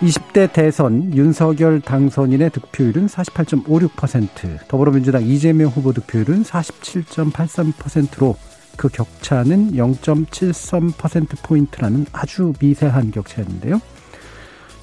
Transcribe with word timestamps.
20대 0.00 0.52
대선 0.52 1.14
윤석열 1.14 1.80
당선인의 1.82 2.50
득표율은 2.50 3.06
48.56%, 3.06 4.66
더불어민주당 4.66 5.24
이재명 5.26 5.68
후보 5.68 5.92
득표율은 5.92 6.42
47.83%로 6.42 8.34
그 8.76 8.88
격차는 8.88 9.72
0.73%포인트라는 9.72 12.06
아주 12.12 12.54
미세한 12.58 13.10
격차였는데요. 13.10 13.78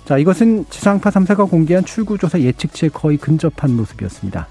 자, 0.05 0.19
이것은 0.19 0.65
지상파 0.69 1.09
3사가 1.09 1.49
공개한 1.49 1.83
출구조사 1.83 2.39
예측치에 2.39 2.89
거의 2.89 3.17
근접한 3.17 3.75
모습이었습니다. 3.75 4.47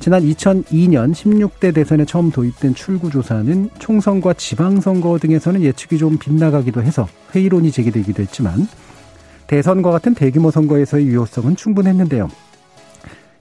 지난 0.00 0.24
2002년 0.24 1.12
16대 1.12 1.72
대선에 1.72 2.04
처음 2.04 2.32
도입된 2.32 2.74
출구조사는 2.74 3.70
총선과 3.78 4.32
지방선거 4.34 5.18
등에서는 5.18 5.62
예측이 5.62 5.98
좀 5.98 6.18
빗나가기도 6.18 6.82
해서 6.82 7.06
회의론이 7.32 7.70
제기되기도 7.70 8.22
했지만 8.22 8.66
대선과 9.48 9.90
같은 9.90 10.14
대규모 10.14 10.50
선거에서의 10.50 11.06
유효성은 11.06 11.56
충분했는데요. 11.56 12.28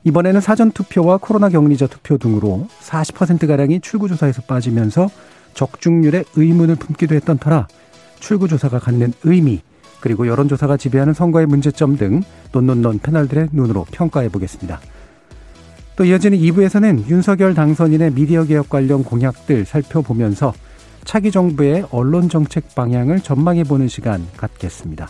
이번에는 0.05 0.39
사전투표와 0.41 1.17
코로나 1.17 1.49
격리자 1.49 1.87
투표 1.87 2.17
등으로 2.17 2.67
40%가량이 2.81 3.81
출구조사에서 3.81 4.43
빠지면서 4.43 5.09
적중률에 5.53 6.23
의문을 6.35 6.75
품기도 6.75 7.13
했던 7.13 7.37
터라 7.37 7.67
출구조사가 8.19 8.79
갖는 8.79 9.13
의미, 9.23 9.61
그리고 9.99 10.27
여론조사가 10.27 10.77
지배하는 10.77 11.13
선거의 11.13 11.45
문제점 11.45 11.97
등 11.97 12.21
논논논 12.53 12.99
패널들의 12.99 13.49
눈으로 13.51 13.85
평가해 13.91 14.29
보겠습니다. 14.29 14.79
또 15.97 16.05
이어지는 16.05 16.37
2부에서는 16.37 17.09
윤석열 17.09 17.53
당선인의 17.53 18.13
미디어 18.13 18.45
개혁 18.45 18.69
관련 18.69 19.03
공약들 19.03 19.65
살펴보면서 19.65 20.53
차기 21.03 21.31
정부의 21.31 21.85
언론 21.91 22.29
정책 22.29 22.75
방향을 22.75 23.21
전망해 23.21 23.63
보는 23.63 23.87
시간 23.87 24.25
갖겠습니다. 24.37 25.09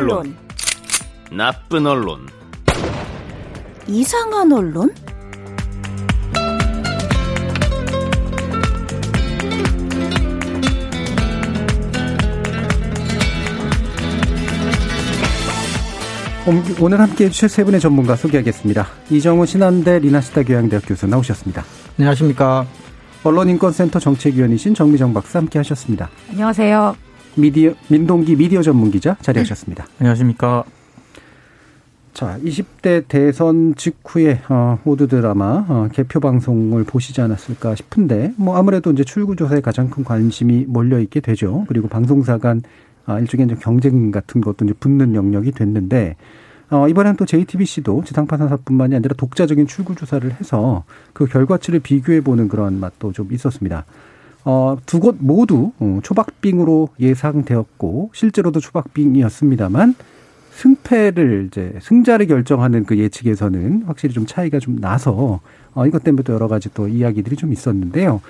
언론, 0.00 0.36
나쁜 1.30 1.86
언론, 1.86 2.26
이상한 3.86 4.50
언론? 4.50 4.94
오늘 16.80 16.98
함께 16.98 17.26
해주실 17.26 17.48
세 17.48 17.64
분의 17.64 17.80
전문가 17.80 18.16
소개하겠습니다. 18.16 18.86
이정우 19.10 19.46
신한대 19.46 20.00
리나시타 20.00 20.42
교양대학 20.42 20.82
교수 20.86 21.06
나오셨습니다. 21.06 21.62
안녕하십니까. 21.98 22.66
언론인권센터 23.22 23.98
정책위원이신 23.98 24.74
정미정 24.74 25.12
박사 25.12 25.38
함께 25.38 25.58
하셨습니다. 25.58 26.08
안녕하세요. 26.30 27.09
미디어, 27.36 27.74
민동기 27.88 28.36
미디어 28.36 28.62
전문 28.62 28.90
기자 28.90 29.16
자리하셨습니다. 29.20 29.86
안녕하십니까. 29.98 30.64
자, 32.12 32.38
20대 32.44 33.04
대선 33.08 33.74
직후에 33.76 34.42
어, 34.48 34.78
모두들 34.84 35.24
아마 35.26 35.64
어, 35.68 35.88
개표 35.92 36.20
방송을 36.20 36.84
보시지 36.84 37.20
않았을까 37.20 37.76
싶은데 37.76 38.34
뭐 38.36 38.56
아무래도 38.56 38.90
이제 38.90 39.04
출구 39.04 39.36
조사에 39.36 39.60
가장 39.60 39.88
큰 39.88 40.04
관심이 40.04 40.64
몰려 40.66 40.98
있게 40.98 41.20
되죠. 41.20 41.64
그리고 41.68 41.88
방송사 41.88 42.38
간 42.38 42.62
아, 43.06 43.18
일종의 43.18 43.46
이제 43.46 43.56
경쟁 43.60 44.10
같은 44.10 44.40
것도 44.40 44.64
이제 44.64 44.74
붙는 44.78 45.14
영역이 45.14 45.52
됐는데 45.52 46.16
어, 46.70 46.88
이번엔 46.88 47.16
또 47.16 47.26
JTBC도 47.26 48.04
지상파 48.04 48.36
산사뿐만이 48.36 48.94
아니라 48.94 49.14
독자적인 49.16 49.66
출구 49.66 49.94
조사를 49.94 50.30
해서 50.32 50.84
그 51.12 51.26
결과치를 51.26 51.80
비교해 51.80 52.20
보는 52.20 52.48
그런 52.48 52.78
맛도 52.78 53.12
좀 53.12 53.32
있었습니다. 53.32 53.84
어, 54.44 54.76
두 54.86 55.00
곳 55.00 55.16
모두 55.18 55.72
어, 55.78 56.00
초박빙으로 56.02 56.88
예상되었고 56.98 58.10
실제로도 58.14 58.60
초박빙이었습니다만 58.60 59.94
승패를 60.52 61.46
이제 61.48 61.78
승자를 61.80 62.26
결정하는 62.26 62.84
그 62.84 62.98
예측에서는 62.98 63.84
확실히 63.86 64.12
좀 64.14 64.26
차이가 64.26 64.58
좀 64.58 64.78
나서 64.80 65.40
어, 65.74 65.86
이것 65.86 66.02
때문에 66.04 66.22
또 66.22 66.32
여러 66.34 66.48
가지 66.48 66.68
또 66.74 66.88
이야기들이 66.88 67.36
좀 67.36 67.52
있었는데요. 67.52 68.20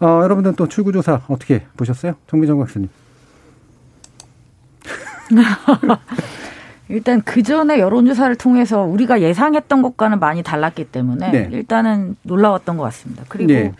어, 0.00 0.20
여러분들 0.22 0.54
또 0.56 0.68
출구조사 0.68 1.22
어떻게 1.28 1.62
보셨어요? 1.76 2.14
정미정 2.28 2.58
박사님. 2.58 2.88
일단 6.88 7.20
그 7.22 7.42
전에 7.42 7.80
여론조사를 7.80 8.36
통해서 8.36 8.82
우리가 8.82 9.20
예상했던 9.20 9.82
것과는 9.82 10.20
많이 10.20 10.42
달랐기 10.44 10.84
때문에 10.84 11.30
네. 11.32 11.48
일단은 11.52 12.16
놀라웠던 12.22 12.76
것 12.76 12.84
같습니다. 12.84 13.24
그리고 13.28 13.52
네. 13.52 13.72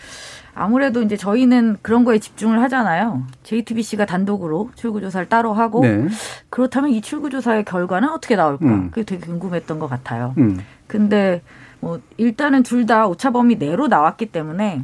아무래도 0.59 1.03
이제 1.03 1.17
저희는 1.17 1.77
그런 1.83 2.05
거에 2.05 2.19
집중을 2.19 2.61
하잖아요. 2.63 3.25
JTBC가 3.43 4.07
단독으로 4.07 4.71
출구조사를 4.75 5.29
따로 5.29 5.53
하고 5.53 5.83
네. 5.83 6.07
그렇다면 6.49 6.91
이 6.91 7.01
출구조사의 7.03 7.65
결과는 7.67 8.09
어떻게 8.09 8.37
나올까? 8.37 8.65
음. 8.65 8.91
그게 8.91 9.05
되게 9.05 9.27
궁금했던 9.27 9.79
것 9.79 9.87
같아요. 9.89 10.35
음. 10.39 10.59
근데 10.87 11.43
뭐 11.81 12.01
일단은 12.17 12.63
둘 12.63 12.87
다 12.87 13.07
오차 13.07 13.31
범위 13.33 13.57
내로 13.59 13.87
나왔기 13.89 14.27
때문에 14.27 14.83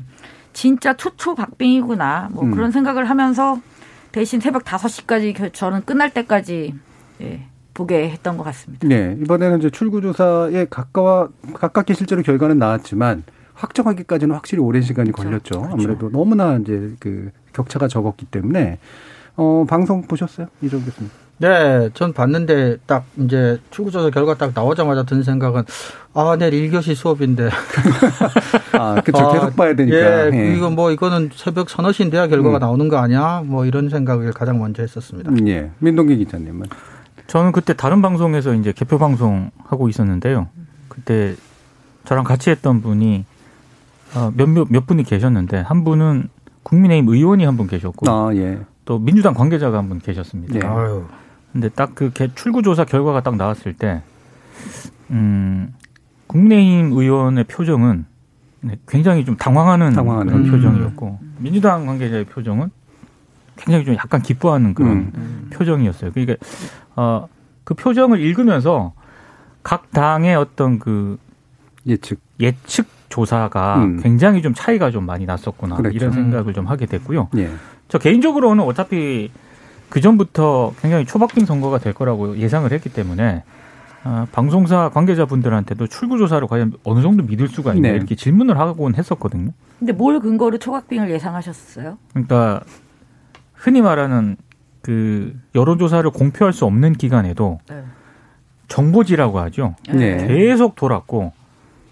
진짜 0.53 0.93
초초 0.95 1.35
박빙이구나 1.35 2.29
뭐 2.33 2.45
음. 2.45 2.51
그런 2.51 2.71
생각을 2.71 3.09
하면서 3.09 3.59
대신 4.13 4.41
새벽 4.41 4.65
5시까지 4.65 5.53
저는 5.55 5.85
끝날 5.87 6.11
때까지 6.11 6.75
예, 7.23 7.47
보게 7.73 8.11
했던 8.11 8.37
것 8.37 8.43
같습니다. 8.45 8.87
네. 8.87 9.17
이번에는 9.23 9.59
이제 9.61 9.71
출구조사에 9.71 10.67
가까워, 10.69 11.31
가깝게 11.55 11.95
실제로 11.95 12.21
결과는 12.23 12.59
나왔지만 12.59 13.23
확정하기까지는 13.55 14.35
확실히 14.35 14.63
오랜 14.63 14.83
시간이 14.83 15.13
그렇죠. 15.13 15.29
걸렸죠. 15.29 15.61
그렇죠. 15.61 15.73
아무래도 15.75 16.11
너무나 16.11 16.57
이제 16.57 16.95
그 16.99 17.31
격차가 17.53 17.89
적었기 17.89 18.27
때문에 18.27 18.79
어, 19.37 19.65
방송 19.69 20.03
보셨어요? 20.03 20.49
이정 20.63 20.85
교수님. 20.85 21.11
네, 21.39 21.91
전 21.95 22.13
봤는데 22.13 22.77
딱 22.87 23.05
이제 23.17 23.59
출구조사 23.73 24.11
결과 24.11 24.35
딱 24.35 24.53
나오자마자 24.55 25.03
든 25.03 25.25
생각은 25.25 25.65
아, 26.15 26.37
내일 26.39 26.71
1교시 26.71 26.95
수업인데. 26.95 27.49
아, 28.79 29.01
그쵸. 29.03 29.19
아, 29.19 29.33
계속 29.33 29.57
봐야 29.57 29.75
되니까. 29.75 29.97
예, 29.97 30.31
예, 30.33 30.55
이거 30.55 30.71
뭐 30.71 30.93
이거는 30.93 31.31
새벽 31.35 31.69
서너 31.69 31.91
시인 31.91 32.11
돼야 32.11 32.29
결과가 32.29 32.59
음. 32.59 32.61
나오는 32.61 32.89
거 32.89 32.99
아니야? 32.99 33.43
뭐 33.45 33.67
이런 33.67 33.89
생각을 33.89 34.33
가장 34.33 34.61
먼저 34.61 34.83
했었습니다. 34.83 35.33
음, 35.33 35.49
예. 35.49 35.71
민동기 35.81 36.17
기자님은. 36.19 36.67
저는 37.27 37.51
그때 37.51 37.73
다른 37.73 38.03
방송에서 38.03 38.55
이제 38.55 38.73
개표 38.73 38.99
방송 38.99 39.51
하고 39.65 39.89
있었는데요. 39.89 40.49
그때 40.89 41.35
저랑 42.05 42.23
같이 42.23 42.51
했던 42.51 42.83
분이 42.83 43.25
어, 43.25 43.32
몇몇 44.35 44.67
몇 44.71 44.87
분이 44.87 45.03
계셨는데 45.05 45.59
한 45.61 45.85
분은 45.85 46.29
국민의힘 46.63 47.09
의원이 47.09 47.45
한 47.45 47.57
분 47.57 47.67
계셨고 47.67 48.11
아, 48.11 48.35
예. 48.35 48.61
또 48.85 48.99
민주당 48.99 49.35
관계자가 49.35 49.79
한 49.79 49.89
분 49.89 49.99
계셨습니다. 50.01 50.59
네. 50.59 50.67
아유. 50.67 51.05
근데 51.53 51.69
딱 51.69 51.95
그 51.95 52.11
출구조사 52.35 52.85
결과가 52.85 53.21
딱 53.23 53.37
나왔을 53.37 53.75
때, 53.75 54.03
음, 55.11 55.75
국민의힘 56.27 56.93
의원의 56.97 57.45
표정은 57.45 58.07
굉장히 58.89 59.25
좀 59.25 59.37
당황하는, 59.37 59.93
당황하는. 59.93 60.33
그런 60.33 60.51
표정이었고, 60.51 61.19
음. 61.21 61.35
민주당 61.39 61.85
관계자의 61.87 62.25
표정은 62.25 62.71
굉장히 63.57 63.85
좀 63.85 63.95
약간 63.97 64.23
기뻐하는 64.23 64.73
그런 64.73 65.13
음. 65.15 65.51
표정이었어요. 65.53 66.13
그러니까, 66.13 66.37
어, 66.97 67.29
그 67.65 67.75
표정을 67.75 68.21
읽으면서 68.21 68.95
각 69.63 69.91
당의 69.91 70.35
어떤 70.37 70.79
그 70.79 71.19
예측 71.87 72.19
예측 72.41 72.87
조사가 73.13 73.77
음. 73.77 74.01
굉장히 74.03 74.41
좀 74.41 74.55
차이가 74.55 74.91
좀 74.91 75.05
많이 75.05 75.27
났었구나 75.27 75.77
그렇죠. 75.77 75.95
이런 75.95 76.13
생각을 76.13 76.55
좀 76.55 76.67
하게 76.67 76.87
됐고요. 76.87 77.29
예. 77.37 77.51
저 77.89 77.99
개인적으로는 77.99 78.65
어차피 78.65 79.31
그 79.91 80.01
전부터 80.01 80.73
굉장히 80.81 81.05
초박빙 81.05 81.45
선거가 81.45 81.77
될 81.79 81.93
거라고 81.93 82.39
예상을 82.39 82.73
했기 82.73 82.89
때문에 82.89 83.45
아, 84.05 84.27
방송사 84.33 84.89
관계자분들한테도 84.89 85.89
출구 85.89 86.17
조사를 86.17 86.49
과연 86.49 86.73
어느 86.85 87.03
정도 87.03 87.23
믿을 87.23 87.49
수가 87.49 87.75
있냐 87.75 87.91
네. 87.91 87.97
이렇게 87.97 88.15
질문을 88.15 88.59
하곤 88.59 88.95
했었거든요. 88.95 89.51
근데 89.79 89.93
뭘 89.93 90.19
근거로 90.19 90.57
초박빙을 90.57 91.11
예상하셨어요? 91.11 91.99
그러니까 92.15 92.63
흔히 93.53 93.83
말하는 93.83 94.37
그 94.81 95.39
여론조사를 95.55 96.11
공표할 96.11 96.55
수 96.55 96.65
없는 96.65 96.95
기간에도 96.95 97.61
네. 97.69 97.83
정보지라고 98.69 99.39
하죠. 99.41 99.75
네. 99.93 100.27
계속 100.27 100.77
돌았고 100.77 101.33
그 101.33 101.42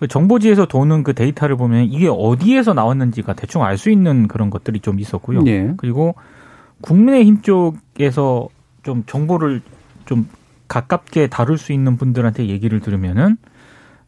정보지에서 0.09 0.67
도는 0.67 1.03
그 1.03 1.15
데이터를 1.15 1.57
보면 1.57 1.85
이게 1.85 2.09
어디에서 2.09 2.75
나왔는지가 2.75 3.35
대충 3.35 3.63
알 3.63 3.77
수 3.77 3.91
있는 3.91 4.29
그런 4.29 4.51
것들이 4.51 4.81
좀 4.81 4.99
있었고요. 5.01 5.43
네. 5.43 5.73
그리고 5.77 6.15
국민의힘 6.81 7.43
쪽에서 7.43 8.49
좀 8.83 9.05
정보를 9.07 9.61
좀 10.07 10.29
가깝게 10.69 11.27
다룰 11.29 11.59
수 11.59 11.73
있는 11.73 11.97
분들한테 11.97 12.47
얘기를 12.47 12.81
들으면은 12.81 13.37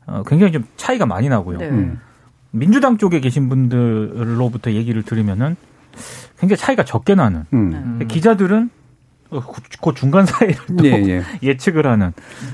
어, 0.07 0.23
굉장히 0.27 0.53
좀 0.53 0.65
차이가 0.77 1.07
많이 1.07 1.29
나고요. 1.29 1.59
네. 1.59 1.69
음. 1.69 1.99
민주당 2.51 2.99
쪽에 2.99 3.21
계신 3.21 3.49
분들로부터 3.49 4.73
얘기를 4.73 5.03
들으면은 5.03 5.57
굉장히 6.39 6.59
차이가 6.59 6.85
적게 6.85 7.15
나는. 7.15 7.45
음. 7.53 8.01
기자들은 8.09 8.71
어, 9.31 9.41
그 9.83 9.95
중간 9.95 10.27
사이를 10.27 10.57
또 10.79 10.87
예, 10.87 11.23
예. 11.43 11.57
측을 11.57 11.87
하는 11.87 12.13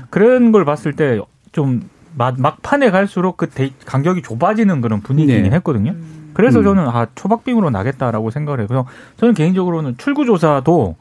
그런 0.09 0.51
걸 0.51 0.65
봤을 0.65 0.93
때 0.93 1.19
좀 1.51 1.89
막판에 2.15 2.91
갈수록 2.91 3.37
그 3.37 3.49
데, 3.49 3.71
간격이 3.85 4.21
좁아지는 4.21 4.81
그런 4.81 5.01
분위기긴 5.01 5.43
네. 5.43 5.49
했거든요. 5.51 5.95
그래서 6.33 6.59
음. 6.59 6.63
저는 6.63 6.87
아 6.87 7.07
초박빙으로 7.15 7.69
나겠다라고 7.69 8.29
생각을 8.29 8.61
해서 8.61 8.85
저는 9.17 9.33
개인적으로는 9.33 9.97
출구 9.97 10.25
조사도 10.25 10.95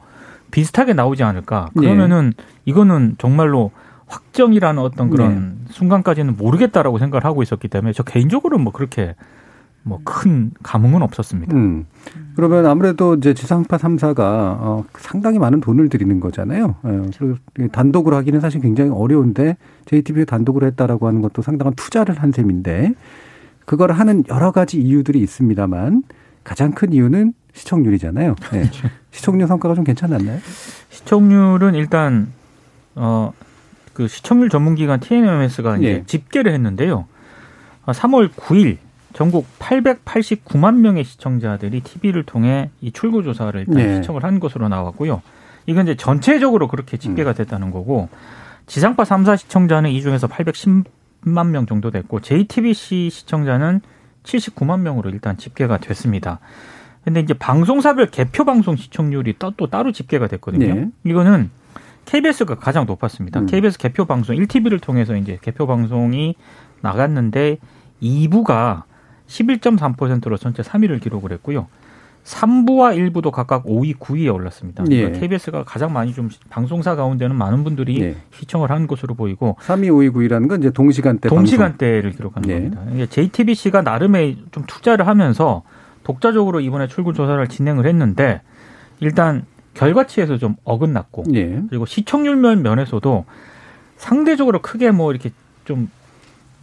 비슷하게 0.50 0.94
나오지 0.94 1.22
않을까. 1.22 1.70
네. 1.74 1.82
그러면은 1.82 2.32
네. 2.36 2.44
이거는 2.64 3.16
정말로 3.18 3.70
확정이라는 4.06 4.82
어떤 4.82 5.10
그런 5.10 5.58
네. 5.64 5.72
순간까지는 5.72 6.36
모르겠다라고 6.36 6.98
생각을 6.98 7.24
하고 7.24 7.42
있었기 7.42 7.68
때문에 7.68 7.92
저 7.92 8.02
개인적으로는 8.02 8.64
뭐 8.64 8.72
그렇게 8.72 9.14
뭐 9.88 9.98
큰 10.04 10.50
감흥은 10.62 11.02
없었습니다. 11.02 11.54
음. 11.56 11.86
그러면 12.36 12.66
아무래도 12.66 13.14
이제 13.14 13.34
지상파 13.34 13.76
3사가 13.76 14.18
어, 14.20 14.84
상당히 14.98 15.38
많은 15.38 15.60
돈을 15.60 15.88
들이는 15.88 16.20
거잖아요. 16.20 16.76
예, 16.86 17.00
그리고 17.18 17.36
단독으로 17.72 18.16
하기는 18.16 18.40
사실 18.40 18.60
굉장히 18.60 18.90
어려운데 18.90 19.56
JTB가 19.86 20.24
단독으로 20.24 20.66
했다라고 20.66 21.06
하는 21.08 21.20
것도 21.20 21.42
상당한 21.42 21.74
투자를 21.74 22.16
한 22.16 22.32
셈인데 22.32 22.94
그걸 23.64 23.92
하는 23.92 24.24
여러 24.28 24.52
가지 24.52 24.80
이유들이 24.80 25.20
있습니다만 25.20 26.04
가장 26.44 26.72
큰 26.72 26.92
이유는 26.92 27.34
시청률이잖아요. 27.52 28.34
네. 28.52 28.70
시청률 29.10 29.48
성과가 29.48 29.74
좀 29.74 29.84
괜찮았나요? 29.84 30.38
시청률은 30.90 31.74
일단 31.74 32.28
어 32.94 33.32
그 33.98 34.06
시청률 34.06 34.48
전문기관 34.48 35.00
TNMS가 35.00 35.78
이제 35.78 35.92
네. 35.94 36.02
집계를 36.06 36.52
했는데요. 36.52 37.06
3월 37.86 38.30
9일 38.30 38.76
전국 39.12 39.46
889만 39.58 40.76
명의 40.80 41.04
시청자들이 41.04 41.80
TV를 41.80 42.24
통해 42.24 42.70
이 42.80 42.92
출구 42.92 43.22
조사를 43.22 43.58
일단 43.60 43.76
네. 43.76 43.96
시청을 43.96 44.22
한 44.22 44.40
것으로 44.40 44.68
나왔고요. 44.68 45.22
이건 45.66 45.86
이제 45.86 45.96
전체적으로 45.96 46.68
그렇게 46.68 46.96
집계가 46.96 47.30
음. 47.30 47.34
됐다는 47.34 47.70
거고 47.70 48.08
지상파 48.66 49.04
3사 49.04 49.36
시청자는 49.36 49.90
이 49.90 50.02
중에서 50.02 50.28
810만 50.28 51.48
명 51.48 51.66
정도 51.66 51.90
됐고 51.90 52.20
JTBC 52.20 53.10
시청자는 53.10 53.80
79만 54.22 54.80
명으로 54.80 55.10
일단 55.10 55.36
집계가 55.36 55.78
됐습니다. 55.78 56.38
근데 57.04 57.20
이제 57.20 57.32
방송사별 57.34 58.08
개표 58.08 58.44
방송 58.44 58.76
시청률이 58.76 59.36
또, 59.38 59.52
또 59.56 59.68
따로 59.68 59.92
집계가 59.92 60.26
됐거든요. 60.26 60.74
네. 60.74 60.88
이거는 61.04 61.50
KBS가 62.04 62.56
가장 62.56 62.86
높았습니다. 62.86 63.40
음. 63.40 63.46
KBS 63.46 63.78
개표 63.78 64.04
방송 64.04 64.36
1TV를 64.36 64.80
통해서 64.80 65.16
이제 65.16 65.38
개표 65.42 65.66
방송이 65.66 66.34
나갔는데 66.80 67.58
2부가 68.02 68.84
11.3%로 69.28 70.36
전체 70.36 70.62
3위를 70.62 71.00
기록을 71.00 71.32
했고요. 71.32 71.68
3부와 72.24 72.94
1부도 73.12 73.30
각각 73.30 73.64
5위, 73.64 73.96
9위에 73.98 74.32
올랐습니다. 74.34 74.84
예. 74.90 74.96
그러니까 74.96 75.20
KBS가 75.20 75.64
가장 75.64 75.92
많이 75.92 76.12
좀 76.12 76.28
방송사 76.50 76.94
가운데는 76.94 77.34
많은 77.34 77.64
분들이 77.64 78.02
예. 78.02 78.16
시청을 78.34 78.70
한 78.70 78.86
것으로 78.86 79.14
보이고 79.14 79.56
3위, 79.60 79.88
5위, 79.88 80.12
9위라는 80.12 80.48
건 80.48 80.60
이제 80.60 80.70
동시간대 80.70 81.28
동시간대를 81.28 82.12
기록한 82.12 82.44
예. 82.48 82.54
겁니다. 82.54 82.82
JTBC가 83.08 83.82
나름의 83.82 84.38
좀 84.50 84.64
투자를 84.66 85.06
하면서 85.06 85.62
독자적으로 86.04 86.60
이번에 86.60 86.86
출구 86.86 87.14
조사를 87.14 87.46
진행을 87.48 87.86
했는데 87.86 88.42
일단 89.00 89.44
결과치에서 89.74 90.36
좀 90.38 90.56
어긋났고 90.64 91.24
예. 91.34 91.62
그리고 91.68 91.86
시청률 91.86 92.36
면에서도 92.36 93.24
상대적으로 93.96 94.60
크게 94.60 94.90
뭐 94.90 95.12
이렇게 95.12 95.30
좀 95.64 95.90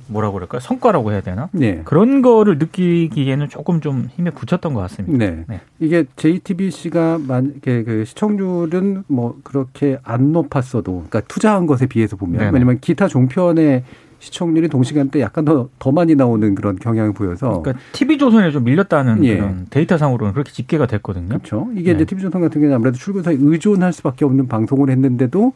뭐라고 0.08 0.36
그럴까 0.36 0.60
성과라고 0.60 1.12
해야 1.12 1.22
되나 1.22 1.50
네. 1.52 1.82
그런 1.86 2.22
거를 2.22 2.58
느끼기에는 2.58 3.50
조금 3.50 3.82
좀 3.82 4.08
힘에 4.16 4.30
붙였던 4.32 4.74
것 4.74 4.80
같습니다. 4.82 5.18
네. 5.18 5.44
네. 5.48 5.62
이게 5.80 6.06
JTBC가 6.16 7.20
만약에 7.20 7.84
그 7.84 8.06
시청률은 8.06 9.04
뭐 9.08 9.38
그렇게 9.44 9.98
안 10.04 10.32
높았어도 10.32 10.94
그러니까 10.94 11.22
투자한 11.22 11.66
것에 11.66 11.88
비해서 11.88 12.16
보면 12.16 12.40
네네. 12.40 12.52
왜냐면 12.52 12.80
기타 12.80 13.08
종편의 13.08 13.84
시청률이 14.20 14.70
동시간대 14.70 15.22
약간 15.22 15.46
더, 15.46 15.70
더 15.78 15.92
많이 15.92 16.16
나오는 16.16 16.56
그런 16.56 16.78
경향을 16.78 17.14
보여서. 17.14 17.62
그러니까 17.62 17.84
TV조선에 17.92 18.52
좀 18.52 18.64
밀렸다는 18.64 19.24
예. 19.24 19.38
그런 19.38 19.68
데이터상으로는 19.70 20.34
그렇게 20.34 20.52
집계가 20.52 20.88
됐거든요. 20.88 21.28
그렇죠. 21.28 21.68
이게 21.76 21.92
네. 21.92 21.98
이제 21.98 22.06
TV조선 22.06 22.42
같은 22.42 22.62
경우는 22.62 22.76
아무래도 22.76 22.98
출근사에 22.98 23.38
의존할 23.40 23.94
수밖에 23.94 24.26
없는 24.26 24.48
방송을 24.48 24.90
했는데도 24.90 25.54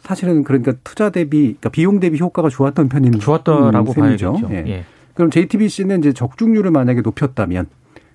사실은 0.00 0.44
그러니까 0.44 0.72
투자 0.84 1.10
대비, 1.10 1.38
그러니까 1.42 1.68
비용 1.70 2.00
대비 2.00 2.18
효과가 2.18 2.48
좋았던 2.48 2.88
편인 2.88 3.18
좋았다라고 3.18 3.92
셈이죠. 3.92 4.40
예. 4.50 4.64
예. 4.68 4.84
그럼 5.14 5.30
JTBC는 5.30 5.98
이제 6.00 6.12
적중률을 6.12 6.70
만약에 6.70 7.00
높였다면, 7.00 7.66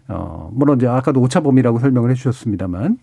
어, 0.08 0.50
물론 0.54 0.78
이제 0.78 0.88
아까도 0.88 1.20
오차범위라고 1.22 1.80
설명을 1.80 2.12
해 2.12 2.14
주셨습니다만, 2.14 3.00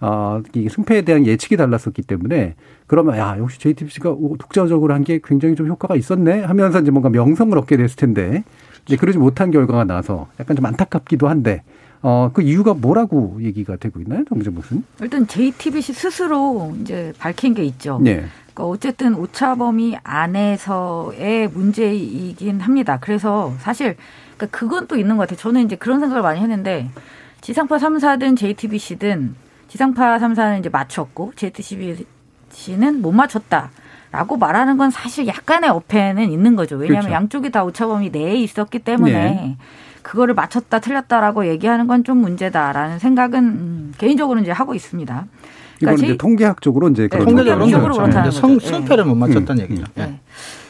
어, 0.00 0.42
이 0.54 0.68
승패에 0.68 1.02
대한 1.02 1.26
예측이 1.26 1.56
달랐었기 1.56 2.02
때문에 2.02 2.54
그러면 2.86 3.16
야 3.18 3.36
역시 3.38 3.58
JTBC가 3.58 4.14
독자적으로 4.38 4.94
한 4.94 5.02
게 5.02 5.18
굉장히 5.24 5.56
좀 5.56 5.66
효과가 5.66 5.96
있었네 5.96 6.42
하면서 6.44 6.78
이제 6.80 6.92
뭔가 6.92 7.08
명성을 7.08 7.56
얻게 7.58 7.76
됐을 7.76 7.96
텐데 7.96 8.44
이제 8.86 8.96
그러지 8.96 9.18
못한 9.18 9.50
결과가 9.50 9.82
나서 9.84 10.28
약간 10.38 10.56
좀 10.56 10.66
안타깝기도 10.66 11.28
한데 11.28 11.64
어, 12.02 12.30
그 12.32 12.42
이유가 12.42 12.74
뭐라고 12.74 13.38
얘기가 13.40 13.76
되고 13.76 14.00
있나요, 14.00 14.24
정재무슨? 14.28 14.84
일단 15.00 15.26
JTBC 15.26 15.92
스스로 15.92 16.74
이제 16.80 17.12
밝힌 17.18 17.54
게 17.54 17.64
있죠. 17.64 17.98
네. 18.02 18.24
그러니까 18.54 18.64
어쨌든 18.64 19.14
오차범위 19.14 19.96
안에서의 20.02 21.48
문제이긴 21.48 22.60
합니다. 22.60 22.98
그래서 23.00 23.52
사실 23.58 23.96
그러니까 24.36 24.58
그건 24.58 24.86
또 24.86 24.96
있는 24.96 25.16
것 25.16 25.22
같아요. 25.22 25.38
저는 25.38 25.64
이제 25.64 25.76
그런 25.76 26.00
생각을 26.00 26.22
많이 26.22 26.40
했는데 26.40 26.90
지상파 27.40 27.76
3사든 27.76 28.36
JTBC든 28.36 29.34
지상파 29.68 30.18
3사는 30.18 30.60
이제 30.60 30.68
맞췄고 30.68 31.32
JTBC는 31.36 33.02
못 33.02 33.12
맞췄다. 33.12 33.70
라고 34.10 34.38
말하는 34.38 34.78
건 34.78 34.90
사실 34.90 35.26
약간의 35.26 35.68
어폐는 35.68 36.30
있는 36.30 36.56
거죠. 36.56 36.76
왜냐하면 36.76 37.02
그렇죠. 37.02 37.14
양쪽이 37.14 37.50
다 37.50 37.62
오차범위 37.64 38.08
내에 38.08 38.36
있었기 38.36 38.78
때문에 38.78 39.12
네. 39.12 39.56
그거를 40.08 40.34
맞췄다 40.34 40.78
틀렸다라고 40.80 41.46
얘기하는 41.48 41.86
건 41.86 41.98
좀 42.04 42.18
문제다라는 42.18 42.98
생각은 42.98 43.38
음, 43.44 43.94
개인적으로 43.98 44.40
이제 44.40 44.50
하고 44.52 44.74
있습니다. 44.74 45.26
그러니까 45.78 45.92
이건 45.98 46.04
이제 46.04 46.16
통계학적으로 46.16 46.88
이제 46.88 47.08
네, 47.08 47.18
통계적으로 47.18 47.94
그렇다는 47.94 48.30
성, 48.30 48.58
승패를 48.58 49.04
못 49.04 49.14
맞췄다는 49.16 49.64
음. 49.64 49.70
얘기죠. 49.70 49.84
네. 49.94 50.18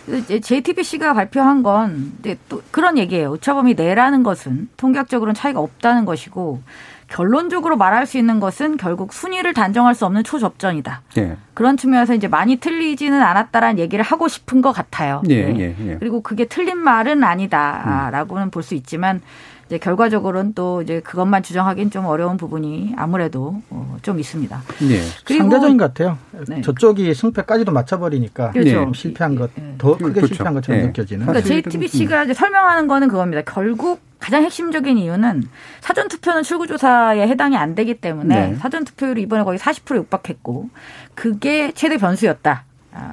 네. 0.06 0.40
JTBC가 0.40 1.12
발표한 1.12 1.62
건 1.62 2.18
또 2.48 2.62
그런 2.70 2.96
얘기예요. 2.98 3.30
오차범위 3.32 3.74
내라는 3.74 4.22
것은 4.22 4.68
통계학적으로는 4.78 5.34
차이가 5.34 5.60
없다는 5.60 6.04
것이고 6.06 6.62
결론적으로 7.08 7.76
말할 7.76 8.06
수 8.06 8.18
있는 8.18 8.38
것은 8.38 8.76
결국 8.76 9.12
순위를 9.12 9.54
단정할 9.54 9.94
수 9.94 10.04
없는 10.06 10.24
초접전이다. 10.24 11.02
예. 11.18 11.36
그런 11.54 11.76
측면에서 11.76 12.14
이제 12.14 12.28
많이 12.28 12.56
틀리지는 12.56 13.20
않았다라는 13.20 13.78
얘기를 13.78 14.04
하고 14.04 14.28
싶은 14.28 14.60
것 14.60 14.72
같아요. 14.72 15.22
예, 15.28 15.46
네. 15.46 15.58
예, 15.58 15.88
예. 15.88 15.96
그리고 15.98 16.22
그게 16.22 16.44
틀린 16.44 16.78
말은 16.78 17.24
아니다라고는 17.24 18.46
음. 18.46 18.50
볼수 18.50 18.74
있지만 18.74 19.22
이제 19.68 19.76
결과적으로는 19.76 20.54
또 20.54 20.80
이제 20.80 21.00
그것만 21.00 21.42
주장하기는 21.42 21.90
좀 21.90 22.06
어려운 22.06 22.38
부분이 22.38 22.94
아무래도 22.96 23.60
어, 23.68 23.98
좀 24.00 24.18
있습니다. 24.18 24.62
네. 24.80 25.00
그리고 25.26 25.42
상대적인 25.42 25.76
것 25.76 25.92
같아요. 25.92 26.16
네. 26.48 26.62
저쪽이 26.62 27.12
승패까지도 27.12 27.70
맞춰버리니까 27.70 28.52
그렇죠. 28.52 28.86
네. 28.86 28.90
실패한 28.94 29.36
것더 29.36 29.52
네. 29.58 29.76
크게 29.78 30.12
그렇죠. 30.12 30.26
실패한 30.34 30.54
것처럼 30.54 30.80
네. 30.80 30.86
느껴지는. 30.86 31.26
그러니까 31.26 31.46
JTBC가 31.46 32.24
이제 32.24 32.32
설명하는 32.32 32.88
거는 32.88 33.08
그겁니다. 33.08 33.42
결국 33.42 34.00
가장 34.18 34.42
핵심적인 34.42 34.96
이유는 34.96 35.42
사전 35.80 36.08
투표는 36.08 36.44
출구 36.44 36.66
조사에 36.66 37.28
해당이 37.28 37.56
안 37.56 37.74
되기 37.74 37.94
때문에 38.00 38.48
네. 38.50 38.56
사전 38.56 38.84
투표율이 38.84 39.20
이번에 39.22 39.44
거의 39.44 39.58
40% 39.58 39.96
육박했고 39.96 40.70
그게 41.14 41.72
최대 41.72 41.98
변수였다. 41.98 42.64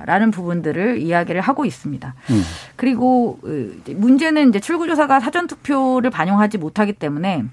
라는 0.06 0.32
부분들을 0.32 0.98
이야기를 1.00 1.42
하고 1.42 1.66
있습니다. 1.66 2.14
음. 2.30 2.44
그리고 2.76 3.40
그, 3.42 3.82
문제는 3.88 4.50
이제 4.50 4.60
출구조사가 4.60 5.20
사전투표를 5.20 6.10
반영하지 6.10 6.58
못하기 6.58 6.94
때문에 6.94 7.44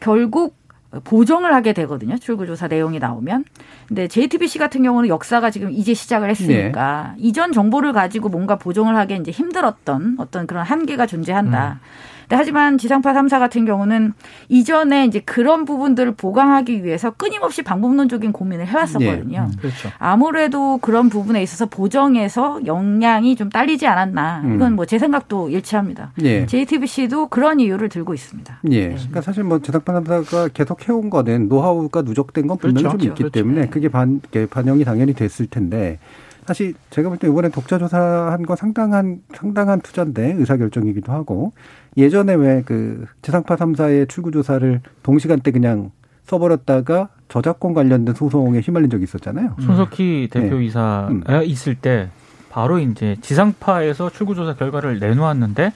결국 0.00 0.56
보정을 1.04 1.54
하게 1.54 1.72
되거든요. 1.74 2.16
출구조사 2.16 2.68
내용이 2.68 2.98
나오면. 2.98 3.44
근데 3.88 4.08
JTBC 4.08 4.58
같은 4.58 4.82
경우는 4.82 5.08
역사가 5.08 5.50
지금 5.50 5.70
이제 5.70 5.92
시작을 5.94 6.30
했으니까 6.30 7.14
네. 7.16 7.22
이전 7.22 7.52
정보를 7.52 7.92
가지고 7.92 8.28
뭔가 8.28 8.56
보정을 8.56 8.96
하기 8.96 9.16
이제 9.16 9.30
힘들었던 9.30 10.16
어떤 10.18 10.46
그런 10.46 10.64
한계가 10.64 11.06
존재한다. 11.06 11.80
음. 11.82 12.18
하지만 12.30 12.76
지상파 12.76 13.14
3사 13.14 13.38
같은 13.38 13.64
경우는 13.64 14.12
이전에 14.50 15.06
이제 15.06 15.18
그런 15.20 15.64
부분들을 15.64 16.12
보강하기 16.12 16.84
위해서 16.84 17.10
끊임없이 17.10 17.62
방법론적인 17.62 18.32
고민을 18.32 18.66
해왔었거든요. 18.66 19.40
네. 19.40 19.46
음, 19.46 19.52
그렇죠. 19.58 19.88
아무래도 19.98 20.76
그런 20.82 21.08
부분에 21.08 21.42
있어서 21.42 21.64
보정에서 21.64 22.60
역량이 22.66 23.34
좀 23.34 23.48
딸리지 23.48 23.86
않았나. 23.86 24.42
음. 24.44 24.56
이건 24.56 24.74
뭐 24.76 24.84
제 24.84 24.98
생각도 24.98 25.48
일치합니다. 25.48 26.12
네. 26.16 26.44
JTBC도 26.44 27.28
그런 27.28 27.60
이유를 27.60 27.88
들고 27.88 28.12
있습니다. 28.12 28.58
예. 28.72 28.88
네. 28.88 28.94
그러니까 28.94 29.22
사실 29.22 29.42
뭐 29.44 29.58
지상파 29.60 29.94
3사가 29.94 30.52
계속 30.52 30.77
해온 30.86 31.10
거는 31.10 31.48
노하우가 31.48 32.02
누적된 32.02 32.46
건 32.46 32.58
분명히 32.58 32.82
그렇죠. 32.82 32.98
좀 32.98 33.08
있기 33.08 33.22
그렇죠. 33.22 33.32
때문에 33.32 33.60
네. 33.62 33.68
그게 33.68 33.88
반, 33.88 34.20
반영이 34.50 34.84
당연히 34.84 35.14
됐을 35.14 35.46
텐데 35.46 35.98
사실 36.46 36.74
제가 36.90 37.08
볼 37.10 37.18
때 37.18 37.28
이번에 37.28 37.48
독자 37.50 37.78
조사한 37.78 38.42
거 38.46 38.56
상당한 38.56 39.20
상당한 39.34 39.80
투자인데 39.80 40.32
의사 40.38 40.56
결정이기도 40.56 41.12
하고 41.12 41.52
예전에 41.96 42.34
왜 42.34 42.62
그 42.64 43.04
지상파 43.22 43.56
3사의 43.56 44.08
출구 44.08 44.30
조사를 44.30 44.80
동시간대 45.02 45.50
그냥 45.50 45.90
써버렸다가 46.26 47.08
저작권 47.28 47.74
관련된 47.74 48.14
소송에 48.14 48.60
휘말린 48.60 48.90
적이 48.90 49.04
있었잖아요. 49.04 49.54
음. 49.58 49.62
손석희 49.62 50.28
네. 50.32 50.40
대표이사 50.40 51.08
네. 51.10 51.34
음. 51.36 51.42
있을 51.44 51.74
때 51.74 52.08
바로 52.50 52.78
이제 52.78 53.16
지상파에서 53.20 54.10
출구조사 54.10 54.54
결과를 54.54 54.98
내놓았는데 55.00 55.72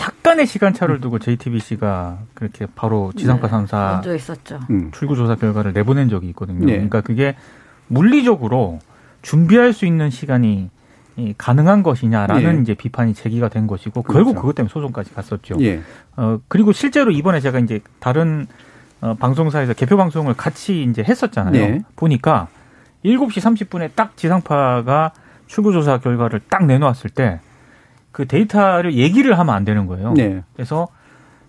약간의 0.00 0.46
시간차를 0.46 1.00
두고 1.00 1.18
JTBC가 1.18 2.18
그렇게 2.34 2.66
바로 2.74 3.12
지상파 3.16 3.48
3사 3.48 3.92
먼저 3.94 4.14
있었죠. 4.14 4.60
음. 4.70 4.90
출구 4.92 5.16
조사 5.16 5.34
결과를 5.36 5.72
내보낸 5.72 6.08
적이 6.08 6.28
있거든요. 6.28 6.66
네. 6.66 6.72
그러니까 6.72 7.00
그게 7.00 7.36
물리적으로 7.88 8.80
준비할 9.22 9.72
수 9.72 9.86
있는 9.86 10.10
시간이 10.10 10.70
가능한 11.38 11.82
것이냐라는 11.82 12.58
예. 12.58 12.62
이제 12.62 12.74
비판이 12.74 13.14
제기가 13.14 13.48
된 13.48 13.66
것이고 13.66 14.02
그렇죠. 14.02 14.12
결국 14.12 14.40
그것 14.40 14.54
때문에 14.54 14.70
소송까지 14.70 15.14
갔었죠. 15.14 15.56
예. 15.60 15.80
어 16.16 16.38
그리고 16.48 16.72
실제로 16.72 17.10
이번에 17.10 17.40
제가 17.40 17.58
이제 17.58 17.80
다른 18.00 18.46
어, 19.00 19.14
방송사에서 19.14 19.72
개표 19.72 19.96
방송을 19.96 20.34
같이 20.34 20.82
이제 20.82 21.02
했었잖아요. 21.02 21.56
예. 21.60 21.80
보니까 21.96 22.48
7시 23.04 23.40
30분에 23.40 23.90
딱 23.94 24.16
지상파가 24.16 25.12
출구조사 25.46 25.98
결과를 25.98 26.40
딱 26.50 26.66
내놓았을 26.66 27.10
때 27.10 27.40
그 28.16 28.26
데이터를 28.26 28.94
얘기를 28.94 29.38
하면 29.38 29.54
안 29.54 29.66
되는 29.66 29.84
거예요. 29.84 30.14
네. 30.14 30.42
그래서 30.54 30.88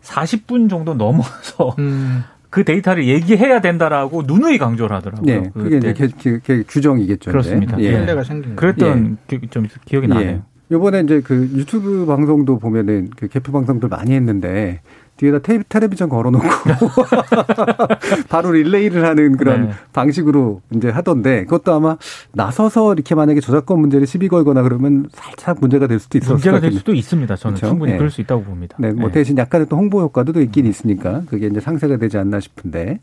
40분 0.02 0.70
정도 0.70 0.96
넘어서 0.96 1.74
음. 1.80 2.26
그 2.50 2.66
데이터를 2.66 3.08
얘기해야 3.08 3.62
된다라고 3.62 4.24
누누이 4.24 4.58
강조를 4.58 4.94
하더라고요. 4.98 5.26
네, 5.26 5.50
그게 5.54 5.78
이제 5.78 5.94
개, 5.94 6.08
개, 6.08 6.40
개, 6.40 6.64
규정이겠죠. 6.64 7.32
그렇습니다. 7.32 7.80
예. 7.80 8.06
가 8.06 8.22
생긴 8.22 8.58
그랬던 8.58 9.18
예. 9.32 9.40
좀 9.50 9.66
기억이 9.86 10.10
나네요. 10.10 10.30
예. 10.30 10.42
요번에 10.70 11.00
이제 11.04 11.22
그 11.22 11.50
유튜브 11.56 12.06
방송도 12.06 12.60
보면은 12.60 13.12
그 13.16 13.30
개표 13.30 13.54
방송들 13.54 13.88
많이 13.88 14.12
했는데 14.12 14.82
뒤에다 15.18 15.40
테, 15.40 15.62
텔레비전 15.68 16.10
걸어놓고 16.10 16.48
바로 18.30 18.52
릴레이를 18.52 19.06
하는 19.06 19.36
그런 19.38 19.68
네. 19.68 19.72
방식으로 19.94 20.62
이제 20.76 20.90
하던데 20.90 21.44
그것도 21.46 21.74
아마 21.74 21.98
나서서 22.34 22.94
이렇게 22.94 23.16
만약에 23.16 23.40
저작권 23.42 23.80
문제를 23.80 24.08
시비 24.08 24.28
걸거나 24.28 24.62
그러면 24.62 25.08
살짝 25.12 25.58
문제가 25.60 25.88
될 25.88 26.00
수도 26.00 26.18
있을 26.18 26.34
문제가 26.34 26.60
될 26.60 26.72
수도 26.72 26.94
있습니다. 26.94 27.36
저는 27.36 27.56
그렇죠? 27.56 27.72
충분히 27.72 27.92
네. 27.94 27.98
그럴 27.98 28.12
수 28.12 28.22
있다고 28.22 28.44
봅니다. 28.44 28.78
네, 28.80 28.92
뭐 28.92 29.08
네. 29.08 29.14
대신 29.16 29.38
약간의 29.38 29.68
또 29.68 29.76
홍보 29.76 30.02
효과도 30.02 30.40
있긴 30.40 30.66
있으니까 30.66 31.24
그게 31.30 31.48
이제 31.48 31.60
상세가 31.60 31.98
되지 31.98 32.18
않나 32.18 32.40
싶은데 32.40 33.00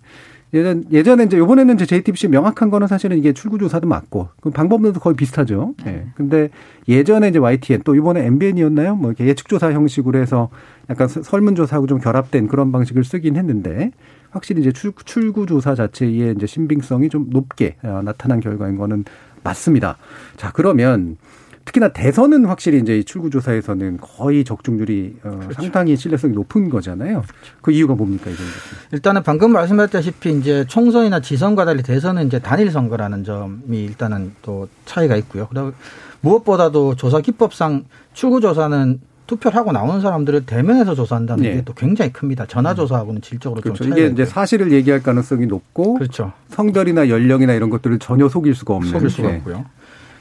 예전 0.55 0.85
예전에 0.93 1.25
이제 1.25 1.37
요번에는 1.37 1.75
이제 1.75 1.85
JTBC 1.85 2.29
명확한 2.29 2.71
거는 2.71 2.87
사실은 2.87 3.19
이게 3.19 3.33
출구 3.33 3.59
조사도 3.59 3.89
맞고 3.89 4.29
그 4.41 4.51
방법론도 4.51 5.01
거의 5.01 5.17
비슷하죠. 5.17 5.75
예. 5.87 5.91
네. 5.91 6.07
근데 6.15 6.49
예전에 6.89 7.29
이제 7.29 7.41
YTN 7.41 7.83
또 7.85 7.97
이번에 7.97 8.25
MBN이었나요? 8.25 8.95
뭐 8.95 9.11
이렇게 9.11 9.27
예측 9.27 9.49
조사 9.49 9.73
형식으로 9.73 10.19
해서 10.19 10.51
약간 10.89 11.09
설문 11.09 11.57
조사하고 11.57 11.89
좀 11.89 11.99
결합된 11.99 12.47
그런 12.47 12.71
방식을 12.71 13.03
쓰긴 13.03 13.37
했는데 13.37 13.91
확실히 14.31 14.61
이제 14.61 14.71
출, 14.71 14.93
출구 15.05 15.45
조사 15.47 15.75
자체의 15.75 16.35
이제 16.37 16.47
신빙성이 16.47 17.09
좀 17.09 17.27
높게 17.31 17.77
어, 17.83 18.03
나타난 18.05 18.39
결과인 18.39 18.77
거는 18.77 19.05
맞습니다. 19.43 19.97
자, 20.37 20.53
그러면 20.53 21.17
특히나 21.65 21.89
대선은 21.89 22.45
확실히 22.45 22.79
이제 22.79 23.03
출구조사에서는 23.03 23.99
거의 24.01 24.45
적중률이 24.45 25.17
어, 25.25 25.31
그렇죠. 25.41 25.63
상당히 25.63 25.97
신뢰성이 25.97 26.35
높은 26.35 26.69
거잖아요. 26.69 27.25
그 27.63 27.73
이유가 27.73 27.95
뭡니까 27.95 28.31
이정 28.31 28.45
일단은 28.93 29.23
방금 29.23 29.53
말씀하셨다시피 29.53 30.33
이제 30.39 30.65
총선이나 30.69 31.21
지선과 31.21 31.65
달리 31.65 31.83
대선은 31.83 32.27
이제 32.27 32.39
단일 32.39 32.71
선거라는 32.71 33.25
점이 33.25 33.85
일단은 33.85 34.33
또 34.43 34.69
차이가 34.85 35.17
있고요. 35.17 35.49
그리고 35.51 35.73
무엇보다도 36.21 36.97
조사 36.97 37.21
기법상 37.21 37.85
출구조사는 38.13 39.01
투표를 39.27 39.57
하고 39.57 39.73
나오는 39.73 40.03
사람들을 40.03 40.45
대면해서 40.45 40.95
조사한다는 40.95 41.43
네. 41.45 41.55
게또 41.55 41.73
굉장히 41.73 42.13
큽니다. 42.13 42.45
전화 42.47 42.75
조사하고는 42.75 43.23
질적으로 43.23 43.63
그렇죠. 43.63 43.85
좀 43.85 43.93
이게 43.93 44.07
이제 44.07 44.27
사실을 44.27 44.71
얘기할 44.71 45.03
가능성이 45.03 45.47
높고 45.47 45.95
그렇죠. 45.95 46.33
성별이나 46.51 47.09
연령이나 47.09 47.55
이런 47.55 47.71
것들을 47.71 47.99
전혀 48.01 48.29
속일 48.29 48.55
수가 48.55 48.75
없는 48.75 48.91
속일 48.91 49.09
수가 49.11 49.29
네. 49.29 49.37
없고요. 49.39 49.65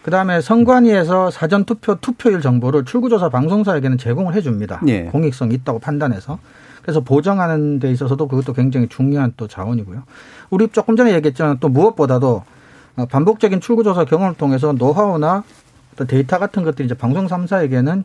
그다음에 0.03 0.41
선관위에서 0.41 1.31
사전 1.31 1.63
투표 1.63 1.95
투표율 1.95 2.41
정보를 2.41 2.85
출구조사 2.85 3.29
방송사에게는 3.29 3.97
제공을 3.97 4.35
해줍니다. 4.35 4.81
예. 4.87 5.03
공익성이 5.05 5.55
있다고 5.55 5.79
판단해서 5.79 6.39
그래서 6.81 6.99
보정하는 6.99 7.79
데 7.79 7.89
있어서도 7.91 8.27
그것도 8.27 8.53
굉장히 8.53 8.87
중요한 8.89 9.33
또 9.37 9.47
자원이고요. 9.47 10.03
우리 10.49 10.67
조금 10.67 10.97
전에 10.97 11.13
얘기했지만 11.13 11.57
또 11.61 11.69
무엇보다도 11.69 12.43
반복적인 13.09 13.61
출구조사 13.61 14.03
경험을 14.05 14.35
통해서 14.35 14.73
노하우나 14.73 15.43
또 15.95 16.05
데이터 16.05 16.37
같은 16.37 16.63
것들이 16.63 16.85
이제 16.85 16.95
방송 16.95 17.27
3사에게는 17.27 18.03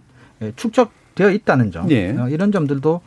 축적되어 0.55 1.31
있다는 1.31 1.73
점 1.73 1.91
예. 1.91 2.17
어, 2.17 2.29
이런 2.29 2.53
점들도 2.53 2.93
어, 2.95 3.01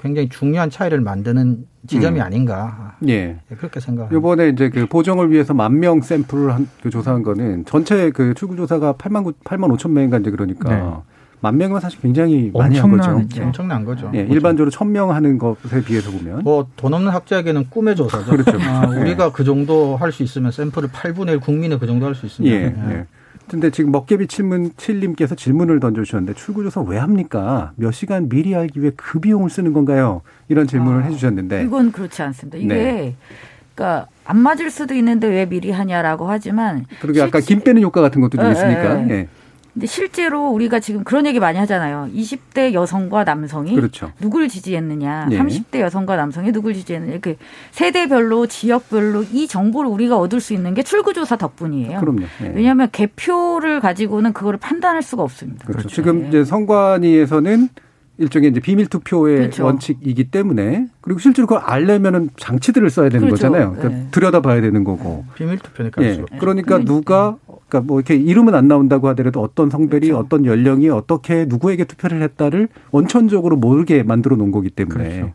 굉장히 0.00 0.28
중요한 0.28 0.70
차이를 0.70 1.00
만드는 1.00 1.66
지점이 1.86 2.20
음. 2.20 2.24
아닌가. 2.24 2.94
예. 3.08 3.38
네, 3.48 3.56
그렇게 3.56 3.80
생각합니다. 3.80 4.16
이번에 4.18 4.48
이제 4.50 4.70
그 4.70 4.86
보정을 4.86 5.30
위해서 5.30 5.52
만 5.54 5.80
명 5.80 6.00
샘플을 6.00 6.54
한, 6.54 6.68
그 6.82 6.90
조사한 6.90 7.22
거는 7.22 7.64
전체 7.64 8.10
그 8.10 8.34
출구 8.34 8.54
조사가 8.56 8.94
8만 8.94 9.24
9, 9.24 9.32
8만 9.44 9.76
5천 9.76 9.90
명인가 9.90 10.18
이제 10.18 10.30
그러니까 10.30 10.68
네. 10.74 10.92
만 11.40 11.56
명이면 11.56 11.80
사실 11.80 12.00
굉장히 12.00 12.52
많이 12.54 12.78
한 12.78 12.88
거죠. 12.96 13.20
네. 13.34 13.42
엄청난 13.42 13.84
거죠. 13.84 14.08
예, 14.14 14.20
일반적으로 14.20 14.70
천 14.70 14.92
명 14.92 15.10
하는 15.10 15.38
것에 15.38 15.82
비해서 15.84 16.12
보면 16.12 16.44
뭐 16.44 16.68
돈 16.76 16.94
없는 16.94 17.10
학자에게는 17.12 17.66
꿈의 17.70 17.96
조사죠. 17.96 18.30
그렇죠. 18.36 18.58
아, 18.62 18.86
우리가 18.86 19.32
그 19.32 19.42
정도 19.42 19.96
할 19.96 20.12
수 20.12 20.22
있으면 20.22 20.52
샘플을 20.52 20.90
8분의 20.90 21.30
1 21.30 21.40
국민의 21.40 21.80
그 21.80 21.88
정도 21.88 22.06
할 22.06 22.14
수 22.14 22.26
있으면 22.26 22.52
예. 22.52 23.06
예. 23.52 23.60
근데 23.60 23.70
지금 23.70 23.92
먹개비 23.92 24.26
칠문 24.26 24.72
칠님께서 24.76 25.34
질문을 25.34 25.80
던져주셨는데 25.80 26.34
출구조사 26.34 26.80
왜 26.82 26.98
합니까? 26.98 27.72
몇 27.76 27.92
시간 27.92 28.28
미리 28.28 28.54
알기 28.54 28.80
위해 28.80 28.92
그 28.96 29.20
비용을 29.20 29.50
쓰는 29.50 29.72
건가요? 29.72 30.22
이런 30.48 30.66
질문을 30.66 31.02
아, 31.02 31.06
해주셨는데 31.06 31.64
이건 31.64 31.92
그렇지 31.92 32.22
않습니다. 32.22 32.58
이게 32.58 32.66
네. 32.66 33.16
그러니까 33.74 34.06
안 34.24 34.38
맞을 34.38 34.70
수도 34.70 34.94
있는데 34.94 35.26
왜 35.28 35.46
미리 35.46 35.70
하냐라고 35.70 36.28
하지만 36.28 36.86
그리고 37.00 37.22
아까 37.22 37.40
김 37.40 37.60
빼는 37.60 37.82
효과 37.82 38.00
같은 38.00 38.20
것도 38.20 38.38
좀 38.38 38.46
네, 38.46 38.52
있으니까. 38.52 38.94
네. 38.94 39.28
네. 39.74 39.80
근데 39.80 39.86
실제로 39.86 40.50
우리가 40.50 40.80
지금 40.80 41.02
그런 41.02 41.26
얘기 41.26 41.40
많이 41.40 41.58
하잖아요. 41.58 42.10
20대 42.14 42.74
여성과 42.74 43.24
남성이 43.24 43.74
그렇죠. 43.74 44.12
누굴 44.20 44.48
지지했느냐, 44.48 45.26
네. 45.30 45.38
30대 45.38 45.80
여성과 45.80 46.16
남성이 46.16 46.52
누굴 46.52 46.74
지지했느냐. 46.74 47.18
그 47.20 47.36
세대별로, 47.70 48.46
지역별로 48.46 49.24
이 49.32 49.48
정보를 49.48 49.90
우리가 49.90 50.18
얻을 50.18 50.40
수 50.40 50.52
있는 50.52 50.74
게 50.74 50.82
출구조사 50.82 51.36
덕분이에요. 51.36 52.00
그럼요. 52.00 52.20
네. 52.40 52.52
왜냐하면 52.54 52.88
개표를 52.92 53.80
가지고는 53.80 54.34
그거를 54.34 54.58
판단할 54.58 55.02
수가 55.02 55.22
없습니다. 55.22 55.64
그렇죠. 55.64 55.88
그렇죠. 55.88 55.94
지금 55.94 56.22
네. 56.22 56.28
이제 56.28 56.44
선관위에서는 56.44 57.68
일종의 58.22 58.50
이제 58.50 58.60
비밀 58.60 58.86
투표의 58.86 59.36
그렇죠. 59.38 59.64
원칙이기 59.64 60.24
때문에 60.24 60.86
그리고 61.00 61.18
실제로 61.18 61.46
그걸 61.46 61.62
알려면은 61.64 62.30
장치들을 62.36 62.88
써야 62.90 63.08
되는 63.08 63.26
그렇죠. 63.26 63.48
거잖아요. 63.48 63.72
그러니까 63.72 63.88
네. 63.88 64.08
들여다봐야 64.10 64.60
되는 64.60 64.84
거고. 64.84 65.24
네. 65.26 65.34
비밀 65.34 65.58
투표니까. 65.58 66.02
예. 66.02 66.22
그러니까 66.38 66.78
누가 66.78 67.36
그러니까 67.68 67.80
뭐 67.80 67.98
이렇게 67.98 68.14
이름은 68.14 68.54
안 68.54 68.68
나온다고 68.68 69.08
하더라도 69.08 69.40
어떤 69.40 69.70
성별이 69.70 70.08
그렇죠. 70.08 70.24
어떤 70.24 70.46
연령이 70.46 70.88
어떻게 70.88 71.46
누구에게 71.46 71.84
투표를 71.84 72.22
했다를 72.22 72.68
원천적으로 72.90 73.56
모르게 73.56 74.02
만들어 74.02 74.36
놓은 74.36 74.52
거기 74.52 74.70
때문에 74.70 75.32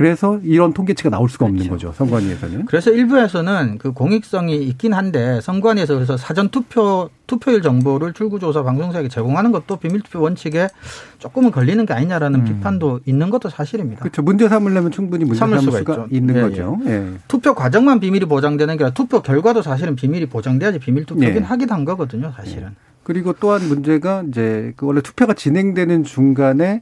그래서 0.00 0.40
이런 0.44 0.72
통계치가 0.72 1.10
나올 1.10 1.28
수가 1.28 1.44
없는 1.44 1.66
그렇죠. 1.66 1.88
거죠. 1.88 1.98
선관위에서는. 1.98 2.64
그래서 2.64 2.90
일부에서는 2.90 3.76
그 3.76 3.92
공익성이 3.92 4.56
있긴 4.56 4.94
한데 4.94 5.42
선관위에서 5.42 5.94
그래서 5.94 6.16
사전 6.16 6.48
투표 6.48 7.10
투표일 7.26 7.60
정보를 7.60 8.14
출구조사 8.14 8.62
방송사에게 8.62 9.10
제공하는 9.10 9.52
것도 9.52 9.76
비밀투표 9.76 10.22
원칙에 10.22 10.68
조금은 11.18 11.50
걸리는 11.50 11.84
게 11.84 11.92
아니냐라는 11.92 12.40
음. 12.40 12.44
비판도 12.46 13.00
있는 13.04 13.28
것도 13.28 13.50
사실입니다. 13.50 14.00
그렇죠. 14.00 14.22
문제 14.22 14.48
삼으려면 14.48 14.90
충분히 14.90 15.26
문제 15.26 15.38
삼을 15.38 15.60
수가, 15.60 15.76
수가 15.76 16.06
있는 16.10 16.34
예, 16.34 16.40
거죠. 16.40 16.78
예. 16.86 16.90
예. 16.90 17.10
투표 17.28 17.54
과정만 17.54 18.00
비밀이 18.00 18.24
보장되는 18.24 18.78
게 18.78 18.84
아니라 18.84 18.94
투표 18.94 19.20
결과도 19.20 19.60
사실은 19.60 19.96
비밀이 19.96 20.30
보장돼야지 20.30 20.78
비밀 20.78 21.04
투표긴 21.04 21.36
예. 21.36 21.40
하긴 21.40 21.68
한 21.68 21.84
거거든요. 21.84 22.32
사실은. 22.34 22.68
예. 22.68 22.70
그리고 23.02 23.34
또한 23.34 23.68
문제가 23.68 24.24
이제 24.26 24.72
그 24.76 24.86
원래 24.86 25.02
투표가 25.02 25.34
진행되는 25.34 26.04
중간에 26.04 26.80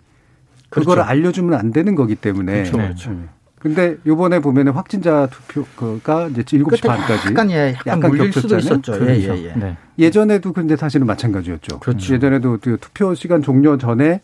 그거를 0.71 1.03
그렇죠. 1.03 1.11
알려주면 1.11 1.59
안 1.59 1.73
되는 1.73 1.95
거기 1.95 2.15
때문에. 2.15 2.65
그렇죠. 2.65 2.77
그렇죠. 2.77 3.11
음. 3.11 3.29
근데 3.59 3.97
요번에 4.07 4.41
보면은 4.41 4.73
확진자 4.73 5.27
투표가 5.27 6.29
이제 6.29 6.43
7시 6.43 6.87
반까지 6.87 7.29
약간 7.29 7.51
예, 7.51 7.75
약간, 7.77 7.99
약간 7.99 8.17
겹쳤잖아요. 8.17 8.59
있었죠. 8.59 8.95
예, 8.95 8.99
그렇죠. 8.99 9.37
예, 9.37 9.45
예. 9.47 9.53
네. 9.57 9.77
예전에도 9.99 10.53
근데 10.53 10.77
사실은 10.77 11.07
마찬가지였죠. 11.09 11.81
그렇죠. 11.81 12.15
예전에도 12.15 12.59
그 12.61 12.77
투표 12.81 13.15
시간 13.15 13.43
종료 13.43 13.77
전에 13.77 14.21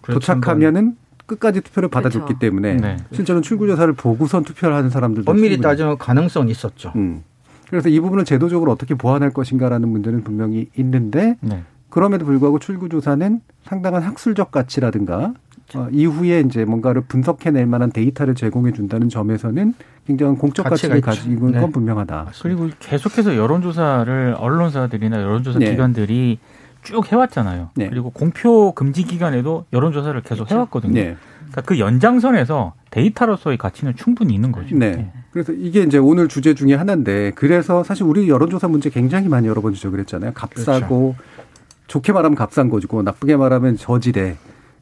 그렇죠. 0.00 0.20
도착하면은 0.20 0.96
끝까지 1.26 1.60
투표를 1.60 1.88
받아줬기 1.88 2.26
그렇죠. 2.26 2.38
때문에 2.38 2.74
네. 2.74 2.96
실제로 3.12 3.40
출구조사를 3.40 3.92
보고선 3.94 4.44
투표를 4.44 4.76
하는 4.76 4.90
사람들도 4.90 5.30
엄밀히 5.30 5.60
따지면 5.60 5.98
가능성이 5.98 6.52
있었죠. 6.52 6.92
음. 6.94 7.24
그래서 7.68 7.88
이 7.88 8.00
부분을 8.00 8.24
제도적으로 8.24 8.72
어떻게 8.72 8.94
보완할 8.94 9.30
것인가라는 9.30 9.88
문제는 9.88 10.22
분명히 10.22 10.70
있는데 10.76 11.36
네. 11.40 11.64
그럼에도 11.90 12.24
불구하고 12.24 12.58
출구조사는 12.60 13.40
상당한 13.64 14.02
학술적 14.02 14.52
가치라든가 14.52 15.34
어, 15.74 15.88
이후에 15.90 16.40
이제 16.40 16.64
뭔가를 16.64 17.02
분석해낼 17.02 17.66
만한 17.66 17.90
데이터를 17.90 18.34
제공해 18.34 18.72
준다는 18.72 19.08
점에서는 19.08 19.74
굉장한 20.06 20.38
공적 20.38 20.64
가치를 20.66 21.00
가지고 21.02 21.28
있는 21.30 21.52
네. 21.52 21.60
건 21.60 21.72
분명하다. 21.72 22.32
그리고 22.42 22.70
계속해서 22.78 23.36
여론조사를 23.36 24.36
언론사들이나 24.38 25.20
여론조사 25.20 25.58
네. 25.58 25.70
기관들이 25.70 26.38
쭉 26.82 27.12
해왔잖아요. 27.12 27.70
네. 27.74 27.88
그리고 27.90 28.10
공표 28.10 28.72
금지 28.72 29.02
기간에도 29.02 29.66
여론조사를 29.72 30.18
계속 30.22 30.44
그렇죠. 30.44 30.54
해왔거든요. 30.54 30.94
네. 30.94 31.16
그러니까 31.50 31.62
그 31.62 31.78
연장선에서 31.78 32.74
데이터로서의 32.90 33.58
가치는 33.58 33.96
충분히 33.96 34.34
있는 34.34 34.52
거죠. 34.52 34.74
네. 34.74 34.92
네. 34.92 35.12
그래서 35.30 35.52
이게 35.52 35.82
이제 35.82 35.98
오늘 35.98 36.28
주제 36.28 36.54
중에 36.54 36.74
하나인데 36.74 37.32
그래서 37.34 37.84
사실 37.84 38.04
우리 38.04 38.28
여론조사 38.28 38.68
문제 38.68 38.88
굉장히 38.88 39.28
많이 39.28 39.46
여러 39.46 39.60
번 39.60 39.74
지적을 39.74 39.98
했잖아요. 40.00 40.32
값싸고 40.32 41.14
그렇죠. 41.18 41.48
좋게 41.88 42.12
말하면 42.12 42.36
값싼 42.36 42.70
거고 42.70 43.02
나쁘게 43.02 43.36
말하면 43.36 43.76
저지대. 43.76 44.36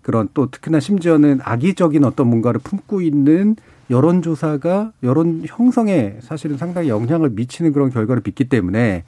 그런 0.06 0.28
또 0.34 0.48
특히나 0.48 0.78
심지어는 0.78 1.40
악의적인 1.42 2.04
어떤 2.04 2.28
뭔가를 2.28 2.60
품고 2.62 3.00
있는 3.00 3.56
여론조사가 3.90 4.92
여론 5.02 5.42
형성에 5.44 6.18
사실은 6.20 6.56
상당히 6.56 6.88
영향을 6.88 7.30
미치는 7.30 7.72
그런 7.72 7.90
결과를 7.90 8.22
빚기 8.22 8.44
때문에 8.44 9.02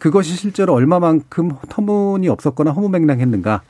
그것이 0.00 0.34
실제로 0.34 0.74
얼마만큼 0.74 1.52
터무니 1.68 2.28
없었거나 2.28 2.72
허무맹랑했는가 2.72 3.62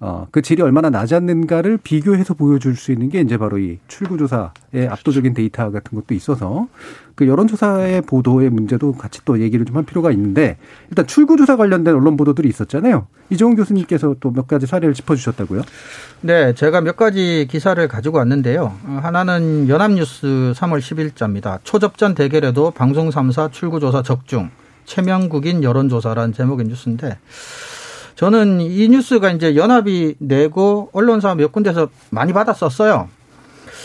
어, 0.00 0.28
그 0.30 0.42
질이 0.42 0.62
얼마나 0.62 0.90
낮았는가를 0.90 1.78
비교해서 1.78 2.32
보여줄 2.34 2.76
수 2.76 2.92
있는 2.92 3.08
게 3.08 3.20
이제 3.20 3.36
바로 3.36 3.58
이 3.58 3.78
출구조사의 3.88 4.86
압도적인 4.88 5.34
데이터 5.34 5.72
같은 5.72 5.98
것도 5.98 6.14
있어서 6.14 6.68
그 7.16 7.26
여론조사의 7.26 8.02
보도의 8.02 8.50
문제도 8.50 8.92
같이 8.92 9.20
또 9.24 9.40
얘기를 9.40 9.66
좀 9.66 9.76
할 9.76 9.84
필요가 9.84 10.12
있는데 10.12 10.56
일단 10.88 11.04
출구조사 11.06 11.56
관련된 11.56 11.94
언론 11.96 12.16
보도들이 12.16 12.48
있었잖아요. 12.48 13.08
이종훈 13.30 13.56
교수님께서 13.56 14.14
또 14.20 14.30
몇 14.30 14.46
가지 14.46 14.66
사례를 14.66 14.94
짚어주셨다고요? 14.94 15.62
네, 16.20 16.54
제가 16.54 16.80
몇 16.80 16.96
가지 16.96 17.48
기사를 17.50 17.86
가지고 17.88 18.18
왔는데요. 18.18 18.72
하나는 19.02 19.68
연합뉴스 19.68 20.52
3월 20.54 20.78
10일자입니다. 20.78 21.58
초접전 21.64 22.14
대결에도 22.14 22.70
방송 22.70 23.08
3사 23.10 23.50
출구조사 23.50 24.02
적중, 24.02 24.50
최명국인 24.84 25.64
여론조사라는 25.64 26.32
제목의 26.34 26.66
뉴스인데 26.66 27.18
저는 28.18 28.60
이 28.60 28.88
뉴스가 28.88 29.30
이제 29.30 29.54
연합이 29.54 30.16
내고 30.18 30.90
언론사 30.92 31.36
몇 31.36 31.52
군데서 31.52 31.86
많이 32.10 32.32
받았었어요. 32.32 33.08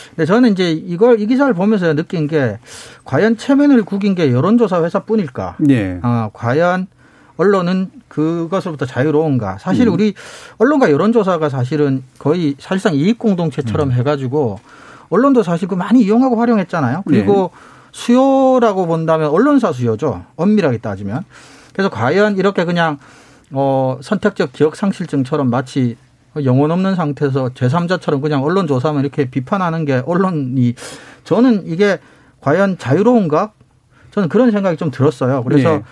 근데 0.10 0.26
저는 0.26 0.54
이제 0.54 0.72
이걸 0.72 1.19
이 1.19 1.28
기사를 1.28 1.54
보면서 1.54 1.93
느낀 1.93 2.28
게 2.28 2.58
과연 3.06 3.38
체면을 3.38 3.84
구긴 3.84 4.15
게 4.15 4.32
여론조사 4.32 4.84
회사뿐일까? 4.84 5.58
네. 5.60 6.00
아, 6.02 6.32
과연 6.34 6.88
언론은 7.38 7.91
그것으로부터 8.08 8.88
자유로운가? 8.88 9.60
사실 9.60 9.88
음. 9.88 9.93
우리 9.93 10.15
언론과 10.58 10.89
여론조사가 10.89 11.50
사실은 11.50 12.02
거의 12.17 12.56
사실상 12.58 12.96
이익 12.96 13.19
공동체처럼 13.19 13.89
음. 13.89 13.93
해가지고 13.93 14.60
언론도 15.12 15.43
사실 15.43 15.67
그 15.67 15.76
많이 15.76 16.02
이용하고 16.02 16.38
활용했잖아요. 16.38 17.04
그리고 17.06 17.52
네. 17.54 17.60
수요라고 17.91 18.88
본다면 18.88 19.30
언론사 19.30 19.72
수요죠. 19.74 20.26
엄밀하게 20.38 20.80
따지면. 20.80 21.24
그래서 21.72 21.91
과연 21.91 22.38
이렇게 22.38 22.65
그냥 22.65 22.98
어, 23.54 24.00
선택적 24.02 24.52
기억 24.54 24.76
상실증처럼 24.76 25.50
마치 25.50 25.96
영혼 26.44 26.72
없는 26.72 26.96
상태에서 26.96 27.50
제3자처럼 27.50 28.22
그냥 28.22 28.44
언론 28.44 28.66
조사하면 28.68 29.04
이렇게 29.04 29.26
비판하는 29.30 29.86
게 29.86 30.02
언론이 30.06 30.74
저는 31.24 31.68
이게 31.68 32.00
과연 32.42 32.78
자유로운가? 32.78 33.52
저는 34.12 34.30
그런 34.30 34.52
생각이 34.52 34.78
좀 34.78 34.92
들었어요. 34.92 35.44
그래서 35.44 35.70
네. 35.78 35.84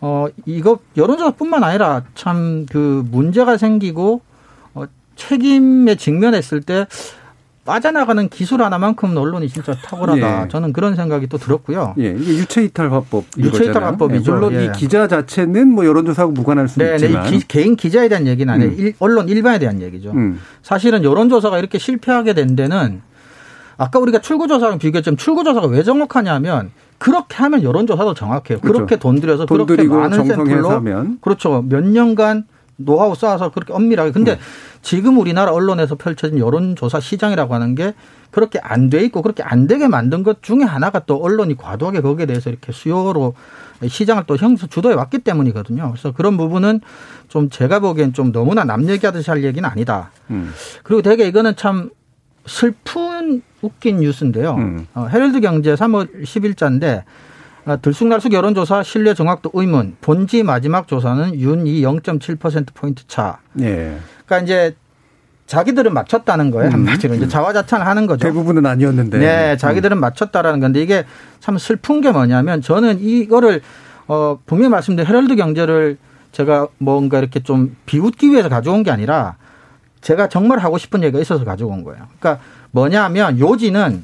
어 0.00 0.26
이거 0.46 0.78
여론조사뿐만 0.96 1.62
아니라 1.62 2.02
참 2.14 2.66
그 2.70 3.04
문제가 3.10 3.56
생기고 3.56 4.20
어 4.74 4.84
책임에 5.16 5.94
직면했을 5.96 6.60
때 6.62 6.86
빠져나가는 7.64 8.28
기술 8.28 8.62
하나만큼은 8.62 9.16
언론이 9.16 9.48
진짜 9.48 9.72
탁월하다. 9.72 10.42
예. 10.44 10.48
저는 10.48 10.72
그런 10.72 10.96
생각이 10.96 11.28
또 11.28 11.38
들었고요. 11.38 11.94
예, 11.98 12.10
이게 12.10 12.34
유체이탈 12.38 12.92
화법. 12.92 13.24
유체이탈 13.38 13.84
화법이죠. 13.84 14.32
예, 14.32 14.34
물론 14.34 14.54
예. 14.54 14.64
이 14.64 14.72
기자 14.72 15.06
자체는 15.06 15.68
뭐 15.68 15.86
여론조사하고 15.86 16.32
무관할 16.32 16.66
수 16.68 16.80
네, 16.80 16.96
네 16.96 17.06
있지만. 17.06 17.30
네, 17.30 17.40
개인 17.46 17.76
기자에 17.76 18.08
대한 18.08 18.26
얘기는 18.26 18.52
아니에요. 18.52 18.72
음. 18.72 18.92
언론 18.98 19.28
일반에 19.28 19.60
대한 19.60 19.80
얘기죠. 19.80 20.10
음. 20.10 20.40
사실은 20.62 21.04
여론조사가 21.04 21.58
이렇게 21.58 21.78
실패하게 21.78 22.34
된 22.34 22.56
데는 22.56 23.00
아까 23.76 23.98
우리가 24.00 24.20
출구조사랑 24.20 24.78
비교했지만 24.78 25.16
출구조사가 25.16 25.68
왜 25.68 25.84
정확하냐면 25.84 26.72
그렇게 26.98 27.36
하면 27.36 27.62
여론조사도 27.62 28.14
정확해요. 28.14 28.58
그렇죠. 28.58 28.78
그렇게 28.78 28.96
돈 28.96 29.20
들여서 29.20 29.46
돈 29.46 29.66
그렇게 29.66 29.88
많은 29.88 30.24
샘플로 30.24 30.68
하면. 30.68 31.18
그렇죠. 31.20 31.64
몇 31.68 31.84
년간 31.84 32.44
노하우 32.84 33.14
쌓아서 33.14 33.50
그렇게 33.50 33.72
엄밀하게. 33.72 34.12
근데 34.12 34.32
음. 34.32 34.38
지금 34.82 35.18
우리나라 35.18 35.52
언론에서 35.52 35.94
펼쳐진 35.94 36.38
여론조사 36.38 37.00
시장이라고 37.00 37.54
하는 37.54 37.74
게 37.74 37.94
그렇게 38.30 38.58
안 38.62 38.88
돼 38.90 39.04
있고 39.04 39.22
그렇게 39.22 39.42
안 39.42 39.66
되게 39.66 39.86
만든 39.88 40.22
것 40.22 40.42
중에 40.42 40.62
하나가 40.64 41.00
또 41.00 41.22
언론이 41.22 41.56
과도하게 41.56 42.00
거기에 42.00 42.26
대해서 42.26 42.50
이렇게 42.50 42.72
수요로 42.72 43.34
시장을 43.86 44.24
또 44.26 44.36
형성 44.36 44.68
주도해 44.68 44.94
왔기 44.94 45.18
때문이거든요. 45.18 45.90
그래서 45.90 46.12
그런 46.12 46.36
부분은 46.36 46.80
좀 47.28 47.50
제가 47.50 47.80
보기엔 47.80 48.12
좀 48.12 48.32
너무나 48.32 48.64
남 48.64 48.88
얘기하듯이 48.88 49.30
할 49.30 49.44
얘기는 49.44 49.68
아니다. 49.68 50.10
음. 50.30 50.52
그리고 50.82 51.02
되게 51.02 51.26
이거는 51.28 51.56
참 51.56 51.90
슬픈 52.46 53.42
웃긴 53.60 53.98
뉴스인데요. 54.00 54.54
음. 54.56 54.86
어, 54.94 55.06
헤럴드 55.12 55.40
경제 55.40 55.74
3월 55.74 56.24
10일자인데 56.24 56.98
어, 56.98 57.04
들쑥날쑥 57.80 58.32
여론조사 58.32 58.82
신뢰 58.82 59.14
정확도 59.14 59.50
의문 59.54 59.96
본지 60.00 60.42
마지막 60.42 60.88
조사는 60.88 61.34
윤이 61.34 61.82
0.7%포인트 61.82 63.06
차. 63.06 63.38
네. 63.52 63.98
그러니까 64.26 64.44
이제 64.44 64.76
자기들은 65.46 65.92
맞췄다는 65.92 66.50
거예요. 66.50 66.68
음. 66.68 66.72
한마디로 66.72 67.14
이제 67.14 67.28
자화자찬을 67.28 67.86
하는 67.86 68.06
거죠. 68.06 68.26
대부분은 68.26 68.64
아니었는데. 68.66 69.18
네, 69.18 69.56
자기들은 69.56 69.98
음. 69.98 70.00
맞췄다라는 70.00 70.60
건데 70.60 70.82
이게 70.82 71.04
참 71.40 71.58
슬픈 71.58 72.00
게 72.00 72.10
뭐냐면 72.10 72.62
저는 72.62 73.00
이거를 73.00 73.60
어 74.08 74.38
분명히 74.46 74.70
말씀드린 74.70 75.06
헤럴드 75.06 75.36
경제를 75.36 75.98
제가 76.32 76.68
뭔가 76.78 77.18
이렇게 77.18 77.40
좀 77.40 77.76
비웃기 77.86 78.30
위해서 78.30 78.48
가져온 78.48 78.82
게 78.82 78.90
아니라 78.90 79.36
제가 80.00 80.28
정말 80.28 80.58
하고 80.58 80.78
싶은 80.78 81.02
얘기가 81.02 81.20
있어서 81.20 81.44
가져온 81.44 81.84
거예요. 81.84 82.08
그러니까 82.18 82.42
뭐냐면 82.70 83.38
요지는 83.38 84.02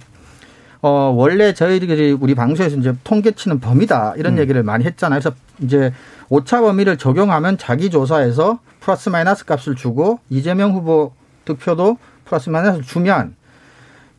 어 0.81 1.13
원래 1.17 1.53
저희들이 1.55 2.13
우리 2.21 2.35
방송에서 2.35 2.77
이제 2.77 2.95
통계치는 3.05 3.59
범위다 3.61 4.15
이런 4.17 4.35
음. 4.35 4.39
얘기를 4.39 4.63
많이 4.63 4.85
했잖아요. 4.85 5.21
그래서 5.21 5.37
이제 5.61 5.93
오차 6.29 6.61
범위를 6.61 6.97
적용하면 6.99 7.59
자기 7.59 7.91
조사에서 7.91 8.61
플러스 8.81 9.09
마이너스 9.09 9.45
값을 9.45 9.75
주고 9.75 10.21
이재명 10.31 10.73
후보 10.73 11.13
득표도 11.47 11.99
플러스 12.25 12.49
마이너스 12.51 12.83
주면 12.83 13.35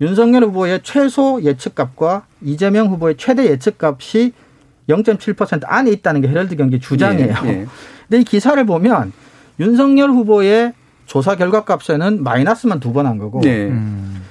윤석열 0.02 0.44
후보의 0.46 0.82
최소 0.84 1.42
예측값과 1.44 2.26
이재명 2.42 2.88
후보의 2.88 3.16
최대 3.18 3.46
예측값이 3.46 4.34
0.7% 4.90 5.62
안에 5.66 5.92
있다는 5.92 6.22
게 6.22 6.28
헤럴드 6.28 6.56
경제 6.56 6.80
주장이에요. 6.80 7.36
예, 7.46 7.50
예. 7.50 7.66
근데 8.08 8.22
이 8.22 8.24
기사를 8.24 8.62
보면 8.66 9.14
윤석열 9.60 10.10
후보의 10.10 10.74
조사 11.06 11.36
결과 11.36 11.64
값에는 11.64 12.24
마이너스만 12.24 12.80
두 12.80 12.92
번 12.92 13.06
한 13.06 13.18
거고 13.18 13.42
네. 13.42 13.68
음. 13.68 14.22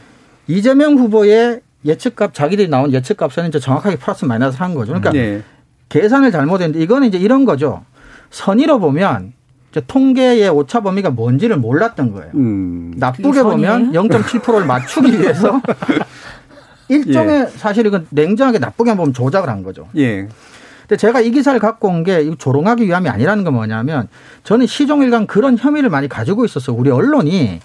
이재명 0.46 0.98
후보의 0.98 1.60
예측값 1.84 2.34
자기들이 2.34 2.68
나온 2.68 2.92
예측값에는 2.92 3.48
이제 3.48 3.58
정확하게 3.58 3.96
플러스 3.96 4.24
마이너스를 4.24 4.64
한 4.64 4.74
거죠. 4.74 4.92
그러니까 4.92 5.10
네. 5.12 5.42
계산을 5.88 6.30
잘못했는데 6.32 6.82
이거는 6.82 7.08
이제 7.08 7.18
이런 7.18 7.44
거죠. 7.44 7.84
선의로 8.30 8.78
보면 8.78 9.32
이제 9.70 9.82
통계의 9.86 10.48
오차 10.50 10.80
범위가 10.80 11.10
뭔지를 11.10 11.56
몰랐던 11.56 12.12
거예요. 12.12 12.30
음. 12.34 12.94
나쁘게 12.96 13.42
보면 13.42 13.92
0.7%를 13.92 14.66
맞추기 14.66 15.20
위해서 15.20 15.60
일종의 16.88 17.40
예. 17.40 17.58
사실 17.58 17.86
이건 17.86 18.06
냉정하게 18.10 18.58
나쁘게 18.58 18.96
보면 18.96 19.12
조작을 19.12 19.48
한 19.48 19.62
거죠. 19.62 19.88
예. 19.96 20.28
근데 20.88 20.96
제가 20.96 21.20
이 21.20 21.30
기사를 21.30 21.58
갖고 21.60 21.88
온 21.88 22.02
게 22.02 22.34
조롱하기 22.38 22.84
위함이 22.86 23.08
아니라는 23.10 23.44
건 23.44 23.54
뭐냐면 23.54 24.08
저는 24.44 24.66
시종일관 24.66 25.26
그런 25.26 25.58
혐의를 25.58 25.90
많이 25.90 26.08
가지고 26.08 26.44
있었어. 26.46 26.72
우리 26.72 26.90
언론이 26.90 27.60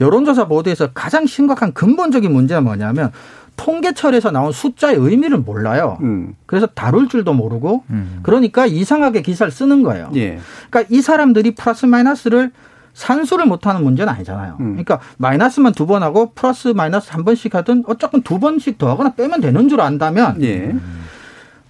여론조사 0.00 0.48
보도에서 0.48 0.88
가장 0.94 1.26
심각한 1.26 1.72
근본적인 1.74 2.32
문제가 2.32 2.60
뭐냐면 2.62 3.12
통계철에서 3.56 4.30
나온 4.30 4.52
숫자의 4.52 4.96
의미를 4.96 5.38
몰라요. 5.38 5.98
음. 6.02 6.34
그래서 6.46 6.66
다룰 6.66 7.08
줄도 7.08 7.32
모르고 7.34 7.84
음. 7.90 8.20
그러니까 8.22 8.66
이상하게 8.66 9.22
기사를 9.22 9.50
쓰는 9.50 9.82
거예요. 9.82 10.10
예. 10.16 10.38
그러니까 10.70 10.94
이 10.94 11.00
사람들이 11.00 11.54
플러스 11.54 11.86
마이너스를 11.86 12.50
산수를 12.94 13.46
못하는 13.46 13.82
문제는 13.82 14.12
아니잖아요. 14.12 14.56
음. 14.60 14.66
그러니까 14.72 15.00
마이너스만 15.18 15.72
두 15.72 15.86
번 15.86 16.02
하고 16.02 16.32
플러스 16.34 16.68
마이너스 16.68 17.10
한 17.10 17.24
번씩 17.24 17.54
하든 17.54 17.84
어쨌든 17.86 18.22
두 18.22 18.38
번씩 18.38 18.78
더하거나 18.78 19.14
빼면 19.14 19.40
되는 19.40 19.68
줄 19.68 19.80
안다면 19.80 20.42
예. 20.42 20.74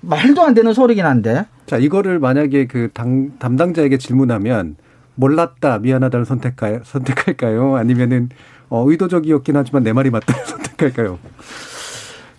말도 0.02 0.42
안 0.42 0.52
되는 0.54 0.72
소리긴 0.74 1.06
한데. 1.06 1.46
자 1.66 1.76
이거를 1.78 2.18
만약에 2.18 2.66
그 2.66 2.90
당, 2.92 3.30
담당자에게 3.38 3.96
질문하면 3.98 4.76
몰랐다 5.14 5.78
미안하다를 5.78 6.26
선택할까요? 6.26 6.80
선택할까요? 6.84 7.76
아니면은 7.76 8.28
어, 8.68 8.84
의도적이었긴 8.88 9.56
하지만 9.56 9.82
내 9.82 9.92
말이 9.92 10.10
맞다 10.10 10.34
선택할까요? 10.44 11.18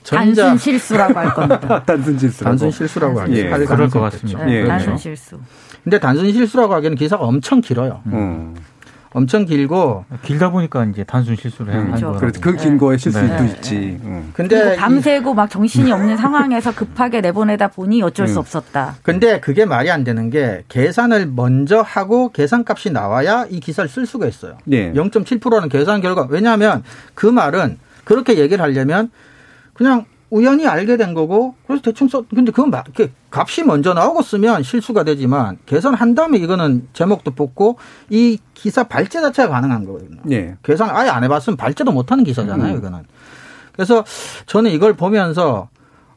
단순 0.09 0.57
실수라고 0.57 1.17
할 1.19 1.33
겁니다. 1.33 1.83
단순 1.83 2.17
실수. 2.19 2.43
단순 2.43 2.71
실수라고 2.71 3.21
하겠 3.21 3.37
예, 3.37 3.49
그럴 3.49 3.89
것 3.89 3.99
같습니다. 4.01 4.49
예, 4.49 4.65
단순 4.65 4.85
그렇죠. 4.87 5.01
실수. 5.01 5.39
근데 5.83 5.99
단순 5.99 6.31
실수라고 6.31 6.73
하기에는 6.75 6.97
기사가 6.97 7.23
엄청 7.23 7.61
길어요. 7.61 8.01
음. 8.07 8.55
엄청 9.15 9.45
길고 9.45 10.03
길다 10.23 10.51
보니까 10.51 10.83
이제 10.83 11.05
단순 11.05 11.37
실수를 11.37 11.73
음. 11.73 11.85
그렇죠. 11.85 12.11
그래서 12.19 12.41
그긴 12.41 12.73
네. 12.73 12.77
거에 12.77 12.97
실수도 12.97 13.25
네. 13.25 13.45
있지. 13.45 13.97
음. 14.03 14.31
근데 14.33 14.75
밤새고 14.75 15.33
막 15.33 15.49
정신이 15.49 15.89
없는 15.89 16.17
상황에서 16.17 16.75
급하게 16.75 17.21
내보내다 17.21 17.69
보니 17.69 18.01
어쩔 18.01 18.25
음. 18.25 18.33
수 18.33 18.39
없었다. 18.39 18.95
근데 19.03 19.39
그게 19.39 19.63
말이 19.63 19.89
안 19.89 20.03
되는 20.03 20.29
게 20.29 20.65
계산을 20.67 21.27
먼저 21.27 21.79
하고 21.79 22.29
계산값이 22.33 22.91
나와야 22.91 23.45
이 23.49 23.61
기사를 23.61 23.89
쓸 23.89 24.05
수가 24.05 24.27
있어요. 24.27 24.57
네. 24.65 24.91
0.7%는 24.91 25.69
계산 25.69 26.01
결과 26.01 26.27
왜냐하면 26.29 26.83
그 27.13 27.25
말은 27.25 27.77
그렇게 28.03 28.37
얘기를 28.37 28.61
하려면 28.61 29.11
그냥 29.75 30.05
우연히 30.31 30.65
알게 30.67 30.97
된 30.97 31.13
거고 31.13 31.53
그래서 31.67 31.83
대충 31.83 32.07
써 32.07 32.23
근데 32.33 32.51
그건 32.51 32.71
막 32.71 32.85
값이 33.29 33.63
먼저 33.63 33.93
나오고 33.93 34.23
쓰면 34.23 34.63
실수가 34.63 35.03
되지만 35.03 35.59
계산한 35.67 36.15
다음에 36.15 36.39
이거는 36.39 36.87
제목도 36.93 37.31
뽑고 37.31 37.77
이 38.09 38.39
기사 38.53 38.83
발제 38.83 39.21
자체가 39.21 39.49
가능한 39.49 39.85
거거든요. 39.85 40.21
네. 40.23 40.55
계산 40.63 40.89
아예 40.89 41.09
안 41.09 41.23
해봤으면 41.23 41.57
발제도 41.57 41.91
못하는 41.91 42.23
기사잖아요. 42.23 42.73
음. 42.73 42.77
이거는. 42.79 43.03
그래서 43.73 44.03
저는 44.47 44.71
이걸 44.71 44.93
보면서 44.95 45.69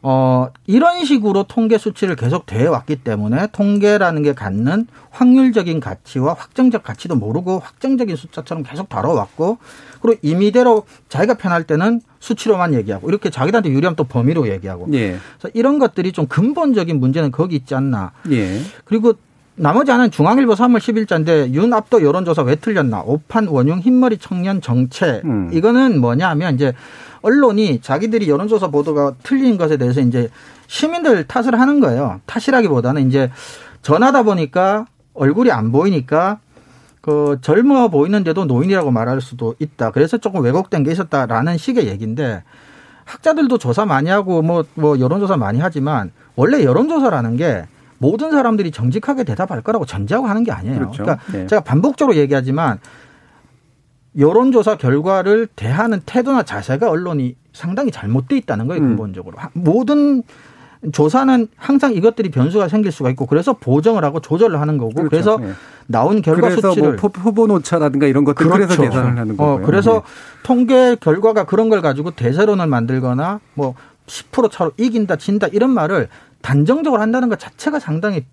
어, 0.03 0.49
이런 0.67 1.05
식으로 1.05 1.45
통계 1.45 1.77
수치를 1.77 2.15
계속 2.15 2.47
대해왔기 2.47 2.97
때문에 2.97 3.49
통계라는 3.53 4.23
게 4.23 4.33
갖는 4.33 4.87
확률적인 5.11 5.81
가치와 5.81 6.35
확정적 6.35 6.85
가치도 6.85 7.17
모르고 7.17 7.59
확정적인 7.59 8.15
숫자처럼 8.15 8.63
계속 8.63 8.89
다뤄왔고 8.89 9.59
그리고 10.01 10.19
임의대로 10.23 10.85
자기가 11.09 11.35
편할 11.35 11.65
때는 11.65 12.01
수치로만 12.21 12.75
얘기하고 12.75 13.09
이렇게 13.09 13.31
자기들한테 13.31 13.71
유리하면 13.71 13.97
또 13.97 14.05
범위로 14.05 14.49
얘기하고 14.49 14.87
예. 14.93 15.19
그래서 15.39 15.51
이런 15.55 15.79
것들이 15.79 16.13
좀 16.13 16.27
근본적인 16.27 16.99
문제는 16.99 17.33
거기 17.33 17.57
있지 17.57 17.75
않나. 17.75 18.13
예. 18.31 18.61
그리고 18.85 19.15
나머지 19.59 19.91
하나는 19.91 20.11
중앙일보 20.11 20.55
3월 20.55 20.79
10일자인데 20.79 21.53
윤 21.53 21.73
압도 21.73 22.03
여론조사 22.03 22.43
왜 22.43 22.55
틀렸나? 22.55 23.03
오판 23.05 23.49
원흉 23.49 23.81
흰머리 23.81 24.19
청년 24.19 24.61
정체. 24.61 25.21
음. 25.25 25.51
이거는 25.53 26.01
뭐냐 26.01 26.29
하면 26.31 26.55
이제 26.55 26.73
언론이 27.23 27.81
자기들이 27.81 28.29
여론조사 28.29 28.69
보도가 28.69 29.15
틀린 29.23 29.57
것에 29.57 29.77
대해서 29.77 30.01
이제 30.01 30.29
시민들 30.67 31.27
탓을 31.27 31.59
하는 31.59 31.81
거예요. 31.81 32.21
탓이라기보다는 32.27 33.09
이제 33.09 33.31
전하다 33.83 34.25
보니까 34.25 34.87
얼굴이 35.15 35.51
안 35.51 35.73
보이니까 35.73 36.39
그 37.01 37.39
젊어 37.41 37.89
보이는데도 37.89 38.45
노인이라고 38.45 38.91
말할 38.91 39.21
수도 39.21 39.55
있다. 39.59 39.91
그래서 39.91 40.19
조금 40.19 40.43
왜곡된 40.43 40.85
게 40.85 40.93
있었다라는 40.93 41.57
식의 41.57 41.87
얘기인데 41.89 42.43
학자들도 43.05 43.57
조사 43.59 43.87
많이 43.87 44.11
하고 44.11 44.43
뭐, 44.43 44.65
뭐 44.75 44.99
여론조사 45.01 45.37
많이 45.37 45.59
하지만 45.61 46.13
원래 46.37 46.63
여론조사라는 46.63 47.37
게 47.37 47.67
모든 47.97 48.31
사람들이 48.31 48.71
정직하게 48.71 49.25
대답할 49.25 49.63
거라고 49.63 49.87
전제하고 49.87 50.27
하는 50.27 50.45
게 50.45 50.53
아니에요. 50.53 50.79
그렇죠. 50.79 51.03
그러니까 51.03 51.25
네. 51.33 51.47
제가 51.47 51.63
반복적으로 51.63 52.17
얘기하지만 52.17 52.79
여론조사 54.19 54.77
결과를 54.77 55.47
대하는 55.55 56.01
태도나 56.05 56.43
자세가 56.43 56.91
언론이 56.91 57.37
상당히 57.53 57.91
잘못돼 57.91 58.37
있다는 58.39 58.67
거예요, 58.67 58.83
음. 58.83 58.89
근본적으로. 58.89 59.37
모든 59.53 60.23
조사는 60.93 61.49
항상 61.57 61.95
이것들이 61.95 62.31
변수가 62.31 62.69
생길 62.69 62.93
수가 62.93 63.11
있고 63.11 63.27
그래서 63.27 63.53
보정을 63.53 64.05
하고 64.05 64.21
조절을 64.21 64.61
하는 64.61 64.79
거고 64.79 64.95
그렇죠. 64.95 65.11
그래서 65.11 65.39
네. 65.39 65.53
나온 65.87 66.23
결과 66.23 66.49
뭐 66.49 66.51
수치를 66.51 66.97
뭐 67.01 67.11
후보 67.15 67.47
노차라든가 67.47 68.07
이런 68.07 68.25
것들 68.25 68.47
그렇죠. 68.47 68.67
그래서 68.67 68.83
계산을 68.83 69.19
하는 69.19 69.37
거예요. 69.37 69.55
어, 69.55 69.59
그래서 69.59 69.95
네. 69.95 70.01
통계 70.45 70.97
결과가 70.97 71.45
그런 71.45 71.69
걸 71.69 71.83
가지고 71.83 72.13
대세론을 72.13 72.67
만들거나 72.69 73.41
뭐 73.55 73.75
10% 74.07 74.51
차로 74.51 74.73
이긴다 74.77 75.17
진다 75.17 75.49
이런 75.49 75.71
말을 75.71 76.09
단정적으로 76.43 77.03
한다는 77.03 77.29
것 77.29 77.39
자체가 77.39 77.81
상당히 77.81 78.25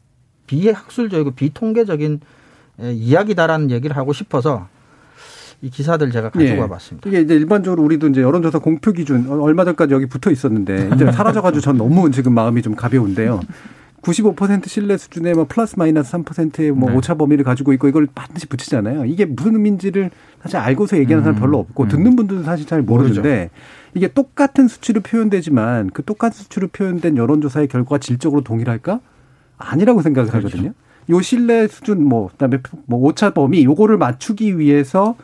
비학술적이고 0.46 1.32
비통계적인 1.32 2.20
이야기다라는 2.80 3.72
얘기를 3.72 3.98
하고 3.98 4.14
싶어서 4.14 4.68
이 5.66 5.70
기사들 5.72 6.12
제가 6.12 6.30
가지고 6.30 6.52
예. 6.52 6.60
와봤습니다. 6.60 7.10
이게 7.10 7.22
이제 7.22 7.34
일반적으로 7.34 7.82
우리도 7.82 8.10
이제 8.10 8.22
여론조사 8.22 8.60
공표 8.60 8.92
기준 8.92 9.28
얼마 9.28 9.66
전까지 9.66 9.96
여기 9.96 10.06
붙어 10.06 10.30
있었는데 10.30 10.92
이제 10.94 11.12
사라져가지고 11.12 11.60
전 11.60 11.78
너무 11.78 12.12
지금 12.12 12.36
마음이 12.36 12.62
좀 12.62 12.76
가벼운데요. 12.76 13.40
95% 14.04 14.68
신뢰 14.68 14.96
수준의 14.96 15.34
뭐 15.34 15.46
플러스 15.50 15.74
마이너스 15.80 16.12
3%의 16.12 16.72
뭐 16.72 16.92
네. 16.92 16.96
오차 16.96 17.16
범위를 17.16 17.44
가지고 17.44 17.74
있고 17.74 17.88
이걸 17.88 18.08
반드시 18.14 18.46
붙이잖아요. 18.46 19.06
이게 19.06 19.26
무슨 19.26 19.56
의미인지를 19.56 20.12
사실 20.40 20.58
알고서 20.58 21.00
얘기하는 21.00 21.24
사람 21.24 21.38
음. 21.38 21.42
별로 21.42 21.58
없고 21.58 21.86
음. 21.86 21.90
듣는 21.90 22.16
분들도 22.16 22.44
사실 22.44 22.68
잘 22.68 22.84
모르는데 22.84 23.20
모르죠. 23.22 23.50
이게 23.96 24.08
똑같은 24.10 24.68
수치로 24.68 25.02
표현되지만 25.02 25.90
그 25.96 26.04
똑같은 26.04 26.44
수치로 26.44 26.68
표현된 26.68 27.18
여론조사의 27.18 27.70
결과가 27.70 27.98
질적으로 27.98 28.42
동일할까? 28.42 29.00
아니라고 29.58 30.04
생각을 30.04 30.30
그렇죠. 30.30 30.48
하거든요. 30.48 30.74
요 31.10 31.22
신뢰 31.22 31.68
수준 31.68 32.08
뭐 32.08 32.28
그다음에 32.28 32.60
뭐 32.86 33.00
오차 33.00 33.32
범위 33.32 33.64
요거를 33.64 33.98
맞추기 33.98 34.60
위해서 34.60 35.16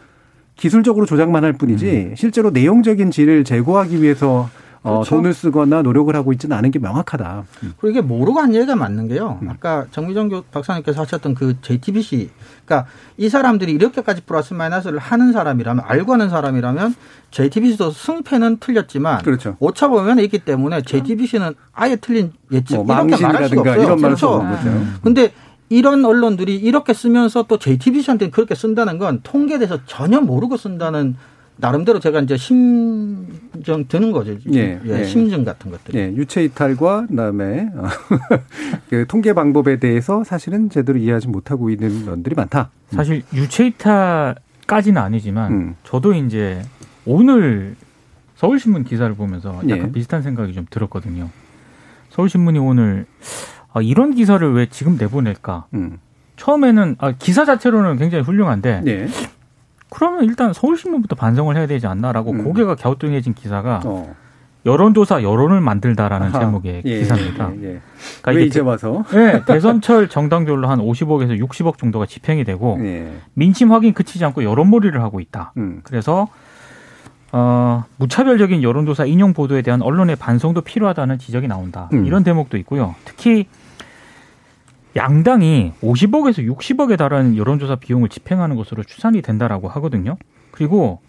기술적으로 0.62 1.08
조작만 1.08 1.43
할 1.43 1.54
뿐이지 1.54 2.10
음. 2.12 2.15
실제로 2.15 2.52
내용적인 2.52 3.10
질을 3.10 3.43
제고하기 3.43 4.04
위해서 4.04 4.47
어, 4.84 4.93
그렇죠. 4.93 5.15
돈을 5.15 5.34
쓰거나 5.34 5.82
노력을 5.82 6.15
하고 6.15 6.32
있지는 6.34 6.56
않은 6.56 6.69
게 6.69 6.78
명확하다. 6.78 7.43
음. 7.63 7.74
그리고 7.80 7.89
이게 7.89 8.02
모르고 8.02 8.39
한 8.39 8.54
얘기가 8.54 8.76
맞는 8.76 9.08
게요. 9.08 9.39
음. 9.41 9.50
아까 9.50 9.86
정미정 9.89 10.30
박사님께서 10.52 11.02
하셨던 11.02 11.34
그 11.34 11.60
JTBC, 11.62 12.30
그러니까 12.65 12.88
이 13.17 13.28
사람들이 13.28 13.71
이렇게까지 13.71 14.21
플러스 14.21 14.54
마이너스를 14.54 15.00
하는 15.00 15.32
사람이라면 15.34 15.84
알고 15.88 16.13
하는 16.13 16.30
사람이라면 16.30 16.93
JTBC도 17.32 17.89
승패는 17.89 18.58
틀렸지만 18.60 19.24
그렇죠. 19.24 19.56
오차 19.60 19.88
보면 19.88 20.19
있기 20.19 20.39
때문에 20.39 20.84
JTBC는 20.84 21.56
아예 21.74 21.95
틀린 21.95 22.34
예측 22.52 22.84
뭐, 22.84 23.04
이렇게 23.04 23.24
말할 23.24 23.50
수가 23.50 23.62
없어요. 23.62 23.84
이런 23.84 23.97
그렇죠. 24.00 24.39
거죠. 24.39 24.84
근데 25.02 25.32
이런 25.72 26.04
언론들이 26.04 26.58
이렇게 26.58 26.94
쓰면서 26.94 27.44
또 27.48 27.58
JTBC한테는 27.58 28.32
그렇게 28.32 28.56
쓴다는 28.56 28.98
건 28.98 29.22
통계에 29.24 29.58
대해서 29.58 29.80
전혀 29.86 30.20
모르고 30.20 30.58
쓴다는 30.58 31.16
나름대로 31.56 32.00
제가 32.00 32.20
이제 32.20 32.36
심정 32.36 33.88
드는 33.88 34.12
거죠. 34.12 34.36
예, 34.54 34.80
예, 34.86 35.00
예. 35.00 35.04
심증 35.06 35.46
같은 35.46 35.72
것들. 35.72 35.96
예, 35.96 36.12
유체 36.14 36.44
이탈과 36.44 37.08
그다음에 37.08 37.70
어, 37.74 37.86
그 38.90 39.06
통계 39.08 39.32
방법에 39.34 39.80
대해서 39.80 40.26
사실은 40.26 40.70
제대로 40.70 41.00
이해하지 41.00 41.30
못하고 41.30 41.70
있는 41.70 42.06
면들이 42.06 42.36
많다. 42.36 42.72
사실 42.90 43.24
유체 43.34 43.68
이탈까지는 43.68 45.02
아니지만 45.02 45.52
음. 45.54 45.76
저도 45.86 46.14
이제 46.16 46.62
오늘 47.06 47.78
서울신문 48.36 48.84
기사를 48.84 49.14
보면서 49.16 49.56
약간 49.70 49.88
예. 49.88 49.92
비슷한 49.94 50.22
생각이 50.22 50.52
좀 50.54 50.66
들었거든요. 50.70 51.30
서울신문이 52.10 52.60
오늘 52.60 53.06
아, 53.74 53.82
이런 53.82 54.14
기사를 54.14 54.54
왜 54.54 54.68
지금 54.68 54.98
내보낼까? 54.98 55.66
음. 55.74 56.00
처음에는 56.36 56.96
아, 57.00 57.12
기사 57.12 57.46
자체로는 57.46 57.98
굉장히 57.98 58.24
훌륭한데 58.24 58.82
네. 58.84 59.08
그러면 59.90 60.24
일단 60.24 60.54
서울신문부터 60.54 61.16
반성을 61.16 61.56
해야 61.56 61.68
되지 61.68 61.86
않나라고 61.88 62.32
음. 62.32 62.44
고개가 62.44 62.76
갸우뚱해진 62.76 63.34
기사가 63.34 63.82
어. 63.86 64.16
여론조사 64.66 65.24
여론을 65.24 65.60
만들다라는 65.60 66.28
아하, 66.28 66.40
제목의 66.40 66.84
예, 66.86 67.00
기사입니다. 67.00 67.52
예, 67.62 67.64
예. 67.64 67.82
그러니까 68.22 68.32
왜 68.32 68.46
이제 68.46 68.60
와서? 68.60 69.04
네, 69.12 69.44
대선철 69.46 70.08
정당별로 70.08 70.68
한 70.68 70.80
50억에서 70.80 71.40
60억 71.40 71.78
정도가 71.78 72.06
집행이 72.06 72.44
되고 72.44 72.78
예. 72.82 73.12
민심 73.34 73.72
확인 73.72 73.94
그치지 73.94 74.24
않고 74.24 74.44
여론몰이를 74.44 75.02
하고 75.02 75.20
있다. 75.20 75.54
음. 75.58 75.82
그래서 75.84 76.28
어, 77.32 77.86
무차별적인 77.98 78.62
여론조사 78.62 79.06
인용 79.06 79.34
보도에 79.34 79.62
대한 79.62 79.82
언론의 79.82 80.18
반성도 80.18 80.62
필요하다는 80.62 81.18
지적이 81.18 81.48
나온다. 81.48 81.90
음. 81.94 82.06
이런 82.06 82.24
대목도 82.24 82.58
있고요. 82.58 82.96
특히 83.06 83.48
양당이 84.96 85.74
50억에서 85.82 86.46
60억에 86.48 86.98
달하는 86.98 87.38
여론조사 87.38 87.78
비용을 87.78 88.10
집행하는 88.10 88.56
것으로 88.56 88.84
추산이 88.84 89.22
된다라고 89.22 89.70
하거든요. 89.70 90.18
그리고 90.52 91.00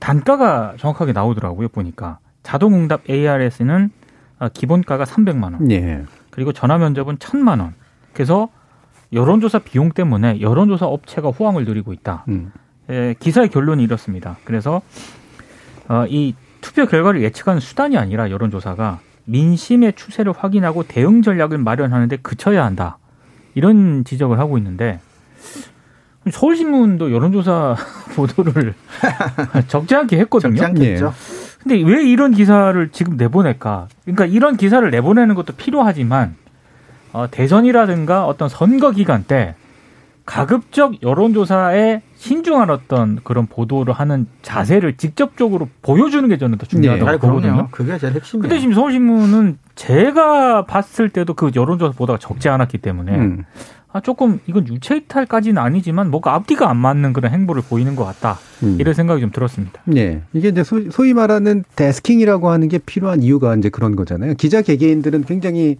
단가가 0.00 0.74
정확하게 0.78 1.12
나오더라고요. 1.12 1.68
보니까 1.68 2.18
자동응답 2.42 3.08
ARS는 3.08 3.90
기본가가 4.52 5.04
300만 5.04 5.54
원. 5.54 5.70
예. 5.70 6.04
그리고 6.30 6.52
전화 6.52 6.78
면접은 6.78 7.18
1000만 7.18 7.60
원. 7.60 7.74
그래서 8.12 8.48
여론조사 9.12 9.60
비용 9.60 9.90
때문에 9.90 10.40
여론조사 10.40 10.86
업체가 10.86 11.30
호황을 11.30 11.64
누리고 11.64 11.92
있다. 11.92 12.24
음. 12.28 12.52
예, 12.90 13.14
기사의 13.18 13.48
결론이 13.48 13.82
이렇습니다. 13.82 14.36
그래서 14.44 14.82
어, 15.88 16.04
이 16.08 16.34
투표 16.60 16.86
결과를 16.86 17.22
예측하는 17.22 17.60
수단이 17.60 17.96
아니라 17.96 18.30
여론조사가 18.30 19.00
민심의 19.24 19.94
추세를 19.94 20.32
확인하고 20.32 20.84
대응 20.84 21.22
전략을 21.22 21.58
마련하는데 21.58 22.16
그쳐야 22.18 22.64
한다. 22.64 22.98
이런 23.58 24.04
지적을 24.04 24.38
하고 24.38 24.56
있는데 24.58 25.00
서울신문도 26.30 27.12
여론조사 27.12 27.76
보도를 28.14 28.74
적지 29.66 29.94
않게 29.94 30.18
했거든요. 30.20 30.56
적지 30.56 30.64
않겠죠. 30.64 31.06
예. 31.06 31.58
근데 31.62 31.82
왜 31.82 32.04
이런 32.04 32.32
기사를 32.32 32.88
지금 32.92 33.16
내보낼까? 33.16 33.88
그러니까 34.04 34.26
이런 34.26 34.56
기사를 34.56 34.88
내보내는 34.88 35.34
것도 35.34 35.54
필요하지만 35.54 36.36
어, 37.12 37.26
대선이라든가 37.30 38.26
어떤 38.26 38.48
선거 38.48 38.92
기간 38.92 39.24
때 39.24 39.54
가급적 40.24 41.02
여론조사에 41.02 42.02
신중한 42.18 42.68
어떤 42.68 43.20
그런 43.22 43.46
보도를 43.46 43.94
하는 43.94 44.26
자세를 44.42 44.96
직접적으로 44.96 45.68
보여주는 45.82 46.28
게 46.28 46.36
저는 46.36 46.58
더 46.58 46.66
중요하다고 46.66 47.10
네, 47.10 47.18
보거든요. 47.18 47.68
그게 47.70 47.96
제일 47.96 48.14
핵심이에요. 48.14 48.42
근데 48.42 48.58
지금 48.58 48.74
서울신문은 48.74 49.58
제가 49.76 50.66
봤을 50.66 51.08
때도 51.08 51.34
그 51.34 51.52
여론조사 51.54 51.96
보도가 51.96 52.18
적지 52.18 52.48
않았기 52.48 52.78
때문에 52.78 53.16
음. 53.16 53.44
아, 53.92 54.00
조금 54.00 54.40
이건 54.46 54.66
유체이탈까지는 54.66 55.62
아니지만 55.62 56.10
뭔가 56.10 56.34
앞뒤가 56.34 56.68
안 56.68 56.76
맞는 56.76 57.12
그런 57.12 57.32
행보를 57.32 57.62
보이는 57.62 57.94
것 57.94 58.04
같다. 58.04 58.38
음. 58.64 58.76
이런 58.80 58.94
생각이 58.94 59.20
좀 59.20 59.30
들었습니다. 59.30 59.80
네. 59.84 60.22
이게 60.32 60.48
이제 60.48 60.64
소, 60.64 60.90
소위 60.90 61.14
말하는 61.14 61.64
데스킹이라고 61.76 62.50
하는 62.50 62.68
게 62.68 62.78
필요한 62.78 63.22
이유가 63.22 63.54
이제 63.54 63.68
그런 63.70 63.94
거잖아요. 63.94 64.34
기자 64.34 64.60
개개인들은 64.60 65.24
굉장히 65.24 65.78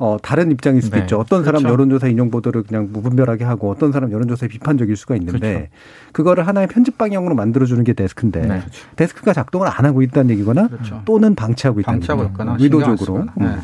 어, 0.00 0.16
다른 0.22 0.50
입장일 0.50 0.80
수도 0.80 0.96
네. 0.96 1.02
있죠. 1.02 1.18
어떤 1.18 1.44
사람 1.44 1.60
그렇죠. 1.60 1.74
여론조사 1.74 2.08
인용 2.08 2.30
보도를 2.30 2.62
그냥 2.62 2.88
무분별하게 2.90 3.44
하고 3.44 3.70
어떤 3.70 3.92
사람 3.92 4.10
여론조사에 4.10 4.48
비판적일 4.48 4.96
수가 4.96 5.14
있는데 5.16 5.52
그렇죠. 5.52 5.66
그거를 6.12 6.46
하나의 6.46 6.68
편집 6.68 6.96
방향으로 6.96 7.34
만들어주는 7.34 7.84
게 7.84 7.92
데스크인데 7.92 8.40
네. 8.40 8.48
그렇죠. 8.48 8.86
데스크가 8.96 9.34
작동을 9.34 9.68
안 9.68 9.84
하고 9.84 10.00
있다는 10.00 10.30
얘기거나 10.30 10.68
그렇죠. 10.68 11.02
또는 11.04 11.34
방치하고 11.34 11.80
있다는 11.80 12.00
방치하고 12.00 12.30
의도적으로. 12.58 13.26
네. 13.36 13.44
음. 13.44 13.62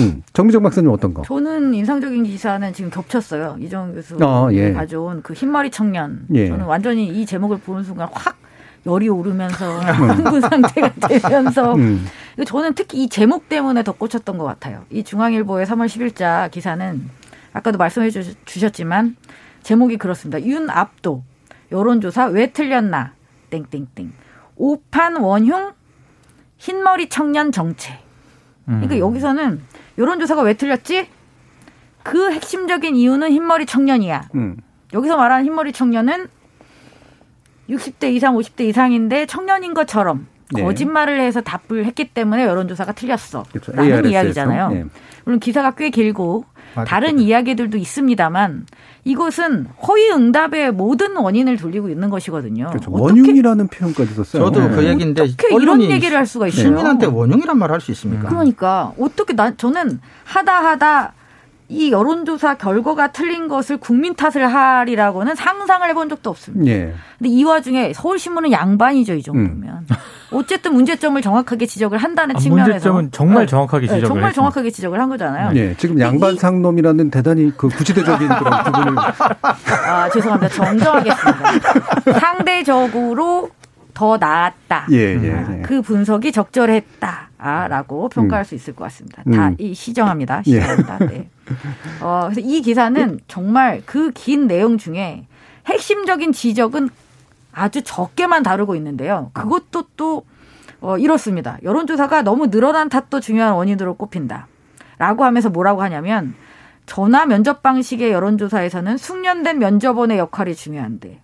음. 0.00 0.22
정미정 0.32 0.62
박사님 0.62 0.90
어떤 0.90 1.12
거? 1.12 1.20
저는 1.20 1.74
인상적인 1.74 2.24
기사는 2.24 2.72
지금 2.72 2.90
겹쳤어요. 2.90 3.56
이정 3.60 3.92
교수 3.92 4.16
어, 4.24 4.48
예. 4.52 4.72
가져온 4.72 5.20
그 5.22 5.34
흰머리 5.34 5.70
청년. 5.70 6.20
예. 6.32 6.48
저는 6.48 6.64
완전히 6.64 7.08
이 7.08 7.26
제목을 7.26 7.58
보는 7.58 7.84
순간 7.84 8.08
확 8.10 8.38
열이 8.86 9.08
오르면서 9.08 9.78
흥분 9.80 10.40
상태가 10.40 10.90
되면서 11.08 11.74
음. 11.74 12.06
저는 12.46 12.74
특히 12.74 13.04
이 13.04 13.08
제목 13.08 13.48
때문에 13.48 13.82
더 13.84 13.92
꽂혔던 13.92 14.38
것 14.38 14.44
같아요. 14.44 14.84
이 14.90 15.04
중앙일보의 15.04 15.66
3월 15.66 15.86
10일자 15.86 16.50
기사는 16.50 17.08
아까도 17.52 17.78
말씀해 17.78 18.10
주셨지만 18.10 19.16
제목이 19.62 19.96
그렇습니다. 19.98 20.42
윤 20.44 20.68
압도 20.70 21.22
여론조사 21.70 22.26
왜 22.26 22.52
틀렸나 22.52 23.12
땡땡땡 23.50 24.12
오판 24.56 25.16
원흉 25.16 25.72
흰머리 26.56 27.08
청년 27.08 27.52
정체. 27.52 27.98
그러니까 28.64 28.94
음. 28.94 29.00
여기서는 29.00 29.62
여론조사가 29.98 30.42
왜 30.42 30.54
틀렸지? 30.54 31.08
그 32.02 32.32
핵심적인 32.32 32.96
이유는 32.96 33.30
흰머리 33.30 33.66
청년이야. 33.66 34.28
음. 34.34 34.56
여기서 34.92 35.16
말하는 35.16 35.44
흰머리 35.44 35.72
청년은 35.72 36.28
60대 37.70 38.12
이상, 38.12 38.36
50대 38.36 38.62
이상인데 38.62 39.26
청년인 39.26 39.74
것처럼 39.74 40.26
네. 40.52 40.62
거짓말을 40.62 41.20
해서 41.20 41.40
답을 41.40 41.86
했기 41.86 42.08
때문에 42.08 42.44
여론조사가 42.44 42.92
틀렸어. 42.92 43.44
그렇죠. 43.50 43.72
라는 43.72 43.90
ARS에서. 43.90 44.08
이야기잖아요. 44.10 44.68
네. 44.70 44.84
물론 45.24 45.40
기사가 45.40 45.70
꽤 45.72 45.88
길고 45.90 46.44
맞았 46.74 46.86
다른 46.88 47.18
이야기들도 47.18 47.78
있습니다만 47.78 48.66
이것은 49.04 49.66
허위 49.86 50.10
응답의 50.10 50.72
모든 50.72 51.16
원인을 51.16 51.56
돌리고 51.56 51.88
있는 51.88 52.10
것이거든요. 52.10 52.68
그렇죠. 52.68 52.90
원흉이라는 52.90 53.68
표현까지 53.68 54.14
썼어요. 54.14 54.44
저도 54.44 54.68
네. 54.68 54.76
그 54.76 54.84
얘기인데 54.84 55.22
어떻게 55.22 55.54
이런 55.54 55.80
얘기를 55.82 56.16
할 56.16 56.26
수가 56.26 56.48
있어요? 56.48 56.64
시민한테 56.64 57.06
원흉이란 57.06 57.58
말 57.58 57.70
할 57.70 57.80
수 57.80 57.90
있습니까? 57.92 58.28
그러니까 58.28 58.92
어떻게 58.98 59.34
나 59.34 59.54
저는 59.56 60.00
하다 60.24 60.52
하다 60.64 61.12
이 61.72 61.90
여론조사 61.90 62.56
결과가 62.56 63.12
틀린 63.12 63.48
것을 63.48 63.78
국민 63.78 64.14
탓을 64.14 64.46
하리라고는 64.46 65.34
상상을 65.34 65.88
해본 65.88 66.08
적도 66.10 66.30
없습니다. 66.30 66.70
예. 66.70 66.92
근데 67.18 67.30
이 67.30 67.42
와중에 67.44 67.92
서울신문은 67.94 68.52
양반이죠, 68.52 69.14
이 69.14 69.22
정도면. 69.22 69.86
음. 69.90 69.96
어쨌든 70.32 70.74
문제점을 70.74 71.20
정확하게 71.20 71.66
지적을 71.66 71.98
한다는 71.98 72.36
아, 72.36 72.38
측면에서. 72.38 72.70
문제점은 72.70 73.08
정말 73.12 73.44
네. 73.44 73.50
정확하게 73.50 73.86
지적을 73.86 74.00
네, 74.02 74.06
정말 74.06 74.24
했죠. 74.28 74.34
정확하게 74.36 74.70
지적을 74.70 75.00
한 75.00 75.08
거잖아요. 75.08 75.52
예. 75.56 75.74
지금 75.76 75.98
양반 76.00 76.36
상놈이라는 76.36 77.10
대단히 77.10 77.52
그 77.56 77.68
구시대적인 77.68 78.28
그런 78.28 78.64
부분을. 78.64 78.98
아, 78.98 80.08
죄송합니다. 80.10 80.54
정정하겠습니다. 80.54 81.52
상대적으로 82.20 83.50
더 83.94 84.16
나았다. 84.16 84.86
예, 84.92 85.18
예, 85.22 85.32
아, 85.32 85.58
예. 85.58 85.62
그 85.62 85.82
분석이 85.82 86.32
적절했다라고 86.32 88.08
평가할 88.08 88.42
음. 88.42 88.44
수 88.44 88.54
있을 88.54 88.74
것 88.74 88.84
같습니다. 88.84 89.22
음. 89.26 89.32
다이 89.32 89.74
시정합니다. 89.74 90.42
예. 90.46 90.60
시정합니다. 90.60 90.98
예. 91.02 91.06
네. 91.06 91.28
어, 92.00 92.22
그래서 92.30 92.40
이 92.40 92.62
기사는 92.62 93.20
정말 93.28 93.82
그 93.84 94.10
긴 94.14 94.46
내용 94.46 94.78
중에 94.78 95.26
핵심적인 95.66 96.32
지적은 96.32 96.88
아주 97.52 97.82
적게만 97.82 98.42
다루고 98.42 98.74
있는데요. 98.76 99.30
그것도 99.34 99.84
또 99.96 100.24
어, 100.80 100.98
이렇습니다. 100.98 101.58
여론조사가 101.62 102.22
너무 102.22 102.50
늘어난 102.50 102.88
탓도 102.88 103.20
중요한 103.20 103.52
원인으로 103.54 103.94
꼽힌다. 103.94 104.48
라고 104.98 105.24
하면서 105.24 105.48
뭐라고 105.50 105.82
하냐면 105.82 106.34
전화 106.86 107.26
면접 107.26 107.62
방식의 107.62 108.10
여론조사에서는 108.12 108.96
숙련된 108.96 109.58
면접원의 109.58 110.18
역할이 110.18 110.54
중요한데 110.54 111.20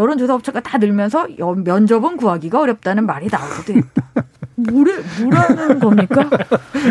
여론조사 0.00 0.34
업체가 0.34 0.60
다 0.60 0.78
늘면서 0.78 1.28
면접은 1.64 2.16
구하기가 2.16 2.60
어렵다는 2.60 3.04
말이 3.04 3.28
나오기도 3.30 3.74
했다. 3.74 4.02
뭐래, 4.56 4.94
뭐라는 5.22 5.78
겁니까? 5.78 6.28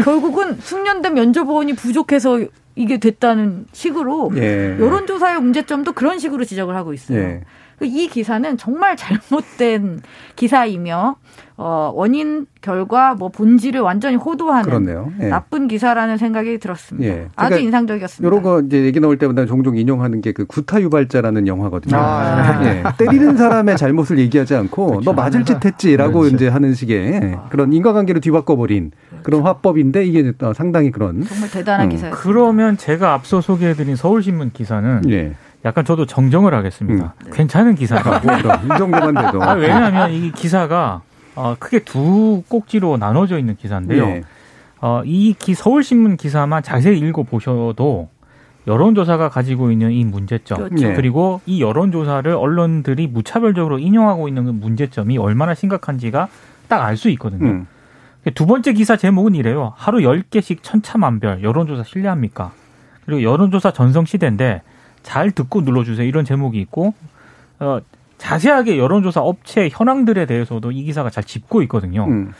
결국은 0.03 0.55
숙련된 0.59 1.15
면접원이 1.15 1.73
부족해서 1.73 2.39
이게 2.75 2.99
됐다는 2.99 3.65
식으로 3.73 4.31
예. 4.35 4.77
여론조사의 4.79 5.41
문제점도 5.41 5.93
그런 5.93 6.19
식으로 6.19 6.45
지적을 6.45 6.75
하고 6.75 6.93
있어요. 6.93 7.19
예. 7.19 7.41
이 7.85 8.07
기사는 8.07 8.57
정말 8.57 8.95
잘못된 8.97 10.01
기사이며 10.35 11.15
어, 11.57 11.91
원인 11.93 12.45
결과 12.61 13.15
뭐 13.15 13.27
본질을 13.27 13.81
완전히 13.81 14.15
호도하는 14.15 15.13
예. 15.19 15.27
나쁜 15.27 15.67
기사라는 15.67 16.17
생각이 16.17 16.57
들었습니다. 16.57 17.05
예. 17.05 17.11
그러니까 17.13 17.45
아주 17.45 17.59
인상적이었습니다. 17.59 18.27
이런 18.27 18.41
거 18.43 18.61
이제 18.61 18.85
얘기 18.85 18.99
나올 19.01 19.17
때마다 19.17 19.45
종종 19.45 19.75
인용하는 19.77 20.21
게 20.21 20.29
그 20.39 20.45
구타 20.45 20.81
유발자라는 20.81 21.47
영화거든요. 21.47 21.97
아. 21.97 22.63
예. 22.63 22.83
때리는 22.97 23.35
사람의 23.35 23.77
잘못을 23.77 24.19
얘기하지 24.19 24.55
않고 24.55 24.87
그렇죠. 24.87 25.03
너 25.03 25.13
맞을 25.13 25.43
짓 25.43 25.63
했지라고 25.63 26.19
그렇죠. 26.19 26.35
이제 26.35 26.47
하는 26.47 26.73
식의 26.73 27.37
그런 27.49 27.73
인과관계를 27.73 28.21
뒤바꿔 28.21 28.55
버린 28.55 28.91
그렇죠. 29.09 29.23
그런 29.23 29.41
화법인데 29.41 30.05
이게 30.05 30.31
상당히 30.55 30.91
그런 30.91 31.23
정말 31.25 31.49
대단한 31.49 31.87
음. 31.87 31.89
기사예요. 31.89 32.15
그러면 32.15 32.77
제가 32.77 33.13
앞서 33.13 33.41
소개해드린 33.41 33.97
서울신문 33.97 34.51
기사는. 34.53 35.33
예. 35.63 35.67
약간 35.67 35.85
저도 35.85 36.05
정정을 36.05 36.53
하겠습니다. 36.53 37.13
음. 37.25 37.31
괜찮은 37.31 37.75
기사라고. 37.75 38.27
이 38.65 38.77
정도만 38.77 39.13
돼도. 39.13 39.43
아, 39.43 39.53
왜냐하면 39.53 40.11
이 40.11 40.31
기사가 40.31 41.01
어, 41.35 41.55
크게 41.59 41.79
두 41.79 42.43
꼭지로 42.47 42.97
나눠져 42.97 43.37
있는 43.39 43.55
기사인데요. 43.55 44.05
네. 44.05 44.21
어, 44.81 45.01
이 45.05 45.33
기, 45.37 45.53
서울신문 45.53 46.17
기사만 46.17 46.63
자세히 46.63 46.99
읽어보셔도 46.99 48.09
여론조사가 48.67 49.29
가지고 49.29 49.71
있는 49.71 49.91
이 49.91 50.03
문제점 50.05 50.57
그렇죠. 50.57 50.87
네. 50.89 50.93
그리고 50.95 51.41
이 51.45 51.61
여론조사를 51.61 52.31
언론들이 52.31 53.07
무차별적으로 53.07 53.79
인용하고 53.79 54.27
있는 54.27 54.45
그 54.45 54.51
문제점이 54.51 55.17
얼마나 55.17 55.53
심각한지가 55.53 56.27
딱 56.67 56.83
알 56.83 56.95
수 56.97 57.09
있거든요. 57.09 57.45
음. 57.45 57.67
두 58.35 58.45
번째 58.45 58.73
기사 58.73 58.95
제목은 58.95 59.33
이래요. 59.33 59.73
하루 59.75 59.99
10개씩 59.99 60.59
천차만별 60.61 61.41
여론조사 61.41 61.83
신뢰합니까? 61.83 62.51
그리고 63.05 63.23
여론조사 63.23 63.71
전성시대인데 63.71 64.61
잘 65.09 65.31
듣고 65.31 65.61
눌러주세요. 65.61 66.07
이런 66.07 66.23
제목이 66.23 66.59
있고 66.61 66.93
어, 67.59 67.79
자세하게 68.19 68.77
여론조사 68.77 69.21
업체 69.21 69.67
현황들에 69.71 70.27
대해서도 70.27 70.71
이 70.71 70.83
기사가 70.83 71.09
잘 71.09 71.23
짚고 71.23 71.63
있거든요. 71.63 72.05
음. 72.05 72.31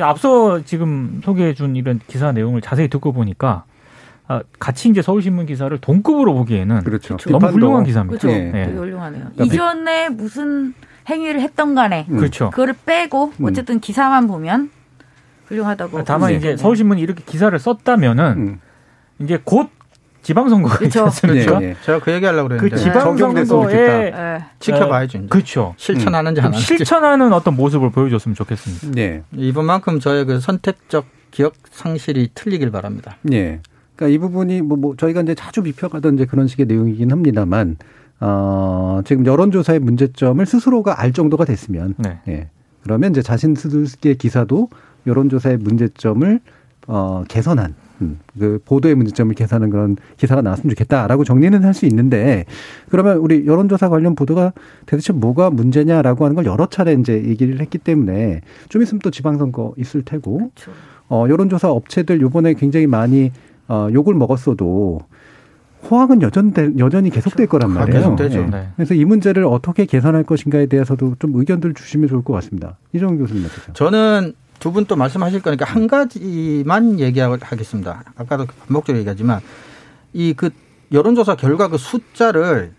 앞서 0.00 0.62
지금 0.64 1.20
소개해준 1.24 1.74
이런 1.74 1.98
기사 2.06 2.30
내용을 2.30 2.60
자세히 2.60 2.86
듣고 2.86 3.12
보니까 3.12 3.64
아, 4.28 4.40
같이 4.60 4.88
이제 4.88 5.02
서울신문 5.02 5.46
기사를 5.46 5.76
동급으로 5.78 6.32
보기에는 6.34 6.84
그렇죠. 6.84 7.16
너무 7.28 7.48
훌륭한 7.48 7.82
기사입니다. 7.82 8.20
그렇죠. 8.20 8.28
네. 8.28 8.66
되게 8.66 8.76
훌륭하네요. 8.78 9.30
그러니까 9.34 9.44
이전에 9.44 10.08
무슨 10.10 10.74
행위를 11.08 11.40
했던 11.40 11.74
간에 11.74 12.06
음. 12.08 12.18
그렇죠. 12.18 12.50
그거를 12.50 12.74
빼고 12.86 13.32
음. 13.40 13.44
어쨌든 13.46 13.80
기사만 13.80 14.28
보면 14.28 14.70
훌륭하다고. 15.46 16.04
다만 16.04 16.30
네. 16.30 16.36
이제 16.36 16.56
서울신문이 16.56 17.00
이렇게 17.00 17.24
기사를 17.26 17.58
썼다면은 17.58 18.24
음. 18.36 18.60
이제 19.18 19.40
곧 19.42 19.70
지방선거가 20.22 20.78
그렇죠. 20.78 21.06
있습니까? 21.08 21.58
네, 21.58 21.66
네. 21.66 21.76
제가 21.84 21.98
그 21.98 22.12
얘기하려고 22.12 22.48
그 22.48 22.56
그랬는데 22.56 22.84
그 22.84 22.90
지방선거에 22.90 24.10
네. 24.10 24.44
지켜봐야죠. 24.60 25.18
이제. 25.18 25.26
그렇죠. 25.28 25.74
실천하는지 25.76 26.40
안 26.40 26.46
하는지. 26.46 26.64
실천하는 26.64 27.32
어떤 27.32 27.56
모습을 27.56 27.90
보여줬으면 27.90 28.34
좋겠습니다. 28.34 28.90
네. 28.92 29.22
이번만큼 29.32 30.00
저의 30.00 30.24
그 30.24 30.40
선택적 30.40 31.06
기억 31.30 31.54
상실이 31.70 32.30
틀리길 32.34 32.70
바랍니다. 32.70 33.16
네. 33.22 33.60
그러니까 33.96 34.14
이 34.14 34.18
부분이 34.18 34.62
뭐, 34.62 34.76
뭐 34.76 34.96
저희가 34.96 35.22
이제 35.22 35.34
자주 35.34 35.62
비평하던 35.62 36.14
이제 36.14 36.24
그런 36.24 36.46
식의 36.46 36.66
내용이긴 36.66 37.10
합니다만 37.10 37.76
어, 38.20 39.00
지금 39.04 39.26
여론조사의 39.26 39.80
문제점을 39.80 40.44
스스로가 40.46 41.00
알 41.00 41.12
정도가 41.12 41.44
됐으면 41.44 41.94
네. 41.98 42.20
예. 42.28 42.48
그러면 42.84 43.10
이제 43.10 43.22
자신 43.22 43.54
스스로의 43.54 44.16
기사도 44.16 44.68
여론조사의 45.06 45.56
문제점을 45.58 46.40
어, 46.86 47.24
개선한 47.28 47.66
음, 47.70 47.74
그 48.38 48.58
보도의 48.64 48.94
문제점을 48.94 49.34
개선하는 49.34 49.70
그런 49.70 49.96
기사가 50.16 50.42
나왔으면 50.42 50.70
좋겠다라고 50.70 51.24
정리는 51.24 51.62
할 51.64 51.72
수 51.72 51.86
있는데 51.86 52.44
그러면 52.90 53.16
우리 53.16 53.46
여론조사 53.46 53.88
관련 53.88 54.14
보도가 54.14 54.52
도대체 54.86 55.12
뭐가 55.14 55.48
문제냐라고 55.50 56.24
하는 56.24 56.34
걸 56.34 56.44
여러 56.44 56.66
차례 56.66 56.92
이제 56.92 57.14
얘기를 57.14 57.60
했기 57.60 57.78
때문에 57.78 58.42
좀 58.68 58.82
있으면 58.82 59.00
또 59.00 59.10
지방선거 59.10 59.74
있을 59.78 60.02
테고 60.02 60.36
그렇죠. 60.54 60.72
어, 61.08 61.26
여론조사 61.28 61.70
업체들 61.70 62.20
요번에 62.20 62.54
굉장히 62.54 62.86
많이 62.86 63.30
어, 63.68 63.88
욕을 63.92 64.14
먹었어도 64.14 65.00
호황은 65.90 66.22
여전 66.22 66.52
여전히 66.78 67.10
계속될 67.10 67.46
거란 67.48 67.70
아, 67.70 67.80
말이에요. 67.80 68.00
계속되죠. 68.16 68.46
네. 68.50 68.68
그래서 68.76 68.94
이 68.94 69.04
문제를 69.04 69.44
어떻게 69.44 69.84
개선할 69.84 70.22
것인가에 70.24 70.66
대해서도 70.66 71.16
좀 71.18 71.32
의견들 71.34 71.74
주시면 71.74 72.08
좋을 72.08 72.22
것 72.22 72.32
같습니다. 72.34 72.76
이정 72.92 73.16
교수님 73.18 73.44
어떠세요? 73.44 73.72
저는 73.74 74.34
두 74.62 74.70
분 74.70 74.86
또 74.86 74.94
말씀하실 74.94 75.42
거니까 75.42 75.64
한 75.64 75.88
가지만 75.88 77.00
얘기하겠습니다. 77.00 78.04
아까도 78.16 78.46
반복적으로 78.46 78.98
얘기하지만 79.00 79.40
이 80.12 80.34
그 80.36 80.50
여론조사 80.92 81.34
결과 81.36 81.68
그 81.68 81.78
숫자를 81.78 82.72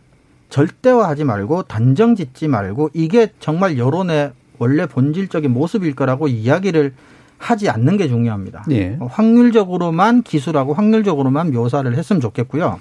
절대화하지 0.49 1.23
말고 1.23 1.63
단정 1.63 2.15
짓지 2.15 2.47
말고 2.47 2.91
이게 2.93 3.33
정말 3.39 3.77
여론의 3.77 4.31
원래 4.59 4.85
본질적인 4.85 5.51
모습일 5.51 5.95
거라고 5.95 6.27
이야기를 6.27 6.93
하지 7.39 7.69
않는 7.69 7.97
게 7.97 8.07
중요합니다. 8.07 8.63
예. 8.71 8.97
확률적으로만 9.01 10.21
기술하고 10.21 10.73
확률적으로만 10.75 11.51
묘사를 11.51 11.93
했으면 11.97 12.21
좋겠고요. 12.21 12.79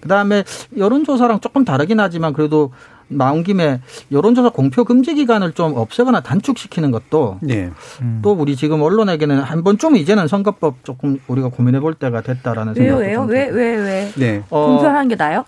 그다음에 0.00 0.44
여론조사랑 0.78 1.40
조금 1.40 1.64
다르긴 1.64 1.98
하지만 2.00 2.32
그래도 2.32 2.72
나온 3.08 3.44
김에 3.44 3.80
여론조사 4.10 4.50
공표 4.50 4.84
금지 4.84 5.14
기간을 5.14 5.52
좀 5.52 5.76
없애거나 5.76 6.20
단축시키는 6.20 6.90
것도 6.90 7.38
네. 7.40 7.70
음. 8.02 8.20
또 8.22 8.32
우리 8.32 8.56
지금 8.56 8.82
언론에게는 8.82 9.38
한 9.40 9.62
번쯤 9.62 9.96
이제는 9.96 10.26
선거법 10.28 10.84
조금 10.84 11.18
우리가 11.28 11.48
고민해 11.48 11.80
볼 11.80 11.94
때가 11.94 12.20
됐다라는 12.22 12.74
생각이 12.74 13.00
왜요? 13.02 13.20
왜요? 13.22 13.26
왜 13.28 13.48
왜 13.50 13.76
왜? 13.76 14.12
네. 14.16 14.42
공표하는 14.48 15.08
게 15.08 15.16
나요? 15.16 15.44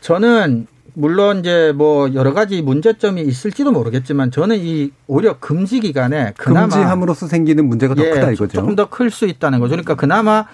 저는 0.00 0.66
물론 0.94 1.40
이제 1.40 1.72
뭐 1.74 2.12
여러 2.14 2.32
가지 2.34 2.62
문제점이 2.62 3.22
있을지도 3.22 3.70
모르겠지만 3.72 4.30
저는 4.30 4.58
이 4.58 4.90
오히려 5.06 5.38
금지 5.38 5.80
기간에 5.80 6.32
그나마 6.36 6.66
금지함으로써 6.68 7.26
생기는 7.26 7.64
문제가 7.66 7.94
더 7.94 8.04
예, 8.04 8.10
크다 8.10 8.30
이거죠. 8.32 8.52
조금 8.60 8.74
더 8.76 8.86
클 8.86 9.10
수 9.10 9.26
있다는 9.26 9.60
거죠. 9.60 9.70
그러니까 9.72 9.94
그나마 9.94 10.46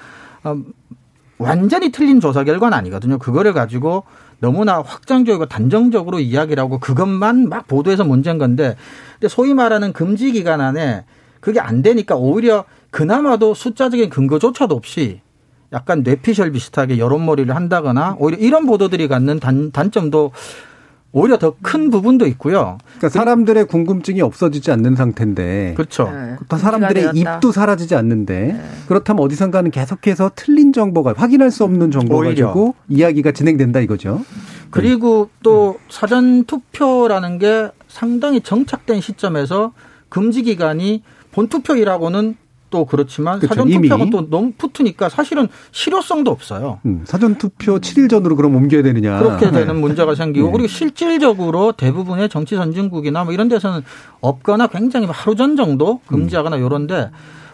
어, 0.45 0.57
완전히 1.39 1.91
틀린 1.91 2.21
조사 2.21 2.45
결과는 2.45 2.77
아니거든요. 2.77 3.19
그거를 3.19 3.53
가지고 3.53 4.05
너무나 4.39 4.83
확장적이고 4.83 5.47
단정적으로 5.47 6.21
이야기를 6.21 6.63
하고 6.63 6.79
그것만 6.79 7.49
막 7.49 7.67
보도해서 7.67 8.05
문제인 8.05 8.39
건데 8.39 8.77
근데 9.15 9.29
소위 9.29 9.55
말하는 9.55 9.93
금지 9.93 10.33
기간 10.33 10.61
안에 10.61 11.05
그게 11.41 11.61
안 11.61 11.83
되니까 11.83 12.17
오히려 12.17 12.65
그나마도 12.91 13.55
숫자적인 13.55 14.11
근거조차도 14.11 14.75
없이 14.75 15.21
약간 15.73 16.03
뇌피셜 16.03 16.53
비슷하게 16.53 16.99
여론몰이를 16.99 17.55
한다거나 17.55 18.17
오히려 18.19 18.39
이런 18.39 18.67
보도들이 18.67 19.09
갖는 19.09 19.41
단, 19.41 19.73
단점도 19.73 20.33
오히려 21.17 21.39
더 21.39 21.57
큰 21.63 21.89
부분도 21.91 22.27
있고요. 22.27 22.77
그러니까 22.99 23.09
사람들의 23.09 23.65
궁금증이 23.69 24.21
없어지지 24.21 24.71
않는 24.71 24.97
상태인데. 24.97 25.73
그렇죠. 25.75 26.11
네. 26.13 26.37
사람들의 26.59 27.13
입도 27.15 27.53
사라지지 27.53 27.95
않는데. 27.95 28.53
네. 28.53 28.63
그렇다면 28.87 29.25
어디선가는 29.25 29.71
계속해서 29.71 30.33
틀린 30.37 30.75
정보가 30.75 31.15
확인할 31.17 31.51
수 31.51 31.65
없는 31.65 31.91
정보 31.91 32.21
가 32.21 32.35
지고 32.35 32.75
이야기가 32.89 33.33
진행된다 33.33 33.81
이거죠. 33.81 34.23
그리고 34.71 35.31
또 35.43 35.79
사전 35.89 36.45
투표라는 36.45 37.39
게 37.39 37.71
상당히 37.89 38.43
정착된 38.43 39.01
시점에서 39.01 39.73
금지 40.11 40.43
기간이 40.43 41.03
본 41.33 41.49
투표일하고는 41.49 42.37
또 42.71 42.85
그렇지만 42.85 43.39
그렇죠. 43.39 43.55
사전 43.55 43.71
투표가 43.71 44.07
또 44.11 44.29
너무 44.29 44.53
붙으니까 44.57 45.09
사실은 45.09 45.49
실효성도 45.71 46.31
없어요. 46.31 46.81
음, 46.87 47.03
사전 47.05 47.37
투표 47.37 47.79
7일 47.79 48.11
전으로 48.11 48.37
그럼 48.37 48.57
옮겨야 48.57 48.83
되느냐. 48.83 49.19
그렇게 49.19 49.51
되는 49.51 49.75
네. 49.75 49.81
문제가 49.81 50.15
생기고 50.15 50.47
네. 50.47 50.53
그리고 50.53 50.69
실질적으로 50.69 51.73
대부분의 51.73 52.29
정치 52.29 52.57
선진국이나 52.57 53.25
뭐 53.25 53.33
이런 53.33 53.49
데서는 53.49 53.83
없거나 54.21 54.67
굉장히 54.69 55.07
하루 55.07 55.37
전 55.37 55.57
정도 55.57 56.01
금지하거나 56.07 56.57
음. 56.57 56.65
이런데 56.65 57.11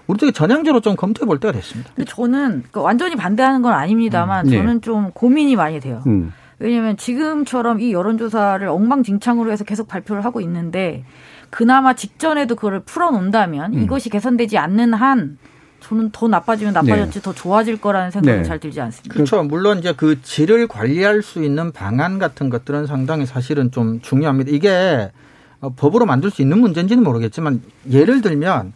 우리도 0.07 0.33
전향적으로 0.33 0.81
좀 0.81 0.97
검토해 0.97 1.27
볼 1.27 1.39
때가 1.41 1.53
됐습니다. 1.53 1.91
근데 1.95 2.11
저는 2.11 2.65
그 2.71 2.81
완전히 2.81 3.17
반대하는 3.17 3.63
건 3.63 3.73
아닙니다만 3.73 4.47
음. 4.47 4.51
네. 4.51 4.57
저는 4.57 4.81
좀 4.81 5.11
고민이 5.13 5.57
많이 5.57 5.81
돼요. 5.81 6.03
음. 6.07 6.33
왜냐하면 6.59 6.97
지금처럼 6.97 7.81
이 7.81 7.93
여론조사를 7.93 8.67
엉망진창으로 8.69 9.51
해서 9.51 9.65
계속 9.65 9.89
발표를 9.89 10.25
하고 10.25 10.41
있는데 10.41 11.05
그나마 11.53 11.93
직전에도 11.93 12.57
그걸 12.57 12.81
풀어놓는다면 12.81 13.75
음. 13.75 13.83
이것이 13.83 14.09
개선되지 14.09 14.57
않는 14.57 14.95
한 14.95 15.37
저는 15.81 16.09
더 16.11 16.27
나빠지면 16.27 16.73
나빠졌지 16.73 17.13
네. 17.13 17.21
더 17.21 17.35
좋아질 17.35 17.79
거라는 17.79 18.11
생각이 18.11 18.39
네. 18.39 18.43
잘 18.43 18.59
들지 18.59 18.81
않습니다. 18.81 19.13
그렇죠. 19.13 19.43
물론 19.43 19.79
이제 19.79 19.93
그 19.95 20.23
질을 20.23 20.67
관리할 20.67 21.21
수 21.21 21.45
있는 21.45 21.71
방안 21.71 22.19
같은 22.19 22.49
것들은 22.49 22.87
상당히 22.87 23.27
사실은 23.27 23.71
좀 23.71 24.01
중요합니다. 24.01 24.51
이게 24.51 25.13
어, 25.61 25.75
법으로 25.77 26.07
만들 26.07 26.31
수 26.31 26.41
있는 26.41 26.59
문제인지는 26.59 27.05
모르겠지만 27.05 27.61
예를 27.91 28.23
들면 28.23 28.73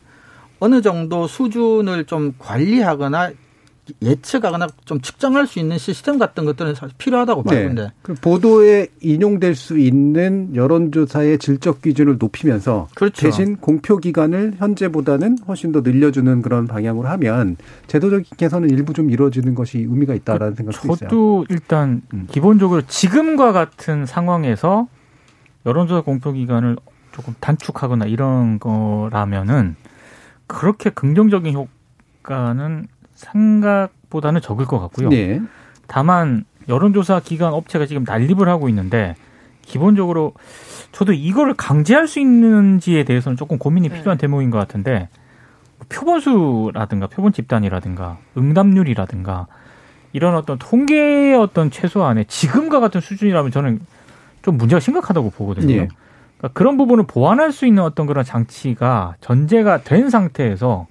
어느 0.61 0.83
정도 0.83 1.27
수준을 1.27 2.05
좀 2.05 2.35
관리하거나 2.39 3.31
예측하거나 4.03 4.67
좀 4.85 5.01
측정할 5.01 5.47
수 5.47 5.59
있는 5.59 5.79
시스템 5.79 6.19
같은 6.19 6.45
것들은 6.45 6.75
사실 6.75 6.95
필요하다고 6.99 7.45
봐요. 7.45 7.73
네. 7.73 7.89
그 8.03 8.15
보도에 8.15 8.89
인용될 9.01 9.55
수 9.55 9.79
있는 9.79 10.55
여론조사의 10.55 11.39
질적 11.39 11.83
기준을 11.83 12.19
높이면서 12.19 12.89
그렇죠. 12.95 13.23
대신 13.23 13.57
공표 13.57 13.99
기간을 13.99 14.55
현재보다는 14.59 15.39
훨씬 15.47 15.73
더 15.73 15.81
늘려주는 15.81 16.43
그런 16.43 16.67
방향으로 16.67 17.09
하면 17.09 17.57
제도적인 17.87 18.25
개선은 18.37 18.71
일부 18.71 18.93
좀 18.93 19.11
이루어지는 19.11 19.55
것이 19.55 19.79
의미가 19.79 20.15
있다라는 20.15 20.55
그 20.55 20.57
생각도 20.57 20.93
있어요. 20.93 21.09
저도 21.09 21.47
일단 21.49 22.03
음. 22.13 22.27
기본적으로 22.31 22.83
지금과 22.87 23.53
같은 23.53 24.07
상황에서 24.07 24.89
여론조사 25.65 26.03
공표 26.03 26.33
기간을 26.33 26.77
조금 27.13 27.35
단축하거나 27.41 28.07
이런 28.07 28.59
거라면은 28.59 29.77
그렇게 30.47 30.91
긍정적인 30.91 31.55
효과는 31.55 32.89
생각보다는 33.17 34.41
적을 34.41 34.67
것 34.67 34.79
같고요. 34.79 35.09
네. 35.09 35.41
다만 35.89 36.45
여론조사 36.69 37.21
기관 37.21 37.53
업체가 37.53 37.87
지금 37.87 38.05
난립을 38.05 38.49
하고 38.49 38.69
있는데 38.69 39.15
기본적으로 39.63 40.33
저도 40.93 41.13
이거를 41.13 41.55
강제할 41.55 42.07
수 42.07 42.21
있는지에 42.21 43.05
대해서는 43.05 43.37
조금 43.37 43.59
고민이 43.59 43.89
네. 43.89 43.97
필요한 43.97 44.19
대목인 44.19 44.51
것 44.51 44.59
같은데 44.59 45.09
표본수라든가 45.89 47.07
표본 47.09 47.33
집단이라든가 47.33 48.19
응답률이라든가 48.37 49.47
이런 50.13 50.35
어떤 50.35 50.59
통계의 50.59 51.35
어떤 51.35 51.71
최소한의 51.71 52.25
지금과 52.27 52.81
같은 52.81 53.01
수준이라면 53.01 53.51
저는 53.51 53.81
좀 54.43 54.57
문제가 54.57 54.81
심각하다고 54.81 55.31
보거든요. 55.31 55.67
네. 55.67 55.89
그러니까 56.39 56.49
그런 56.55 56.77
부분을 56.77 57.07
보완할 57.07 57.53
수 57.53 57.67
있는 57.67 57.83
어떤 57.83 58.07
그런 58.07 58.25
장치가 58.25 59.15
전제가 59.21 59.83
된 59.83 60.09
상태에서 60.11 60.87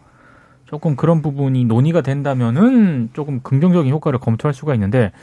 조금 0.75 0.97
그런 0.97 1.21
부분이 1.21 1.63
논의가 1.63 2.01
된다면은 2.01 3.09
조금 3.13 3.39
긍정적인 3.41 3.89
효과를 3.93 4.19
검토할 4.19 4.53
수가 4.53 4.73
있는데 4.73 5.13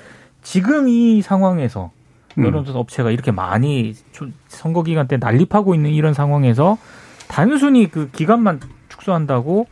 지금 0.41 0.89
이 0.89 1.21
상황에서 1.21 1.91
음. 2.39 2.47
여론조사 2.47 2.79
업체가 2.79 3.11
이렇게 3.11 3.33
많이 3.33 3.93
선거 4.49 4.83
기간 4.83 5.09
때 5.09 5.19
난립하고 5.19 5.75
있는 5.75 5.91
이런 5.91 6.15
상황에서 6.15 6.79
단순히 7.29 7.91
그 7.91 8.09
기간만 8.11 8.61
축소한다고 8.89 9.67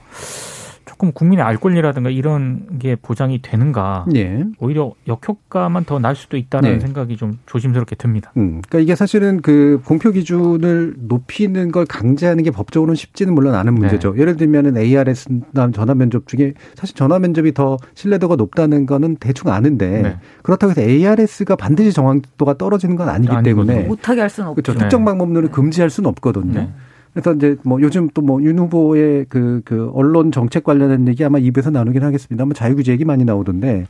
조금 0.91 1.13
국민의 1.13 1.45
알 1.45 1.57
권리라든가 1.57 2.11
이런 2.11 2.67
게 2.81 2.97
보장이 2.97 3.41
되는가 3.43 4.07
네. 4.09 4.43
오히려 4.59 4.93
역효과만 5.07 5.85
더 5.85 6.01
날 6.01 6.17
수도 6.17 6.37
있다는 6.37 6.73
네. 6.73 6.81
생각이 6.81 7.17
좀 7.17 7.39
조심스럽게 7.47 7.95
듭니다. 7.95 8.33
음, 8.39 8.61
그러니까 8.67 8.81
이게 8.81 8.97
사실은 8.97 9.41
그 9.41 9.81
공표 9.85 10.11
기준을 10.11 10.95
높이는 10.99 11.71
걸 11.71 11.85
강제하는 11.85 12.43
게 12.43 12.51
법적으로는 12.51 12.97
쉽지는 12.97 13.35
물론 13.35 13.55
않은 13.55 13.75
문제죠. 13.75 14.15
네. 14.15 14.21
예를 14.23 14.37
들면은 14.37 14.77
ARS 14.77 15.29
전화 15.73 15.95
면접 15.95 16.27
중에 16.27 16.55
사실 16.75 16.97
전화 16.97 17.21
면접이 17.21 17.55
더 17.55 17.77
신뢰도가 17.95 18.35
높다는 18.35 18.87
거는 18.87 19.17
대충 19.21 19.53
아는데 19.53 20.03
네. 20.03 20.17
그렇다고 20.43 20.73
해서 20.73 20.81
ARS가 20.81 21.55
반드시 21.55 21.93
정확도가 21.93 22.59
떨어지는 22.59 22.97
건 22.97 23.09
아니기 23.11 23.33
때문에 23.45 23.85
못하게 23.85 24.23
할 24.23 24.31
수는 24.31 24.49
없죠. 24.49 24.63
그렇죠. 24.63 24.79
특정 24.81 25.05
방법론을 25.05 25.51
금지할 25.53 25.89
수는 25.91 26.09
없거든요. 26.11 26.69
네. 27.15 27.21
그래서 27.21 27.35
이제 27.35 27.57
뭐 27.65 27.81
요즘 27.81 28.09
또 28.15 28.23
뭐 28.23 28.43
윤 28.43 28.59
후보의 28.59 29.27
그, 29.29 29.63
그 29.65 29.91
언론 29.95 30.33
정책 30.33 30.65
관련된 30.65 31.09
얘기 31.09 31.25
아마 31.25 31.39
입에서 31.39 31.71
나누긴 31.71 32.03
하겠습니다만 32.03 32.55
자유규제 32.55 32.93
얘기 32.93 33.05
많이 33.05 33.25
나오던데 33.25 33.87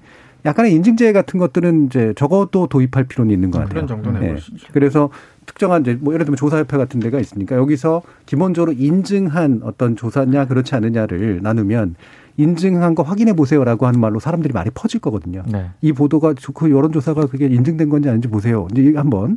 약간의 0.46 0.72
인증제 0.72 1.12
같은 1.12 1.38
것들은 1.38 1.86
이제 1.86 2.14
적어도 2.16 2.66
도입할 2.66 3.04
필요는 3.04 3.32
있는 3.32 3.50
것 3.50 3.58
같아요. 3.58 3.74
그런 3.74 3.86
정도는 3.86 4.20
네. 4.20 4.36
그래서 4.72 5.10
특정한 5.44 5.82
이제 5.82 5.98
뭐 6.00 6.14
예를 6.14 6.24
들면 6.24 6.36
조사협회 6.36 6.78
같은 6.78 6.98
데가 7.00 7.20
있으니까 7.20 7.56
여기서 7.56 8.00
기본적으로 8.24 8.72
인증한 8.72 9.60
어떤 9.64 9.96
조사냐 9.96 10.46
그렇지 10.46 10.74
않느냐를 10.74 11.40
나누면 11.42 11.96
인증한 12.38 12.94
거 12.94 13.02
확인해 13.02 13.34
보세요라고 13.34 13.86
하는 13.86 14.00
말로 14.00 14.18
사람들이 14.18 14.54
많이 14.54 14.70
퍼질 14.70 15.00
거거든요. 15.00 15.42
네. 15.46 15.66
이 15.82 15.92
보도가 15.92 16.34
그 16.54 16.70
여론조사가 16.70 17.26
그게 17.26 17.46
인증된 17.46 17.90
건지 17.90 18.08
아닌지 18.08 18.28
보세요. 18.28 18.66
이제 18.72 18.94
한번 18.96 19.36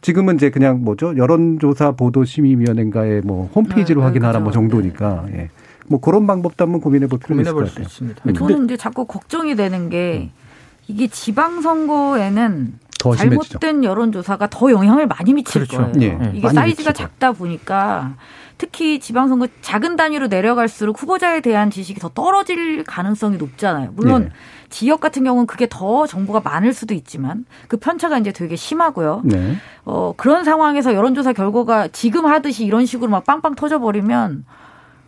지금은 0.00 0.36
이제 0.36 0.50
그냥 0.50 0.82
뭐죠 0.82 1.16
여론조사 1.16 1.92
보도 1.92 2.24
심의위원회인가의 2.24 3.22
뭐 3.22 3.50
홈페이지로 3.54 4.00
네, 4.00 4.06
확인하라 4.06 4.40
뭐 4.40 4.50
그렇죠. 4.50 4.60
뭐 4.60 4.70
정도니까 4.70 5.26
예. 5.32 5.50
뭐 5.88 6.00
그런 6.00 6.26
방법도 6.26 6.64
한번 6.64 6.80
고민해 6.80 7.08
볼 7.08 7.18
필요가 7.18 7.42
있을 7.42 7.52
것 7.52 7.68
같아요. 7.68 7.82
있습니다. 7.82 8.22
음. 8.26 8.34
저는 8.34 8.64
이제 8.64 8.76
자꾸 8.76 9.06
걱정이 9.06 9.56
되는 9.56 9.88
게 9.90 10.30
이게 10.86 11.08
지방 11.08 11.60
선거에는 11.60 12.74
잘못된 13.16 13.84
여론조사가 13.84 14.48
더 14.50 14.70
영향을 14.70 15.06
많이 15.06 15.32
미칠 15.32 15.66
그렇죠. 15.66 15.90
거예요. 15.92 16.18
예. 16.22 16.32
이게 16.34 16.48
사이즈가 16.48 16.92
작다 16.92 17.32
보니까 17.32 18.14
특히 18.60 19.00
지방선거 19.00 19.48
작은 19.62 19.96
단위로 19.96 20.26
내려갈수록 20.26 21.00
후보자에 21.00 21.40
대한 21.40 21.70
지식이 21.70 21.98
더 21.98 22.10
떨어질 22.10 22.84
가능성이 22.84 23.38
높잖아요. 23.38 23.92
물론 23.96 24.24
네. 24.24 24.30
지역 24.68 25.00
같은 25.00 25.24
경우는 25.24 25.46
그게 25.46 25.66
더 25.66 26.06
정보가 26.06 26.40
많을 26.40 26.74
수도 26.74 26.92
있지만 26.92 27.46
그 27.68 27.78
편차가 27.78 28.18
이제 28.18 28.32
되게 28.32 28.56
심하고요. 28.56 29.22
네. 29.24 29.56
어, 29.86 30.12
그런 30.14 30.44
상황에서 30.44 30.92
여론조사 30.92 31.32
결과가 31.32 31.88
지금 31.88 32.26
하듯이 32.26 32.66
이런 32.66 32.84
식으로 32.84 33.10
막 33.10 33.24
빵빵 33.24 33.54
터져버리면 33.54 34.44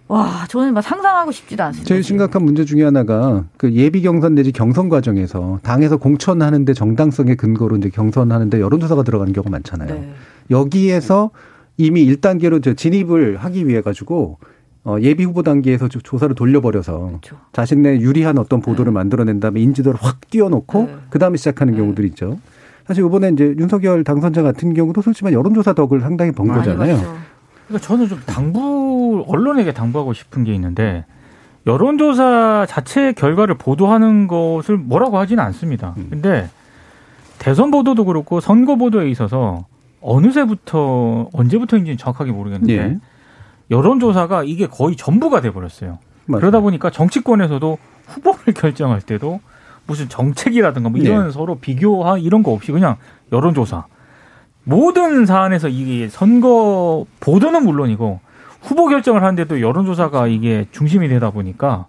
와, 0.09 0.47
저는 0.49 0.73
막 0.73 0.81
상상하고 0.81 1.31
싶지도 1.31 1.63
않습니다. 1.65 1.87
제일 1.87 2.03
심각한 2.03 2.45
문제 2.47 2.65
중에 2.65 2.85
하나가 2.85 3.45
그 3.59 3.71
예비 3.73 4.01
경선 4.01 4.35
내지 4.35 4.51
경선 4.51 4.89
과정에서 4.89 5.59
당에서 5.63 5.99
공천하는데 5.99 6.73
정당성의 6.73 7.37
근거로 7.37 7.77
이제 7.77 7.91
경선하는데 7.91 8.61
여론조사가 8.61 9.03
들어가는 9.03 9.35
경우가 9.35 9.51
많잖아요. 9.51 9.95
네. 9.95 10.15
여기에서 10.51 11.31
이미 11.77 12.07
1단계로 12.07 12.77
진입을 12.77 13.37
하기 13.39 13.67
위해 13.67 13.81
가지고 13.81 14.39
어, 14.85 14.97
예비 15.01 15.25
후보 15.25 15.43
단계에서 15.43 15.89
조사를 15.89 16.35
돌려버려서 16.35 17.07
그렇죠. 17.07 17.37
자신의 17.53 18.01
유리한 18.01 18.39
어떤 18.39 18.61
보도를 18.61 18.93
네. 18.93 18.95
만들어낸 18.95 19.39
다음에 19.39 19.61
인지도를 19.61 19.99
확 20.03 20.29
띄워놓고 20.29 20.83
네. 20.83 20.97
그 21.09 21.19
다음에 21.19 21.37
시작하는 21.37 21.75
네. 21.75 21.81
경우들이 21.81 22.09
있죠. 22.09 22.39
사실 22.87 23.05
이번에 23.05 23.29
이제 23.29 23.55
윤석열 23.59 24.03
당선자 24.03 24.43
같은 24.43 24.75
경우도 24.75 25.03
솔직히 25.03 25.33
여론조사 25.33 25.75
덕을 25.75 26.01
상당히 26.01 26.33
번 26.33 26.49
거잖아요. 26.49 26.97
그러니까 27.69 27.87
저는 27.87 28.09
좀 28.09 28.21
당부 28.27 29.25
언론에게 29.29 29.73
당부하고 29.73 30.13
싶은 30.13 30.43
게 30.43 30.53
있는데 30.55 31.05
여론조사 31.67 32.67
자체 32.69 33.13
결과를 33.13 33.57
보도하는 33.57 34.27
것을 34.27 34.77
뭐라고 34.77 35.19
하지는 35.19 35.45
않습니다. 35.45 35.95
음. 35.97 36.09
근데 36.11 36.51
대선 37.39 37.71
보도도 37.71 38.05
그렇고 38.05 38.41
선거 38.41 38.75
보도에 38.75 39.09
있어서 39.11 39.65
어느새부터 40.03 41.31
언제부터인지는 41.33 41.97
정확하게 41.97 42.33
모르겠는데 42.33 42.75
예. 42.75 42.99
여론조사가 43.71 44.45
이게 44.45 44.67
거의 44.67 44.97
전부가 44.97 45.41
돼버렸어요. 45.41 45.99
맞아요. 46.27 46.41
그러다 46.41 46.61
보니까 46.61 46.91
정치권에서도 46.91 47.79
후보를 48.07 48.55
결정할 48.55 49.01
때도 49.01 49.41
무슨 49.87 50.09
정책이라든가 50.09 50.89
뭐 50.91 51.01
이런 51.01 51.27
네. 51.27 51.33
서로 51.33 51.57
비교하 51.57 52.19
이런 52.19 52.43
거 52.43 52.53
없이 52.53 52.73
그냥 52.73 52.97
여론조사 53.33 53.87
모든 54.65 55.27
사안에서 55.27 55.69
이게 55.69 56.09
선거 56.09 57.05
보도는 57.21 57.65
물론이고 57.65 58.21
후보 58.61 58.89
결정을 58.89 59.23
하는데도 59.23 59.61
여론조사가 59.61 60.29
이게 60.29 60.67
중심이 60.71 61.09
되다 61.09 61.31
보니까 61.31 61.87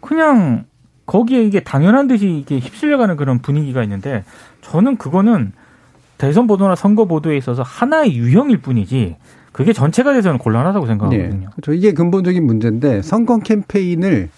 그냥 0.00 0.64
거기에 1.04 1.42
이게 1.42 1.60
당연한 1.60 2.06
듯이 2.06 2.30
이게 2.30 2.58
휩쓸려가는 2.58 3.16
그런 3.16 3.40
분위기가 3.40 3.82
있는데 3.82 4.24
저는 4.62 4.96
그거는 4.96 5.52
대선 6.20 6.46
보도나 6.46 6.74
선거 6.76 7.06
보도에 7.06 7.38
있어서 7.38 7.62
하나의 7.62 8.14
유형일 8.14 8.58
뿐이지 8.58 9.16
그게 9.52 9.72
전체가 9.72 10.12
돼서는 10.12 10.38
곤란하다고 10.38 10.86
생각하거든요. 10.86 11.38
네. 11.40 11.46
그렇죠. 11.52 11.72
이게 11.72 11.92
근본적인 11.92 12.44
문제인데 12.44 13.00
선거 13.00 13.38
캠페인을 13.38 14.28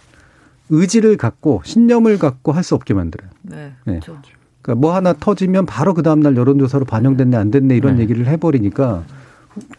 의지를 0.71 1.17
갖고 1.17 1.61
신념을 1.65 2.19
갖고 2.19 2.53
할 2.53 2.63
수 2.63 2.77
없게 2.77 2.95
만들어요. 2.95 3.29
네. 3.43 3.73
네. 3.85 3.99
그렇죠. 3.99 4.17
그러니까 4.63 4.81
뭐 4.81 4.95
하나 4.95 5.13
터지면 5.13 5.67
바로 5.67 5.93
그 5.93 6.05
다음날 6.05 6.37
여론조사로 6.37 6.85
반영됐네 6.85 7.37
안 7.37 7.51
됐네 7.51 7.77
이런 7.77 7.97
네. 7.97 8.03
얘기를 8.03 8.29
해버리니까 8.29 9.03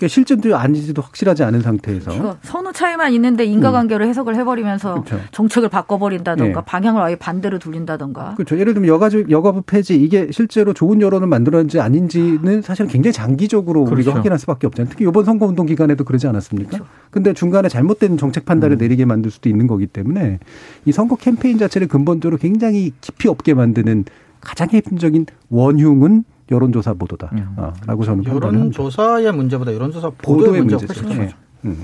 실제도 0.07 0.55
아닌지도 0.55 1.01
확실하지 1.01 1.43
않은 1.43 1.61
상태에서 1.61 2.37
선호 2.41 2.71
차이만 2.71 3.13
있는데 3.13 3.45
인과관계로 3.45 4.05
음. 4.05 4.09
해석을 4.09 4.35
해버리면서 4.35 5.03
그렇죠. 5.03 5.19
정책을 5.31 5.69
바꿔버린다던가 5.69 6.59
네. 6.61 6.65
방향을 6.65 7.01
아예 7.01 7.15
반대로 7.15 7.59
돌린다던가 7.59 8.35
그렇죠 8.35 8.59
예를 8.59 8.73
들면 8.73 8.87
여가부 8.87 9.25
여가부 9.29 9.63
폐지 9.63 9.95
이게 9.95 10.29
실제로 10.31 10.73
좋은 10.73 11.01
여론을 11.01 11.27
만들었는지 11.27 11.79
아닌지는 11.79 12.61
사실 12.61 12.87
굉장히 12.87 13.13
장기적으로 13.13 13.85
그렇죠. 13.85 13.95
우리가 13.95 14.15
확인할 14.15 14.37
수밖에 14.39 14.67
없잖아요 14.67 14.89
특히 14.91 15.05
이번 15.07 15.25
선거운동 15.25 15.65
기간에도 15.65 16.03
그러지 16.03 16.27
않았습니까 16.27 16.69
그렇죠. 16.69 16.85
근데 17.09 17.33
중간에 17.33 17.69
잘못된 17.69 18.17
정책 18.17 18.45
판단을 18.45 18.77
음. 18.77 18.79
내리게 18.79 19.05
만들 19.05 19.31
수도 19.31 19.49
있는 19.49 19.67
거기 19.67 19.87
때문에 19.87 20.39
이 20.85 20.91
선거 20.91 21.15
캠페인 21.15 21.57
자체를 21.57 21.87
근본적으로 21.87 22.37
굉장히 22.37 22.91
깊이 23.01 23.27
없게 23.27 23.53
만드는 23.53 24.05
가장 24.41 24.69
핵심적인 24.71 25.25
원흉은 25.49 26.25
여론조사 26.51 26.93
보도다라고 26.95 27.37
음. 27.37 27.55
아, 27.57 27.73
저는 28.03 28.25
여론조사의 28.25 29.31
문제보다 29.33 29.73
여론조사 29.73 30.09
보도의, 30.09 30.37
보도의 30.45 30.61
문제가 30.61 30.93
훨씬 30.93 31.19
네. 31.19 31.29
음. 31.65 31.83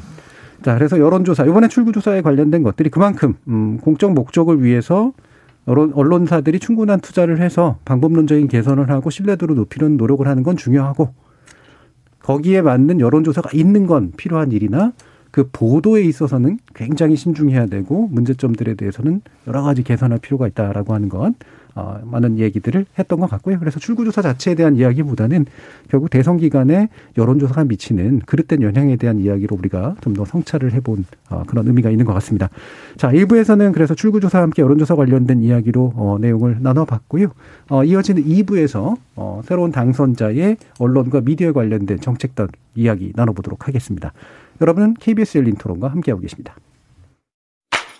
자, 0.61 0.75
그래서 0.75 0.99
여론조사 0.99 1.45
이번에 1.45 1.67
출구조사에 1.67 2.21
관련된 2.21 2.63
것들이 2.63 2.89
그만큼 2.89 3.35
음, 3.47 3.77
공적 3.77 4.13
목적을 4.13 4.63
위해서 4.63 5.13
여론, 5.67 5.93
언론 5.93 6.25
사들이 6.25 6.59
충분한 6.59 6.99
투자를 6.99 7.39
해서 7.41 7.77
방법론적인 7.85 8.47
개선을 8.47 8.89
하고 8.89 9.09
신뢰도를 9.09 9.55
높이는 9.55 9.97
노력을 9.97 10.27
하는 10.27 10.43
건 10.43 10.57
중요하고 10.57 11.13
거기에 12.21 12.61
맞는 12.61 12.99
여론조사가 12.99 13.51
있는 13.53 13.87
건 13.87 14.11
필요한 14.17 14.51
일이나 14.51 14.93
그 15.31 15.47
보도에 15.51 16.01
있어서는 16.03 16.57
굉장히 16.73 17.15
신중해야 17.15 17.67
되고 17.67 18.07
문제점들에 18.07 18.73
대해서는 18.73 19.21
여러 19.47 19.61
가지 19.61 19.83
개선할 19.83 20.19
필요가 20.19 20.47
있다라고 20.47 20.93
하는 20.93 21.07
건 21.07 21.35
어, 21.75 21.99
많은 22.03 22.37
얘기들을 22.37 22.85
했던 22.99 23.19
것 23.19 23.29
같고요. 23.29 23.57
그래서 23.59 23.79
출구조사 23.79 24.21
자체에 24.21 24.55
대한 24.55 24.75
이야기보다는 24.75 25.45
결국 25.89 26.09
대선 26.09 26.37
기간에 26.37 26.89
여론조사가 27.17 27.63
미치는 27.63 28.19
그릇된 28.25 28.61
영향에 28.61 28.95
대한 28.97 29.19
이야기로 29.19 29.55
우리가 29.55 29.95
좀 30.01 30.19
더 30.19 30.25
성찰을 30.25 30.73
해본 30.73 31.05
어, 31.29 31.43
그런 31.47 31.65
의미가 31.67 31.89
있는 31.89 32.05
것 32.05 32.13
같습니다. 32.15 32.49
자, 32.97 33.09
1부에서는 33.09 33.73
그래서 33.73 33.95
출구조사와 33.95 34.43
함께 34.43 34.61
여론조사 34.61 34.95
관련된 34.95 35.41
이야기로 35.41 35.93
어, 35.95 36.17
내용을 36.19 36.57
나눠봤고요. 36.59 37.27
어, 37.69 37.83
이어지는 37.83 38.25
2부에서 38.25 38.97
어, 39.15 39.41
새로운 39.45 39.71
당선자의 39.71 40.57
언론과 40.77 41.21
미디어 41.21 41.53
관련된 41.53 41.99
정책들 42.01 42.49
이야기 42.75 43.13
나눠보도록 43.15 43.67
하겠습니다. 43.67 44.11
여러분은 44.61 44.95
KBS 44.95 45.37
열린 45.37 45.55
토론과 45.55 45.87
함께하고 45.87 46.21
계십니다. 46.21 46.55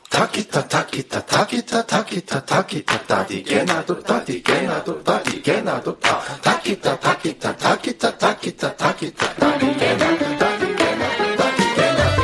타키타 0.09 0.67
타키타 0.67 1.25
타키타 1.25 1.85
타키타 1.85 2.45
타키타 2.45 3.05
타디게나도 3.05 4.01
타디게나도 4.01 5.03
타디게나도 5.03 5.99
타 5.99 6.19
타키타 6.41 6.99
타키타 6.99 7.55
타키타 7.57 8.17
타키타 8.17 8.75
타키타 8.75 9.33
타디게나도 9.35 10.37
타디게나도 10.39 11.35
타디게나도 11.37 12.21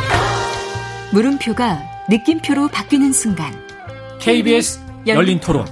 물음표가 1.13 1.79
느낌표로 2.09 2.67
바뀌는 2.69 3.13
순간. 3.13 3.53
KBS 4.19 4.79
열린 5.07 5.39
토론. 5.39 5.65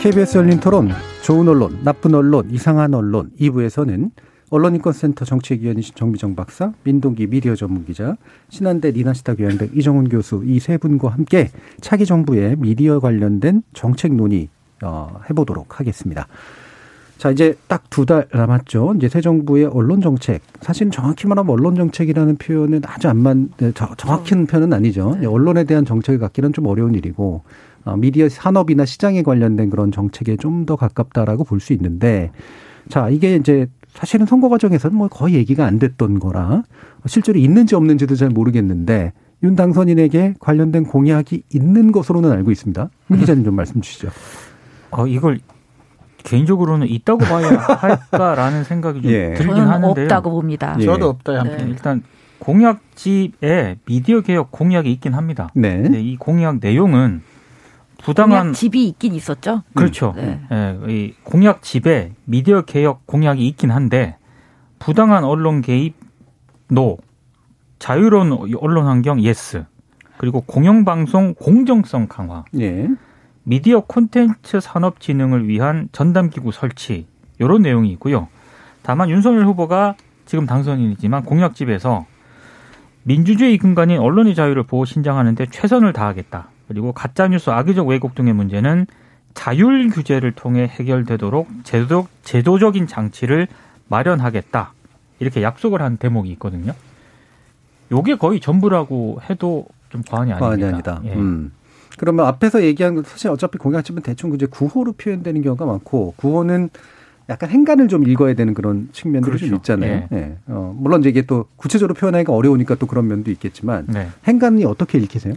KBS 0.00 0.38
열린 0.38 0.60
토론 0.60 0.94
좋은 1.22 1.48
언론, 1.48 1.80
나쁜 1.82 2.14
언론, 2.14 2.48
이상한 2.50 2.94
언론 2.94 3.30
2부에서는 3.40 4.10
언론인권센터 4.50 5.24
정책위원이신 5.24 5.94
정비정 5.94 6.34
박사, 6.34 6.72
민동기 6.84 7.26
미디어 7.26 7.54
전문기자, 7.54 8.16
신한대 8.48 8.90
리나시타 8.92 9.34
교양대 9.34 9.70
이정훈 9.74 10.08
교수 10.08 10.42
이 10.46 10.58
세 10.58 10.76
분과 10.78 11.08
함께 11.08 11.50
차기 11.80 12.06
정부의 12.06 12.56
미디어 12.56 12.98
관련된 13.00 13.62
정책 13.74 14.14
논의 14.14 14.48
어, 14.82 15.20
해보도록 15.28 15.78
하겠습니다. 15.80 16.26
자, 17.18 17.30
이제 17.30 17.56
딱 17.66 17.82
두 17.90 18.06
달 18.06 18.26
남았죠. 18.32 18.94
이제 18.96 19.08
새 19.08 19.20
정부의 19.20 19.64
언론 19.66 20.00
정책. 20.00 20.40
사실 20.60 20.88
정확히 20.90 21.26
말하면 21.26 21.50
언론 21.50 21.74
정책이라는 21.74 22.36
표현은 22.36 22.82
아주 22.86 23.08
안 23.08 23.18
맞, 23.18 23.36
네, 23.56 23.72
정확한 23.72 24.46
표현은 24.46 24.72
아니죠. 24.72 25.16
네. 25.20 25.26
언론에 25.26 25.64
대한 25.64 25.84
정책을 25.84 26.20
갖기는 26.20 26.52
좀 26.52 26.66
어려운 26.66 26.94
일이고, 26.94 27.42
어, 27.84 27.96
미디어 27.96 28.28
산업이나 28.28 28.84
시장에 28.84 29.22
관련된 29.24 29.68
그런 29.70 29.90
정책에 29.90 30.36
좀 30.36 30.64
더 30.64 30.76
가깝다라고 30.76 31.42
볼 31.42 31.58
수 31.60 31.72
있는데, 31.72 32.30
자, 32.88 33.08
이게 33.10 33.34
이제 33.34 33.66
사실은 33.98 34.26
선거 34.26 34.48
과정에서는 34.48 34.96
뭐 34.96 35.08
거의 35.08 35.34
얘기가 35.34 35.66
안 35.66 35.80
됐던 35.80 36.20
거라, 36.20 36.62
실제로 37.06 37.36
있는지 37.40 37.74
없는지도 37.74 38.14
잘 38.14 38.28
모르겠는데, 38.28 39.12
윤 39.42 39.56
당선인에게 39.56 40.34
관련된 40.38 40.84
공약이 40.84 41.42
있는 41.52 41.90
것으로는 41.90 42.30
알고 42.30 42.52
있습니다. 42.52 42.90
문 43.08 43.18
기자님 43.18 43.42
좀 43.42 43.56
말씀 43.56 43.80
주시죠. 43.80 44.10
어, 44.92 45.08
이걸 45.08 45.40
개인적으로는 46.18 46.88
있다고 46.88 47.24
봐야 47.24 47.48
할까라는 47.58 48.62
생각이 48.62 49.02
좀 49.02 49.10
예. 49.10 49.34
들긴 49.34 49.64
하는데요. 49.64 50.04
없다고 50.04 50.30
봅니다. 50.30 50.76
예. 50.78 50.84
저도 50.84 51.08
없다. 51.08 51.42
네. 51.42 51.66
일단 51.68 52.04
공약집에 52.38 53.78
미디어 53.84 54.20
개혁 54.20 54.52
공약이 54.52 54.92
있긴 54.92 55.14
합니다. 55.14 55.48
네. 55.54 55.90
이 55.94 56.16
공약 56.16 56.58
내용은 56.60 57.22
부당한 58.02 58.40
공약 58.40 58.52
집이 58.54 58.88
있긴 58.88 59.14
있었죠. 59.14 59.62
그렇죠. 59.74 60.14
네. 60.16 60.40
네. 60.50 60.78
이 60.88 61.14
공약 61.24 61.62
집에 61.62 62.12
미디어 62.24 62.62
개혁 62.62 63.06
공약이 63.06 63.46
있긴 63.48 63.70
한데 63.70 64.16
부당한 64.78 65.24
언론 65.24 65.60
개입 65.60 65.94
no, 66.68 66.98
자유로운 67.78 68.54
언론 68.60 68.86
환경 68.86 69.20
yes, 69.20 69.64
그리고 70.16 70.40
공영방송 70.42 71.34
공정성 71.34 72.06
강화. 72.08 72.44
예. 72.58 72.88
미디어 73.44 73.80
콘텐츠 73.80 74.60
산업 74.60 75.00
진흥을 75.00 75.48
위한 75.48 75.88
전담 75.92 76.28
기구 76.28 76.52
설치 76.52 77.06
이런 77.38 77.62
내용이 77.62 77.90
있고요. 77.92 78.28
다만 78.82 79.08
윤석열 79.08 79.46
후보가 79.46 79.94
지금 80.26 80.44
당선인이지만 80.44 81.24
공약집에서 81.24 82.04
민주주의 83.04 83.56
근간인 83.56 84.00
언론의 84.00 84.34
자유를 84.34 84.64
보호 84.64 84.84
신장하는데 84.84 85.46
최선을 85.46 85.94
다하겠다. 85.94 86.50
그리고 86.68 86.92
가짜뉴스 86.92 87.50
악의적 87.50 87.88
왜곡 87.88 88.14
등의 88.14 88.34
문제는 88.34 88.86
자율 89.34 89.88
규제를 89.88 90.32
통해 90.32 90.66
해결되도록 90.66 91.48
제도적, 91.64 92.08
제도적인 92.22 92.86
장치를 92.86 93.48
마련하겠다. 93.88 94.72
이렇게 95.20 95.42
약속을 95.42 95.82
한 95.82 95.96
대목이 95.96 96.30
있거든요. 96.32 96.74
요게 97.90 98.16
거의 98.16 98.40
전부라고 98.40 99.20
해도 99.28 99.66
좀 99.88 100.02
과언이 100.02 100.32
아닙니다. 100.32 100.46
과언이 100.46 100.64
아니다. 100.64 101.00
예. 101.04 101.14
음. 101.14 101.52
그러면 101.96 102.26
앞에서 102.26 102.62
얘기한 102.62 102.94
건 102.94 103.04
사실 103.04 103.30
어차피 103.30 103.58
공약집은 103.58 104.02
대충 104.02 104.32
이제 104.34 104.46
구호로 104.46 104.92
표현되는 104.92 105.42
경우가 105.42 105.66
많고 105.66 106.14
구호는 106.16 106.70
약간 107.28 107.50
행간을 107.50 107.88
좀 107.88 108.08
읽어야 108.08 108.34
되는 108.34 108.54
그런 108.54 108.88
측면들이 108.92 109.30
그렇죠. 109.32 109.46
좀 109.46 109.56
있잖아요. 109.56 110.08
예. 110.12 110.16
네. 110.16 110.36
어, 110.46 110.74
물론 110.78 111.00
이제 111.00 111.10
이게 111.10 111.22
또 111.22 111.46
구체적으로 111.56 111.94
표현하기가 111.94 112.32
어려우니까 112.32 112.76
또 112.76 112.86
그런 112.86 113.06
면도 113.06 113.30
있겠지만 113.30 113.86
네. 113.88 114.08
행간이 114.26 114.64
어떻게 114.64 114.98
읽히세요? 114.98 115.34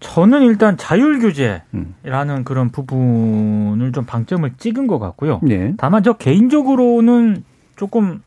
저는 0.00 0.42
일단 0.42 0.76
자율규제라는 0.76 1.62
음. 1.74 2.44
그런 2.44 2.70
부분을 2.70 3.92
좀 3.92 4.04
방점을 4.04 4.50
찍은 4.58 4.86
것 4.86 4.98
같고요. 4.98 5.40
네. 5.42 5.74
다만 5.76 6.02
저 6.02 6.14
개인적으로는 6.14 7.44
조금 7.76 8.22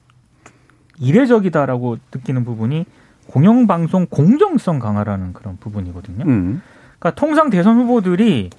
이례적이다라고 0.99 1.97
느끼는 2.13 2.45
부분이 2.45 2.86
공영방송 3.28 4.07
공정성 4.09 4.80
강화라는 4.80 5.34
그런 5.34 5.57
부분이거든요. 5.57 6.26
음. 6.26 6.61
그러니까 6.99 7.19
통상 7.19 7.49
대선 7.49 7.78
후보들이 7.78 8.49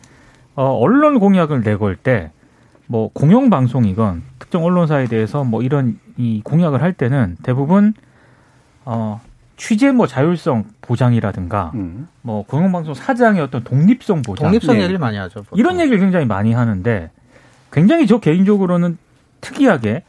어, 0.56 0.76
언론 0.76 1.18
공약을 1.18 1.62
내걸 1.62 1.96
때 1.96 2.30
뭐 2.86 3.10
공영방송이건 3.12 4.22
특정 4.38 4.64
언론사에 4.64 5.06
대해서 5.06 5.44
뭐 5.44 5.62
이런 5.62 5.98
이 6.16 6.42
공약을 6.44 6.82
할 6.82 6.92
때는 6.92 7.36
대부분 7.42 7.94
어, 8.84 9.20
취재 9.56 9.92
뭐 9.92 10.06
자율성 10.06 10.64
보장이라든가 10.80 11.72
음. 11.74 12.08
뭐 12.22 12.44
공영방송 12.44 12.94
사장의 12.94 13.40
어떤 13.40 13.62
독립성 13.64 14.22
보장 14.22 14.46
독립성 14.48 14.76
네. 14.76 14.82
얘기를 14.82 14.98
많이 14.98 15.16
하죠. 15.16 15.42
보통. 15.42 15.58
이런 15.58 15.78
얘기를 15.80 15.98
굉장히 16.00 16.26
많이 16.26 16.52
하는데 16.52 17.10
굉장히 17.72 18.06
저 18.06 18.18
개인적으로는 18.18 18.98
특이하게 19.40 20.02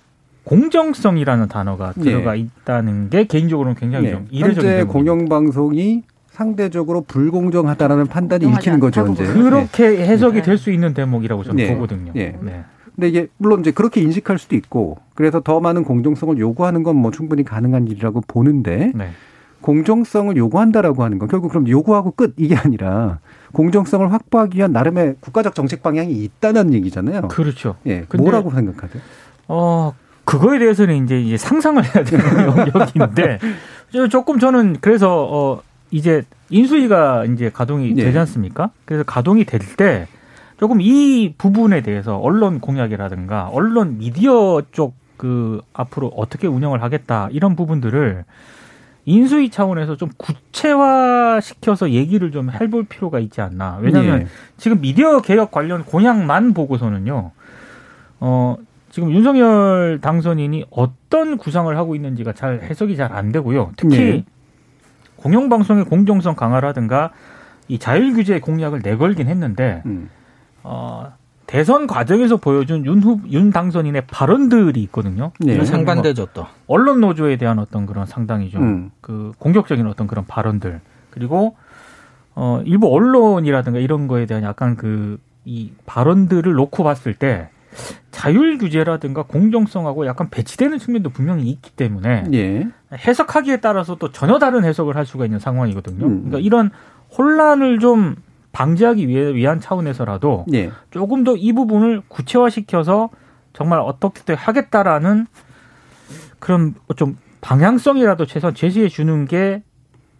공정성이라는 0.45 1.47
단어가 1.47 1.91
들어가 1.93 2.33
네. 2.33 2.39
있다는 2.39 3.09
게 3.09 3.25
개인적으로는 3.25 3.75
굉장히 3.75 4.05
네. 4.07 4.11
좀 4.11 4.27
이례적인 4.29 4.69
현재 4.69 4.83
공영방송이 4.85 6.03
상대적으로 6.29 7.01
불공정하다라는 7.01 8.07
판단이 8.07 8.45
읽히는 8.45 8.79
거죠, 8.79 9.07
이제. 9.07 9.25
그렇게 9.25 9.89
네. 9.89 10.05
해석이 10.07 10.37
네. 10.37 10.41
될수 10.41 10.71
있는 10.71 10.93
대목이라고 10.93 11.43
저는 11.43 11.55
네. 11.63 11.73
보거든요. 11.73 12.11
네. 12.13 12.37
네. 12.41 12.63
근데 12.93 13.07
이게 13.09 13.27
물론 13.37 13.61
이제 13.61 13.71
그렇게 13.71 14.01
인식할 14.01 14.37
수도 14.37 14.55
있고 14.55 14.97
그래서 15.15 15.39
더 15.41 15.59
많은 15.59 15.83
공정성을 15.83 16.37
요구하는 16.37 16.83
건 16.83 16.95
뭐 16.95 17.11
충분히 17.11 17.43
가능한 17.43 17.87
일이라고 17.87 18.21
보는데 18.27 18.91
네. 18.95 19.09
공정성을 19.65 20.37
요구한다라고 20.37 21.03
하는 21.03 21.17
건 21.17 21.27
결국 21.27 21.49
그럼 21.49 21.67
요구하고 21.67 22.11
끝 22.11 22.35
이게 22.37 22.55
아니라 22.55 23.17
공정성을 23.51 24.13
확보하기 24.13 24.59
위한 24.59 24.71
나름의 24.71 25.15
국가적 25.21 25.55
정책 25.55 25.81
방향이 25.81 26.11
있다는 26.11 26.71
얘기잖아요. 26.71 27.29
그렇죠. 27.29 27.75
예. 27.87 28.05
뭐라고 28.15 28.51
생각하세요? 28.51 29.01
어, 29.47 29.95
그거에 30.23 30.59
대해서는 30.59 31.03
이제, 31.03 31.19
이제 31.19 31.37
상상을 31.37 31.83
해야 31.83 32.03
되는 32.03 32.23
영역인데 32.45 33.39
조금 34.11 34.37
저는 34.37 34.77
그래서 34.81 35.27
어 35.31 35.61
이제 35.89 36.21
인수위가 36.51 37.25
이제 37.25 37.49
가동이 37.49 37.95
네. 37.95 38.03
되지 38.03 38.19
않습니까? 38.19 38.69
그래서 38.85 39.03
가동이 39.03 39.45
될 39.45 39.61
때 39.77 40.07
조금 40.59 40.79
이 40.79 41.33
부분에 41.39 41.81
대해서 41.81 42.17
언론 42.17 42.59
공약이라든가 42.59 43.49
언론 43.51 43.97
미디어 43.97 44.61
쪽 44.71 45.05
그 45.17 45.61
앞으로 45.73 46.07
어떻게 46.15 46.47
운영을 46.47 46.81
하겠다 46.83 47.29
이런 47.31 47.55
부분들을 47.55 48.25
인수위 49.05 49.49
차원에서 49.49 49.95
좀 49.97 50.09
구체화 50.17 51.39
시켜서 51.41 51.91
얘기를 51.91 52.31
좀 52.31 52.49
해볼 52.51 52.85
필요가 52.85 53.19
있지 53.19 53.41
않나. 53.41 53.77
왜냐하면 53.81 54.19
네. 54.19 54.27
지금 54.57 54.81
미디어 54.81 55.21
개혁 55.21 55.51
관련 55.51 55.85
공약만 55.85 56.53
보고서는요. 56.53 57.31
어 58.19 58.55
지금 58.89 59.11
윤석열 59.11 59.99
당선인이 60.01 60.65
어떤 60.71 61.37
구상을 61.37 61.75
하고 61.77 61.95
있는지가 61.95 62.33
잘 62.33 62.61
해석이 62.63 62.95
잘 62.97 63.11
안 63.13 63.31
되고요. 63.31 63.71
특히 63.77 63.97
네. 63.97 64.25
공영방송의 65.17 65.85
공정성 65.85 66.35
강화라든가 66.35 67.11
이 67.67 67.77
자율 67.79 68.13
규제 68.13 68.39
공약을 68.39 68.81
내걸긴 68.83 69.27
했는데 69.27 69.81
음. 69.85 70.09
어, 70.63 71.13
대선 71.47 71.87
과정에서 71.87 72.37
보여준 72.37 72.85
윤, 72.85 73.01
후, 73.01 73.19
윤 73.31 73.51
당선인의 73.51 74.07
발언들이 74.07 74.81
있거든요. 74.83 75.31
네. 75.39 75.63
상반되죠 75.63 76.27
또. 76.33 76.47
언론 76.67 77.01
노조에 77.01 77.37
대한 77.37 77.59
어떤 77.59 77.85
그런 77.85 78.05
상당히 78.05 78.49
좀그 78.49 78.65
음. 78.65 78.91
그 79.01 79.31
공격적인 79.37 79.85
어떤 79.87 80.07
그런 80.07 80.25
발언들 80.25 80.81
그리고 81.11 81.55
어 82.33 82.61
일부 82.65 82.93
언론이라든가 82.93 83.79
이런 83.79 84.07
거에 84.07 84.25
대한 84.25 84.43
약간 84.43 84.75
그 84.75 85.19
이 85.45 85.71
발언들을 85.85 86.51
놓고 86.53 86.83
봤을 86.83 87.13
때 87.13 87.49
자율 88.09 88.57
규제라든가 88.57 89.23
공정성하고 89.23 90.07
약간 90.07 90.29
배치되는 90.29 90.79
측면도 90.79 91.11
분명히 91.11 91.43
있기 91.49 91.71
때문에 91.71 92.25
예. 92.33 92.67
해석하기에 92.93 93.57
따라서 93.57 93.95
또 93.95 94.11
전혀 94.11 94.39
다른 94.39 94.63
해석을 94.63 94.95
할 94.95 95.05
수가 95.05 95.25
있는 95.25 95.39
상황이거든요. 95.39 96.05
음. 96.05 96.23
그러니까 96.25 96.39
이런 96.39 96.71
혼란을 97.17 97.79
좀 97.79 98.15
방지하기 98.55 99.09
위해 99.09 99.33
위한 99.35 99.59
차원에서라도 99.59 100.45
예. 100.53 100.71
조금 100.89 101.25
더 101.25 101.35
이 101.35 101.51
부분을 101.51 102.01
구체화시켜서 102.07 103.09
정말 103.51 103.79
어떻게 103.79 104.33
하겠다라는 104.33 105.27
그런 106.39 106.73
좀 106.95 107.17
방향성이라도 107.41 108.25
최소한 108.25 108.55
제시해 108.55 108.87
주는 108.87 109.25
게 109.25 109.61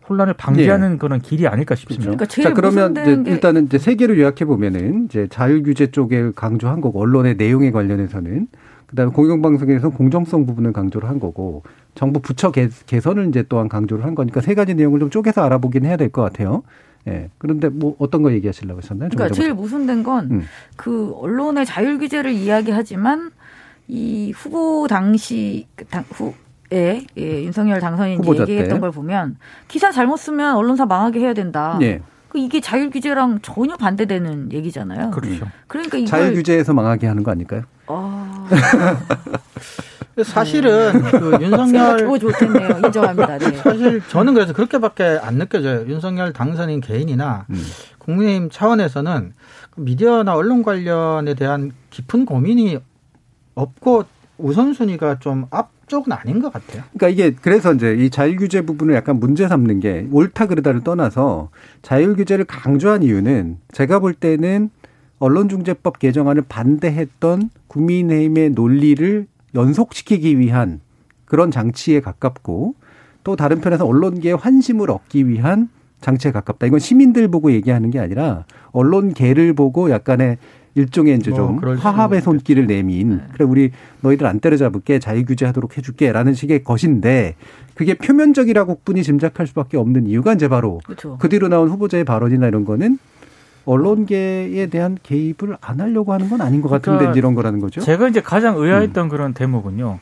혼란을 0.09 0.33
방지하는 0.33 0.91
네. 0.93 0.97
그런 0.97 1.21
길이 1.21 1.47
아닐까 1.47 1.75
싶습니다. 1.75 2.11
그러니까 2.11 2.25
자 2.25 2.53
그러면 2.53 2.91
이제 2.91 3.31
일단은 3.31 3.65
이제 3.65 3.77
세 3.77 3.95
개를 3.95 4.19
요약해 4.19 4.43
보면은 4.45 5.05
이제 5.05 5.27
자율 5.29 5.63
규제 5.63 5.88
쪽에 5.88 6.31
강조한 6.36 6.81
거고 6.81 7.01
언론의 7.01 7.36
내용에 7.38 7.71
관련해서는 7.71 8.47
그다음에 8.88 9.11
공영방송에서 9.13 9.89
공정성 9.89 10.45
부분을 10.45 10.73
강조를 10.73 11.09
한 11.09 11.19
거고 11.19 11.63
정부 11.95 12.19
부처 12.19 12.51
개, 12.51 12.67
개선을 12.86 13.29
이제 13.29 13.43
또한 13.47 13.69
강조를 13.69 14.03
한 14.05 14.13
거니까 14.13 14.41
세 14.41 14.53
가지 14.53 14.75
내용을 14.75 14.99
좀 14.99 15.09
쪼개서 15.09 15.41
알아보긴 15.41 15.86
해야 15.86 15.95
될 15.97 16.09
것 16.11 16.21
같아요. 16.21 16.63
예. 17.07 17.29
그런데 17.37 17.69
뭐 17.69 17.95
어떤 17.99 18.23
거 18.23 18.31
얘기하시려고 18.31 18.79
하셨나요? 18.79 19.09
그러니까 19.09 19.35
제일 19.35 19.53
모순된 19.53 20.03
건그 20.03 20.33
음. 20.33 20.43
그 20.75 21.13
언론의 21.15 21.65
자율 21.65 21.99
규제를 21.99 22.31
이야기하지만 22.31 23.31
이 23.87 24.31
후보 24.35 24.87
당시 24.87 25.67
당, 25.89 26.03
후, 26.09 26.33
예, 26.73 27.05
예, 27.17 27.43
윤석열 27.43 27.79
당선인이 27.79 28.27
얘기했던 28.27 28.77
때. 28.77 28.79
걸 28.79 28.91
보면 28.91 29.37
기사 29.67 29.91
잘못 29.91 30.17
쓰면 30.17 30.55
언론사 30.55 30.85
망하게 30.85 31.19
해야 31.19 31.33
된다. 31.33 31.77
예. 31.81 32.01
그 32.29 32.39
이게 32.39 32.59
자율 32.59 32.89
규제랑 32.89 33.39
전혀 33.41 33.77
반대되는 33.77 34.51
얘기잖아요. 34.51 35.11
그렇죠. 35.11 35.45
그러니까 35.67 35.97
이걸 35.97 36.07
자율 36.07 36.33
규제에서 36.33 36.73
망하게 36.73 37.07
하는 37.07 37.23
거 37.23 37.31
아닐까요? 37.31 37.63
아. 37.88 38.47
사실은 40.23 41.03
네. 41.03 41.11
그 41.11 41.38
윤석열 41.41 41.97
더 41.97 42.17
좋겠네요. 42.17 42.79
인정합니다. 42.86 43.38
네. 43.38 43.57
사실 43.57 44.01
저는 44.07 44.33
그래서 44.33 44.53
그렇게밖에 44.53 45.19
안 45.21 45.36
느껴져요. 45.36 45.86
윤석열 45.88 46.31
당선인 46.31 46.79
개인이나 46.79 47.45
음. 47.49 47.61
국민의힘 47.99 48.49
차원에서는 48.49 49.33
그 49.71 49.81
미디어나 49.81 50.33
언론 50.36 50.63
관련에 50.63 51.33
대한 51.33 51.71
깊은 51.89 52.25
고민이 52.25 52.79
없고 53.55 54.05
우선순위가 54.38 55.19
좀 55.19 55.47
앞쪽은 55.49 56.13
아닌 56.13 56.41
것 56.41 56.51
같아요. 56.51 56.83
그러니까 56.97 57.09
이게 57.09 57.36
그래서 57.41 57.73
이제 57.73 57.93
이 57.93 58.09
자율규제 58.09 58.61
부분을 58.61 58.95
약간 58.95 59.19
문제 59.19 59.47
삼는 59.47 59.79
게 59.81 60.07
옳다 60.11 60.45
그르다를 60.47 60.83
떠나서 60.83 61.49
자율규제를 61.81 62.45
강조한 62.45 63.03
이유는 63.03 63.57
제가 63.71 63.99
볼 63.99 64.13
때는 64.13 64.69
언론중재법 65.26 65.97
개정안을 65.97 66.43
반대했던 66.47 67.49
국민의힘의 67.67 68.51
논리를 68.51 69.26
연속시키기 69.55 70.38
위한 70.38 70.82
그런 71.26 71.49
장치에 71.49 71.99
가깝고 71.99 72.76
또 73.23 73.36
다른 73.36 73.59
편에서 73.59 73.88
언론계의 73.88 74.36
환심을 74.36 74.91
얻기 74.91 75.28
위한 75.28 75.69
장치에 76.01 76.32
가깝다. 76.32 76.67
이건 76.67 76.78
시민들 76.78 77.28
보고 77.28 77.51
얘기하는 77.51 77.89
게 77.89 77.99
아니라 77.99 78.45
언론계를 78.71 79.53
보고 79.53 79.89
약간의 79.89 80.38
일종의 80.76 81.15
이제 81.15 81.32
좀 81.32 81.59
뭐, 81.59 81.73
화합의 81.73 82.21
손길을 82.21 82.67
내민 82.67 83.17
네. 83.17 83.23
그래 83.34 83.45
우리 83.45 83.71
너희들 84.01 84.28
안 84.28 84.39
때려잡을게 84.39 84.99
자유 84.99 85.26
규제하도록 85.26 85.76
해줄게라는 85.76 86.34
식의 86.34 86.65
것인데 86.65 87.36
그게 87.73 87.95
표면적이라고 87.95 88.82
뿐이 88.84 89.01
짐작할 89.01 89.47
수밖에 89.47 89.78
없는 89.78 90.05
이유가 90.05 90.34
이제 90.34 90.49
바로 90.49 90.82
그렇죠. 90.86 91.17
그 91.17 91.30
뒤로 91.30 91.47
나온 91.47 91.69
후보자의 91.69 92.03
발언이나 92.03 92.47
이런 92.47 92.65
거는 92.65 92.99
언론계에 93.66 94.68
대한 94.68 94.97
개입을 95.01 95.57
안 95.59 95.82
하려고 95.82 96.13
하는 96.13 96.30
건 96.30 96.41
아닌 96.41 96.61
것 96.61 96.70
같은데 96.70 96.97
그러니까 96.97 97.18
이런 97.18 97.34
거라는 97.36 97.59
거죠. 97.59 97.82
제가 97.82 98.07
이제 98.07 98.22
가장 98.22 98.57
의아했던 98.57 99.05
음. 99.05 99.09
그런 99.09 99.34
대목은요. 99.34 99.99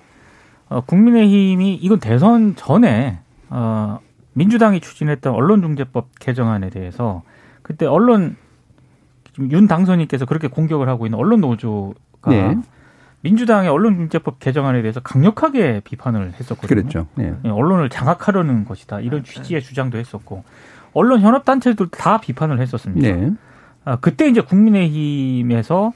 어, 0.69 0.81
국민의힘이 0.81 1.75
이건 1.75 1.99
대선 1.99 2.55
전에 2.55 3.19
어, 3.49 3.99
민주당이 4.33 4.81
추진했던 4.81 5.33
언론중재법 5.33 6.19
개정안에 6.19 6.69
대해서 6.69 7.23
그때 7.61 7.85
언론 7.85 8.35
윤 9.39 9.67
당선인께서 9.67 10.25
그렇게 10.25 10.47
공격을 10.47 10.89
하고 10.89 11.05
있는 11.05 11.17
언론 11.17 11.41
노조가 11.41 12.29
네. 12.29 12.57
민주당의 13.21 13.69
언론중재법 13.69 14.39
개정안에 14.39 14.81
대해서 14.81 14.99
강력하게 14.99 15.81
비판을 15.83 16.33
했었거든요. 16.33 16.67
그랬죠. 16.67 17.07
네. 17.15 17.33
네. 17.41 17.49
언론을 17.49 17.89
장악하려는 17.89 18.65
것이다 18.65 18.99
이런 18.99 19.23
취지의 19.23 19.61
주장도 19.61 19.97
했었고 19.97 20.43
언론 20.93 21.21
현업 21.21 21.45
단체들 21.45 21.87
다 21.89 22.19
비판을 22.19 22.59
했었습니다. 22.59 23.07
네. 23.07 23.31
아, 23.85 23.97
그때 23.97 24.27
이제 24.27 24.41
국민의힘에서 24.41 25.93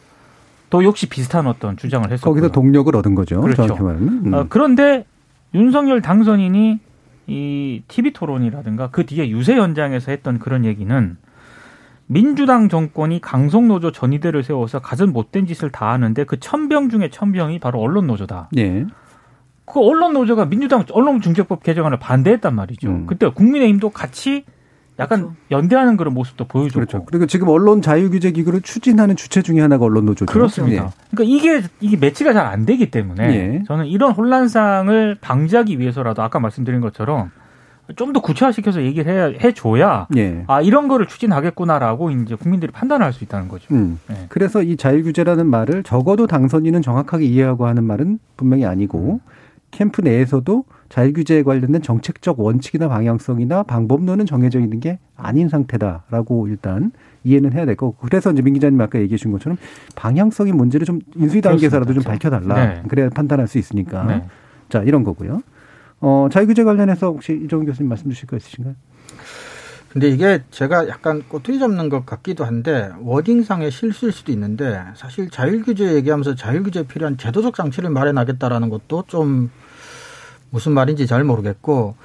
또 0.69 0.83
역시 0.83 1.07
비슷한 1.07 1.47
어떤 1.47 1.77
주장을 1.77 2.09
했었고 2.11 2.29
거기서 2.29 2.51
동력을 2.51 2.93
얻은 2.95 3.15
거죠. 3.15 3.41
그렇죠. 3.41 3.75
음. 3.75 4.33
아, 4.33 4.45
그런데 4.49 5.05
윤석열 5.53 6.01
당선인이 6.01 6.79
이 7.27 7.83
TV 7.87 8.11
토론이라든가 8.13 8.89
그 8.89 9.05
뒤에 9.05 9.29
유세 9.29 9.55
현장에서 9.55 10.11
했던 10.11 10.39
그런 10.39 10.65
얘기는 10.65 11.17
민주당 12.07 12.69
정권이 12.69 13.19
강성노조 13.19 13.91
전위대를 13.91 14.43
세워서 14.43 14.79
가진 14.79 15.11
못된 15.11 15.45
짓을 15.45 15.69
다 15.69 15.91
하는데 15.91 16.23
그 16.23 16.39
천병 16.39 16.89
중에 16.89 17.09
천병이 17.09 17.59
바로 17.59 17.79
언론노조다. 17.81 18.49
예. 18.57 18.85
그 19.65 19.81
언론노조가 19.81 20.45
민주당 20.45 20.85
언론중재법 20.89 21.63
개정안을 21.63 21.99
반대했단 21.99 22.55
말이죠. 22.55 22.89
음. 22.89 23.05
그때 23.05 23.27
국민의힘도 23.27 23.89
같이 23.89 24.45
약간 24.99 25.19
그렇죠. 25.19 25.35
연대하는 25.51 25.95
그런 25.97 26.13
모습도 26.13 26.45
보여주고. 26.45 26.79
그렇죠. 26.79 27.05
그리고 27.05 27.25
지금 27.27 27.49
언론 27.49 27.81
자유규제 27.81 28.31
기구를 28.31 28.61
추진하는 28.61 29.15
주체 29.15 29.41
중에 29.41 29.61
하나가 29.61 29.85
언론 29.85 30.05
노조죠. 30.05 30.31
그렇습니다. 30.31 30.85
예. 30.85 30.89
그러니까 31.11 31.35
이게 31.35 31.63
이게 31.79 31.97
매치가 31.97 32.33
잘 32.33 32.47
안 32.47 32.65
되기 32.65 32.89
때문에 32.89 33.23
예. 33.35 33.63
저는 33.67 33.87
이런 33.87 34.13
혼란상을 34.13 35.17
방지하기 35.21 35.79
위해서라도 35.79 36.21
아까 36.23 36.39
말씀드린 36.39 36.81
것처럼 36.81 37.31
좀 37.95 38.11
더 38.13 38.21
구체화시켜서 38.21 38.81
얘기를 38.83 39.33
해, 39.33 39.37
해줘야 39.41 40.07
예. 40.17 40.43
아 40.47 40.61
이런 40.61 40.87
거를 40.87 41.07
추진하겠구나라고 41.07 42.11
이제 42.11 42.35
국민들이 42.35 42.71
판단을 42.71 43.05
할수 43.05 43.23
있다는 43.23 43.47
거죠. 43.47 43.73
음. 43.73 43.99
예. 44.11 44.25
그래서 44.29 44.61
이 44.61 44.75
자유규제라는 44.77 45.45
말을 45.47 45.83
적어도 45.83 46.27
당선인은 46.27 46.81
정확하게 46.81 47.25
이해하고 47.25 47.65
하는 47.67 47.83
말은 47.83 48.19
분명히 48.35 48.65
아니고 48.65 49.21
음. 49.25 49.31
캠프 49.71 50.01
내에서도 50.01 50.63
자율규제에 50.89 51.43
관련된 51.43 51.81
정책적 51.81 52.39
원칙이나 52.39 52.87
방향성이나 52.87 53.63
방법론은 53.63 54.25
정해져 54.25 54.59
있는 54.59 54.79
게 54.79 54.99
아닌 55.15 55.49
상태다라고 55.49 56.47
일단 56.47 56.91
이해는 57.23 57.53
해야 57.53 57.65
될 57.65 57.75
거고 57.75 57.95
그래서 58.01 58.31
이제 58.31 58.41
민 58.41 58.53
기자님 58.53 58.79
아까 58.79 58.99
얘기해 58.99 59.17
주신 59.17 59.31
것처럼 59.31 59.57
방향성의 59.95 60.53
문제를 60.53 60.85
좀 60.85 60.99
인수위 61.15 61.41
단계에서라도 61.41 61.93
좀 61.93 62.03
밝혀달라 62.03 62.55
네. 62.55 62.83
그래야 62.87 63.09
판단할 63.09 63.47
수 63.47 63.57
있으니까 63.57 64.03
네. 64.03 64.23
자 64.69 64.81
이런 64.83 65.03
거고요. 65.03 65.41
어, 65.99 66.27
자율규제 66.31 66.63
관련해서 66.63 67.07
혹시 67.07 67.41
이정 67.43 67.65
교수님 67.65 67.89
말씀 67.89 68.09
주실 68.09 68.27
거 68.27 68.37
있으신가요? 68.37 68.75
근데 69.89 70.09
이게 70.09 70.43
제가 70.51 70.87
약간 70.89 71.23
꼬투리 71.27 71.59
잡는 71.59 71.89
것 71.89 72.05
같기도 72.05 72.45
한데 72.45 72.91
워딩상의 73.01 73.71
실수일 73.71 74.11
수도 74.11 74.31
있는데 74.31 74.79
사실 74.95 75.29
자율 75.29 75.63
규제 75.63 75.95
얘기하면서 75.95 76.35
자율 76.35 76.61
규제에 76.61 76.83
필요한 76.83 77.17
제도적 77.17 77.55
장치를 77.55 77.89
마련하겠다라는 77.89 78.69
것도 78.69 79.05
좀 79.07 79.49
무슨 80.49 80.71
말인지 80.73 81.07
잘 81.07 81.23
모르겠고 81.23 81.95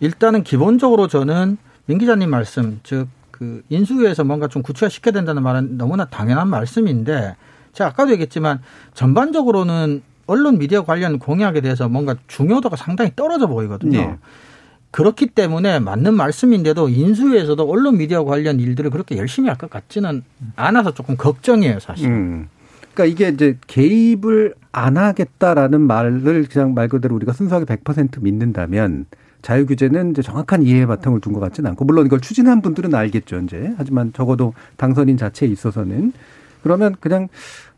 일단은 0.00 0.42
기본적으로 0.42 1.08
저는 1.08 1.58
민 1.86 1.98
기자님 1.98 2.30
말씀 2.30 2.80
즉 2.82 3.06
그 3.38 3.62
인수위에서 3.68 4.24
뭔가 4.24 4.48
좀 4.48 4.62
구체화 4.62 4.88
시켜야 4.88 5.12
된다는 5.12 5.42
말은 5.42 5.76
너무나 5.76 6.06
당연한 6.06 6.48
말씀인데 6.48 7.36
제가 7.72 7.90
아까도 7.90 8.12
얘기했지만 8.12 8.60
전반적으로는 8.94 10.02
언론 10.26 10.58
미디어 10.58 10.84
관련 10.84 11.18
공약에 11.18 11.60
대해서 11.60 11.88
뭔가 11.88 12.16
중요도가 12.26 12.76
상당히 12.76 13.12
떨어져 13.14 13.46
보이거든요. 13.46 13.98
네. 14.00 14.18
그렇기 14.90 15.26
때문에 15.26 15.78
맞는 15.80 16.14
말씀인데도 16.14 16.88
인수위에서도 16.88 17.62
언론 17.62 17.98
미디어 17.98 18.24
관련 18.24 18.58
일들을 18.58 18.90
그렇게 18.90 19.18
열심히 19.18 19.48
할 19.48 19.58
것 19.58 19.68
같지는 19.68 20.24
않아서 20.56 20.94
조금 20.94 21.16
걱정이에요, 21.16 21.78
사실. 21.80 22.08
음. 22.08 22.48
그러니까 22.96 23.04
이게 23.04 23.28
이제 23.28 23.58
개입을 23.66 24.54
안 24.72 24.96
하겠다라는 24.96 25.82
말을 25.82 26.46
그냥 26.50 26.74
말 26.74 26.88
그대로 26.88 27.14
우리가 27.16 27.32
순수하게 27.34 27.66
100% 27.66 28.22
믿는다면 28.22 29.04
자유 29.42 29.66
규제는 29.66 30.10
이제 30.10 30.22
정확한 30.22 30.62
이해의 30.62 30.86
바탕을 30.86 31.20
둔 31.20 31.34
것 31.34 31.40
같지는 31.40 31.70
않고 31.70 31.84
물론 31.84 32.06
이걸 32.06 32.20
추진한 32.20 32.62
분들은 32.62 32.94
알겠죠 32.94 33.40
이제 33.40 33.74
하지만 33.76 34.12
적어도 34.14 34.54
당선인 34.76 35.18
자체에 35.18 35.48
있어서는 35.48 36.12
그러면 36.62 36.96
그냥 36.98 37.28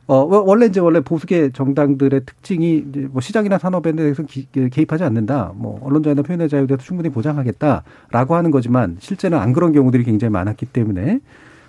어 0.07 0.25
원래 0.25 0.67
이제 0.67 0.81
원래 0.81 1.01
보수계 1.01 1.51
정당들의 1.51 2.23
특징이 2.25 2.85
이제 2.89 3.09
뭐 3.11 3.21
시장이나 3.21 3.59
산업에 3.59 3.93
대해서 3.93 4.23
기, 4.23 4.47
개입하지 4.51 5.05
않는다. 5.05 5.53
뭐 5.55 5.79
언론 5.83 6.03
자유나 6.03 6.23
표현의 6.23 6.49
자유에 6.49 6.67
대해서 6.67 6.83
충분히 6.83 7.11
보장하겠다라고 7.11 8.35
하는 8.35 8.51
거지만 8.51 8.97
실제는 9.01 9.37
안 9.37 9.53
그런 9.53 9.73
경우들이 9.73 10.05
굉장히 10.05 10.33
많았기 10.33 10.65
때문에 10.65 11.21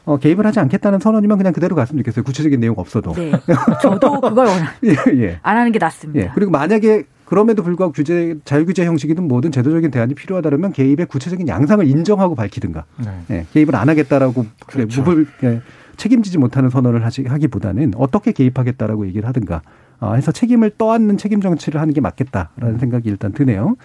어, 0.09 0.17
개입을 0.17 0.43
하지 0.43 0.59
않겠다는 0.59 0.97
선언이면 0.97 1.37
그냥 1.37 1.53
그대로 1.53 1.75
갔으면 1.75 1.99
좋겠어요. 1.99 2.23
구체적인 2.23 2.59
내용 2.59 2.73
없어도. 2.79 3.13
네. 3.13 3.31
저도 3.79 4.19
그걸 4.19 4.47
원하, 4.47 4.71
예, 4.83 4.95
예. 5.21 5.39
안 5.43 5.55
하는 5.55 5.71
게 5.71 5.77
낫습니다. 5.77 6.19
예. 6.25 6.31
그리고 6.33 6.49
만약에 6.49 7.03
그럼에도 7.25 7.61
불구하고 7.61 7.93
규제 7.93 8.35
자유규제 8.43 8.85
형식이든 8.85 9.27
뭐든 9.27 9.51
제도적인 9.51 9.91
대안이 9.91 10.15
필요하다면 10.15 10.73
개입의 10.73 11.05
구체적인 11.05 11.47
양상을 11.47 11.87
인정하고 11.87 12.33
밝히든가 12.33 12.85
네. 13.05 13.23
예, 13.29 13.45
개입을 13.53 13.75
안 13.75 13.87
하겠다라고 13.87 14.47
그렇죠. 14.65 15.01
무불 15.01 15.27
예, 15.43 15.61
책임지지 15.95 16.39
못하는 16.39 16.71
선언을 16.71 17.05
하시, 17.05 17.25
하기보다는 17.27 17.93
어떻게 17.95 18.31
개입하겠다라고 18.31 19.05
얘기를 19.05 19.27
하든가 19.27 19.61
아, 19.99 20.13
해서 20.13 20.31
책임을 20.31 20.71
떠안는 20.79 21.17
책임 21.17 21.39
정치를 21.39 21.79
하는 21.79 21.93
게 21.93 22.01
맞겠다라는 22.01 22.73
음. 22.73 22.79
생각이 22.79 23.07
일단 23.07 23.31
드네요. 23.31 23.75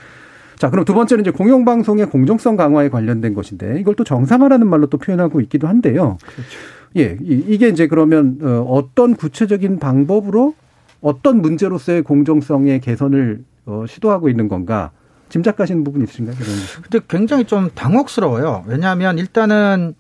자, 0.59 0.71
그럼 0.71 0.85
두 0.85 0.95
번째는 0.95 1.23
이제 1.23 1.31
공영방송의 1.31 2.11
공정성 2.11 2.57
강화에 2.57 2.89
관련된 2.89 3.35
것인데 3.35 3.81
이걸 3.81 3.95
또 3.95 4.05
정상화라는 4.05 4.67
말로 4.67 4.87
또 4.87 4.99
표현하고 4.99 5.41
있기도 5.43 5.69
한데요. 5.69 6.19
그렇죠. 6.23 6.59
예, 6.97 7.19
이게 7.21 7.69
이제 7.69 7.89
그러면 7.89 8.39
어, 8.43 8.61
어떤 8.69 9.15
구체적인 9.15 9.79
방법으로 9.81 10.55
어떤 11.01 11.43
문제로서의 11.43 12.03
공정성의 12.03 12.81
개선을 12.81 13.43
어, 13.67 13.85
시도하고 13.89 14.29
있는 14.29 14.49
건가 14.49 14.91
짐작 15.29 15.57
가시는 15.57 15.83
부분 15.83 16.03
있으신가요? 16.05 16.37
근데 16.83 17.05
굉장히 17.09 17.45
좀 17.45 17.71
당혹스러워요. 17.75 18.65
왜냐하면 18.67 19.19
일단은 19.19 19.95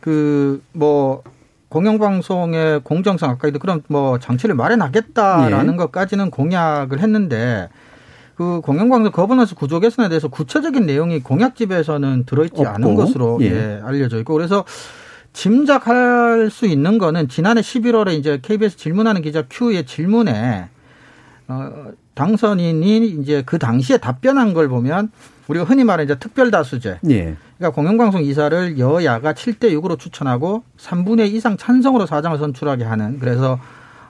그 0.00 0.62
뭐 0.72 1.22
공영방송의 1.70 2.80
공정성 2.82 3.30
아까도 3.30 3.58
그런 3.58 3.82
뭐 3.88 4.18
장치를 4.18 4.54
마련하겠다라는 4.56 5.72
예. 5.72 5.76
것까지는 5.76 6.30
공약을 6.30 6.98
했는데 6.98 7.68
그 8.40 8.62
공영방송 8.62 9.12
거버넌스 9.12 9.54
구조 9.54 9.80
개선에 9.80 10.08
대해서 10.08 10.28
구체적인 10.28 10.86
내용이 10.86 11.20
공약집에서는 11.20 12.24
들어있지 12.24 12.62
없고. 12.62 12.70
않은 12.70 12.94
것으로 12.94 13.36
예. 13.42 13.46
예, 13.46 13.80
알려져 13.84 14.18
있고 14.20 14.32
그래서 14.32 14.64
짐작할 15.34 16.48
수 16.50 16.64
있는 16.64 16.96
거는 16.96 17.28
지난해 17.28 17.60
11월에 17.60 18.18
이제 18.18 18.38
KBS 18.40 18.78
질문하는 18.78 19.20
기자 19.20 19.42
Q의 19.42 19.84
질문에 19.84 20.70
어, 21.48 21.92
당선인이 22.14 23.08
이제 23.08 23.42
그 23.44 23.58
당시에 23.58 23.98
답변한 23.98 24.54
걸 24.54 24.70
보면 24.70 25.10
우리가 25.48 25.66
흔히 25.66 25.84
말하는 25.84 26.06
이제 26.06 26.18
특별다수제. 26.18 27.00
예. 27.10 27.36
그러니까 27.58 27.74
공영방송 27.74 28.22
이사를 28.22 28.78
여야가 28.78 29.34
7대 29.34 29.64
6으로 29.78 29.98
추천하고 29.98 30.64
3분의 30.78 31.28
2 31.28 31.36
이상 31.36 31.58
찬성으로 31.58 32.06
사장을 32.06 32.38
선출하게 32.38 32.84
하는 32.84 33.18
그래서 33.18 33.60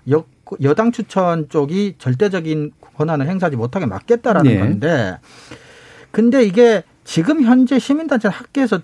여, 0.09 0.24
여당 0.62 0.93
추천 0.93 1.49
쪽이 1.49 1.97
절대적인 1.99 2.70
권한을 3.01 3.28
행사하지 3.28 3.57
못하게 3.57 3.86
막겠다라는 3.86 4.51
네. 4.51 4.59
건데 4.59 5.18
근데 6.11 6.44
이게 6.44 6.82
지금 7.05 7.42
현재 7.42 7.78
시민단체 7.78 8.28
학계에서 8.28 8.80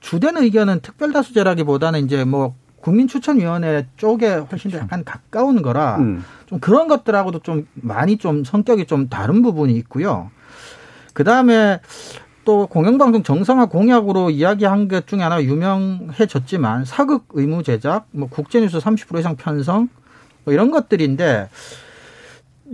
주된 0.00 0.36
의견은 0.36 0.80
특별다수제라기보다는 0.80 2.04
이제 2.04 2.24
뭐 2.24 2.54
국민추천위원회 2.82 3.86
쪽에 3.96 4.28
훨씬 4.28 4.70
더 4.70 4.78
약간 4.78 5.04
가까운 5.04 5.62
거라 5.62 5.96
음. 5.96 6.22
좀 6.46 6.60
그런 6.60 6.86
것들하고도 6.86 7.38
좀 7.38 7.66
많이 7.74 8.18
좀 8.18 8.44
성격이 8.44 8.86
좀 8.86 9.08
다른 9.08 9.40
부분이 9.42 9.72
있고요. 9.76 10.30
그 11.14 11.24
다음에 11.24 11.80
또 12.44 12.66
공영방송 12.66 13.22
정상화 13.22 13.66
공약으로 13.66 14.28
이야기한 14.28 14.88
것 14.88 15.06
중에 15.06 15.20
하나 15.20 15.42
유명해졌지만 15.42 16.84
사극 16.84 17.24
의무 17.30 17.62
제작, 17.62 18.04
뭐 18.10 18.28
국제뉴스 18.28 18.78
30% 18.78 19.18
이상 19.18 19.36
편성 19.36 19.88
뭐 20.44 20.52
이런 20.52 20.70
것들인데 20.70 21.48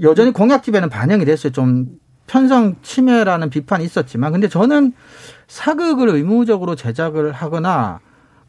여전히 0.03 0.33
공약집에는 0.33 0.89
반영이 0.89 1.25
됐어요. 1.25 1.53
좀 1.53 1.87
편성 2.27 2.77
침해라는 2.83 3.51
비판이 3.51 3.85
있었지만 3.85 4.33
근데 4.33 4.49
저는 4.49 4.93
사극을 5.49 6.09
의무적으로 6.11 6.77
제작을 6.77 7.33
하거나 7.33 8.01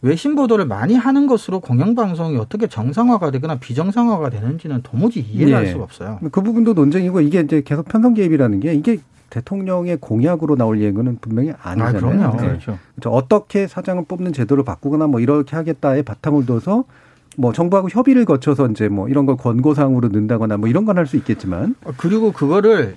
외신 0.04 0.36
보도를 0.36 0.66
많이 0.66 0.96
하는 0.96 1.28
것으로 1.28 1.60
공영방송이 1.60 2.38
어떻게 2.38 2.68
정상화가 2.68 3.32
되거나 3.32 3.60
비정상화가 3.60 4.30
되는지는 4.30 4.82
도무지 4.82 5.20
이해할 5.20 5.66
네. 5.66 5.72
수가 5.72 5.84
없어요. 5.84 6.20
그 6.32 6.42
부분도 6.42 6.74
논쟁이고 6.74 7.22
이게 7.22 7.40
이제 7.40 7.62
계속 7.64 7.88
편성 7.88 8.16
개입이라는 8.16 8.60
게 8.60 8.74
이게 8.74 8.98
대통령의 9.30 9.98
공약으로 9.98 10.56
나올 10.56 10.82
예고는 10.82 11.20
분명히 11.22 11.54
아니잖아요. 11.62 12.30
아, 12.30 12.38
네. 12.38 12.48
그렇죠. 12.48 12.78
어떻게 13.06 13.68
사장을 13.68 14.04
뽑는 14.06 14.34
제도를 14.34 14.64
바꾸거나 14.64 15.08
뭐 15.08 15.20
이렇게 15.20 15.56
하겠다에 15.56 16.02
바탕을 16.02 16.46
둬서 16.46 16.84
뭐 17.38 17.54
정부하고 17.54 17.90
협의를 17.90 18.26
거쳐서 18.26 18.68
이제 18.68 18.90
뭐 18.90 19.08
이런 19.08 19.26
걸 19.26 19.38
권고사항으로 19.38 20.10
넣는다거나 20.10 20.58
뭐 20.58 20.68
이런 20.70 20.86
건 20.86 20.98
할 20.98 21.08
수 21.08 21.16
있겠지만 21.18 21.76
아, 21.86 21.92
그리고 21.98 22.32
그거를 22.32 22.96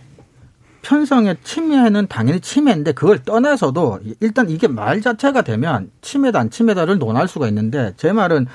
편성의 0.83 1.37
침해는 1.45 2.09
당연히 2.09 2.41
침해인데 2.41 2.93
그걸 2.93 3.23
떠나서도 3.23 4.01
일단 4.21 4.51
이게 4.51 4.69
말 4.69 5.01
자체가 5.01 5.43
되면 5.43 5.91
침해다 6.03 6.41
안 6.41 6.51
침해다를 6.51 6.99
논할 6.99 7.27
수가 7.29 7.49
있는데 7.49 7.95
제 7.97 8.13
말은 8.13 8.47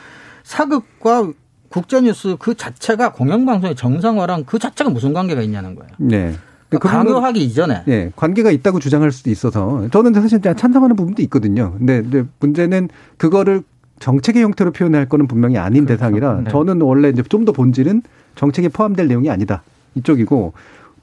사극과 0.44 1.32
국제뉴스 1.70 2.36
그 2.40 2.56
자체가 2.56 3.14
공영방송의 3.14 3.76
정상화랑 3.76 4.44
그 4.46 4.60
자체가 4.60 4.90
무슨 4.90 5.14
관계가 5.14 5.42
있냐는 5.42 5.76
거예요. 5.76 5.92
네. 5.98 6.36
그러니까 6.70 6.90
강요하기 6.90 7.44
이전에. 7.44 7.84
네, 7.86 8.12
관계가 8.16 8.52
있다고 8.52 8.80
주장할 8.80 9.12
수도 9.12 9.32
있어서 9.32 9.88
저는 9.92 10.14
사실 10.14 10.40
찬성하는 10.42 10.96
부분도 10.96 11.24
있거든요. 11.24 11.74
근데 11.78 12.04
문제는 12.40 12.90
그거를 13.18 13.64
정책의 14.00 14.44
형태로 14.44 14.72
표현할 14.72 15.08
거는 15.08 15.28
분명히 15.28 15.58
아닌 15.58 15.86
그렇죠. 15.86 15.98
대상이라 16.00 16.42
네. 16.42 16.50
저는 16.50 16.82
원래 16.82 17.10
이제 17.10 17.22
좀 17.24 17.46
더 17.46 17.52
본질은 17.52 18.02
정책에 18.36 18.70
포함될 18.70 19.08
내용이 19.08 19.30
아니다. 19.30 19.64
이쪽이고 19.96 20.54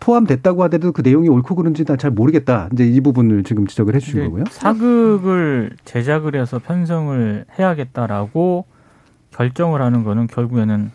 포함됐다고 0.00 0.62
하더라도 0.64 0.92
그 0.92 1.02
내용이 1.02 1.28
옳고 1.28 1.54
그른지 1.54 1.84
잘 1.98 2.10
모르겠다. 2.10 2.68
이제 2.72 2.86
이 2.86 3.00
부분을 3.00 3.44
지금 3.44 3.66
지적을 3.66 3.94
해 3.94 3.98
주신 3.98 4.24
거고요. 4.24 4.44
사극을 4.50 5.70
제작을 5.84 6.34
해서 6.34 6.58
편성을 6.58 7.44
해야겠다라고 7.58 8.66
결정을 9.32 9.82
하는 9.82 10.04
거는 10.04 10.26
결국에는 10.26 10.90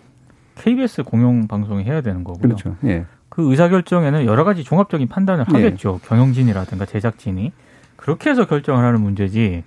KBS 0.55 1.03
공영 1.03 1.47
방송이 1.47 1.83
해야 1.83 2.01
되는 2.01 2.23
거고요. 2.23 2.41
그렇죠. 2.41 2.75
예. 2.85 3.05
그 3.29 3.49
의사 3.49 3.69
결정에는 3.69 4.25
여러 4.25 4.43
가지 4.43 4.63
종합적인 4.63 5.07
판단을 5.07 5.45
예. 5.49 5.53
하겠죠. 5.53 5.99
예. 6.03 6.07
경영진이라든가 6.07 6.85
제작진이 6.85 7.51
그렇게 7.95 8.29
해서 8.29 8.45
결정을 8.45 8.83
하는 8.83 9.01
문제지. 9.01 9.63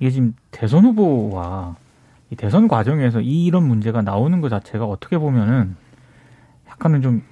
이게 0.00 0.10
지금 0.10 0.34
대선 0.50 0.84
후보와 0.84 1.76
이 2.30 2.36
대선 2.36 2.68
과정에서 2.68 3.20
이런 3.20 3.66
문제가 3.66 4.02
나오는 4.02 4.40
것 4.40 4.48
자체가 4.48 4.84
어떻게 4.84 5.16
보면은 5.18 5.76
약간은 6.68 7.02
좀 7.02 7.22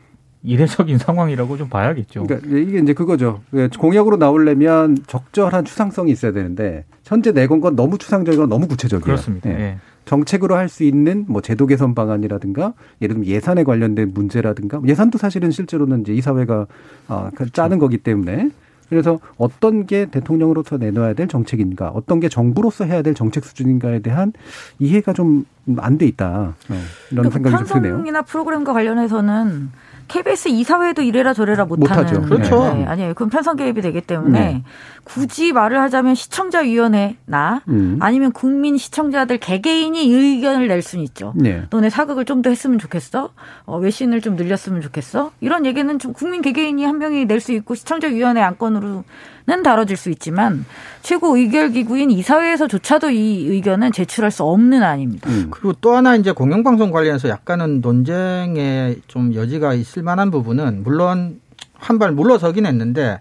이례적인 0.42 0.98
상황이라고 0.98 1.56
좀 1.56 1.68
봐야겠죠. 1.68 2.24
그러니까 2.26 2.48
이게 2.56 2.78
이제 2.78 2.92
그거죠. 2.92 3.40
공약으로 3.78 4.16
나오려면 4.16 4.98
적절한 5.06 5.64
추상성이 5.64 6.12
있어야 6.12 6.32
되는데 6.32 6.84
현재 7.02 7.32
내건 7.32 7.60
건 7.60 7.76
너무 7.76 7.98
추상적이고 7.98 8.46
너무 8.46 8.66
구체적이에요. 8.68 9.04
그렇습니다. 9.04 9.48
네. 9.48 9.56
네. 9.56 9.78
정책으로 10.04 10.54
할 10.54 10.68
수 10.68 10.84
있는 10.84 11.24
뭐 11.28 11.40
제도 11.40 11.66
개선 11.66 11.94
방안이라든가 11.94 12.74
예를 13.00 13.14
들면 13.14 13.26
예산에 13.26 13.64
관련된 13.64 14.12
문제라든가 14.12 14.80
예산도 14.86 15.16
사실은 15.16 15.50
실제로는 15.50 16.02
이제 16.02 16.12
이 16.12 16.20
사회가 16.20 16.66
아, 17.08 17.30
그 17.34 17.50
짜는 17.50 17.78
거기 17.78 17.96
때문에 17.98 18.50
그래서 18.94 19.18
어떤 19.36 19.86
게 19.86 20.06
대통령으로서 20.06 20.76
내놓아야 20.76 21.14
될 21.14 21.28
정책인가, 21.28 21.88
어떤 21.88 22.20
게 22.20 22.28
정부로서 22.28 22.84
해야 22.84 23.02
될 23.02 23.14
정책 23.14 23.44
수준인가에 23.44 24.00
대한 24.00 24.32
이해가 24.78 25.12
좀 25.12 25.44
안 25.78 25.96
돼 25.96 26.06
있다. 26.06 26.54
네. 26.68 26.76
이런 27.10 27.30
생각이 27.30 27.56
좀 27.56 27.66
드네요. 27.66 27.94
편성이나 27.94 28.22
프로그램과 28.22 28.72
관련해서는 28.72 29.70
KBS 30.08 30.48
이사회도 30.48 31.02
이래라 31.02 31.32
저래라 31.34 31.64
못하는. 31.64 32.02
못하죠. 32.02 32.22
그렇죠. 32.22 32.74
네, 32.74 32.84
아니에요. 32.86 33.14
그럼 33.14 33.30
편성 33.30 33.56
개입이 33.56 33.80
되기 33.80 34.00
때문에 34.00 34.38
네. 34.40 34.62
굳이 35.04 35.52
말을 35.52 35.80
하자면 35.80 36.14
시청자위원회나 36.14 37.62
음. 37.68 37.98
아니면 38.00 38.32
국민 38.32 38.76
시청자들 38.78 39.38
개개인이 39.38 39.98
의견을 40.10 40.68
낼 40.68 40.82
수는 40.82 41.04
있죠. 41.04 41.32
네. 41.36 41.62
너네 41.70 41.90
사극을 41.90 42.24
좀 42.24 42.44
더 42.44 42.50
했으면 42.50 42.78
좋겠어? 42.78 43.30
어, 43.64 43.78
외신을 43.78 44.20
좀 44.20 44.36
늘렸으면 44.36 44.82
좋겠어? 44.82 45.30
이런 45.40 45.64
얘기는 45.64 45.98
좀 45.98 46.12
국민 46.12 46.42
개개인이 46.42 46.84
한 46.84 46.98
명이 46.98 47.24
낼 47.24 47.40
수 47.40 47.52
있고 47.52 47.74
시청자위원회 47.74 48.42
안건으로 48.42 49.04
는 49.46 49.62
다뤄질 49.62 49.98
수 49.98 50.08
있지만 50.08 50.64
최고 51.02 51.36
의결기구인 51.36 52.10
이사회에서조차도 52.10 53.10
이 53.10 53.46
의견은 53.48 53.92
제출할 53.92 54.30
수 54.30 54.42
없는 54.42 54.82
안입니다. 54.82 55.28
음. 55.28 55.48
그리고 55.50 55.74
또 55.82 55.94
하나 55.94 56.16
이제 56.16 56.32
공영방송 56.32 56.90
관련해서 56.90 57.28
약간은 57.28 57.82
논쟁에 57.82 58.96
좀 59.06 59.34
여지가 59.34 59.74
있을 59.74 60.02
만한 60.02 60.30
부분은 60.30 60.82
물론 60.82 61.40
한 61.76 61.98
발 61.98 62.12
물러서긴 62.12 62.64
했는데 62.64 63.20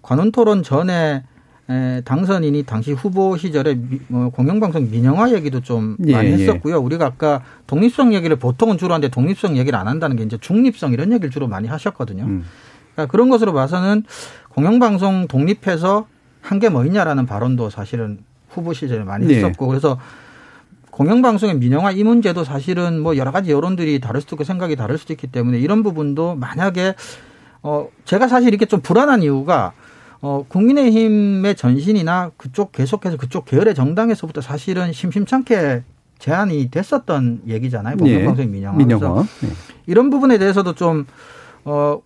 관훈 0.00 0.32
토론 0.32 0.62
전에 0.62 1.24
당선인이 2.06 2.62
당시 2.62 2.92
후보 2.92 3.36
시절에 3.36 3.78
뭐 4.08 4.30
공영방송 4.30 4.90
민영화 4.90 5.30
얘기도 5.32 5.60
좀 5.60 5.98
예, 6.06 6.12
많이 6.12 6.30
예. 6.30 6.32
했었고요. 6.32 6.76
예. 6.76 6.78
우리가 6.78 7.04
아까 7.04 7.42
독립성 7.66 8.14
얘기를 8.14 8.36
보통은 8.36 8.78
주로 8.78 8.94
하는데 8.94 9.10
독립성 9.10 9.58
얘기를 9.58 9.78
안 9.78 9.86
한다는 9.86 10.16
게 10.16 10.22
이제 10.22 10.38
중립성 10.40 10.94
이런 10.94 11.12
얘기를 11.12 11.28
주로 11.28 11.46
많이 11.46 11.68
하셨거든요. 11.68 12.24
음. 12.24 12.44
그러니까 12.98 13.12
그런 13.12 13.28
것으로 13.28 13.52
봐서는 13.52 14.04
공영방송 14.50 15.28
독립해서 15.28 16.06
한 16.40 16.58
게 16.58 16.68
뭐 16.68 16.84
있냐라는 16.84 17.26
발언도 17.26 17.70
사실은 17.70 18.18
후보 18.48 18.72
시절에 18.72 19.04
많이 19.04 19.26
네. 19.26 19.36
했었고 19.36 19.66
그래서 19.68 19.98
공영방송의 20.90 21.56
민영화 21.58 21.92
이 21.92 22.02
문제도 22.02 22.42
사실은 22.42 23.00
뭐 23.00 23.16
여러 23.16 23.30
가지 23.30 23.52
여론들이 23.52 24.00
다를 24.00 24.20
수도 24.20 24.34
있고 24.34 24.44
생각이 24.44 24.74
다를 24.74 24.98
수도 24.98 25.12
있기 25.12 25.28
때문에 25.28 25.58
이런 25.58 25.82
부분도 25.84 26.34
만약에 26.34 26.94
어 27.62 27.88
제가 28.04 28.26
사실 28.26 28.48
이렇게 28.48 28.66
좀 28.66 28.80
불안한 28.80 29.22
이유가 29.22 29.72
어 30.20 30.44
국민의힘의 30.48 31.54
전신이나 31.54 32.32
그쪽 32.36 32.72
계속해서 32.72 33.16
그쪽 33.16 33.44
계열의 33.44 33.74
정당에서부터 33.76 34.40
사실은 34.40 34.92
심심찮게 34.92 35.84
제안이 36.18 36.70
됐었던 36.72 37.42
얘기잖아요. 37.46 37.96
네. 37.96 38.02
공영방송의 38.02 38.48
민영화. 38.48 38.76
민영화. 38.78 39.22
네. 39.42 39.48
이런 39.86 40.10
부분에 40.10 40.38
대해서도 40.38 40.74
좀 40.74 41.06
어 41.64 42.00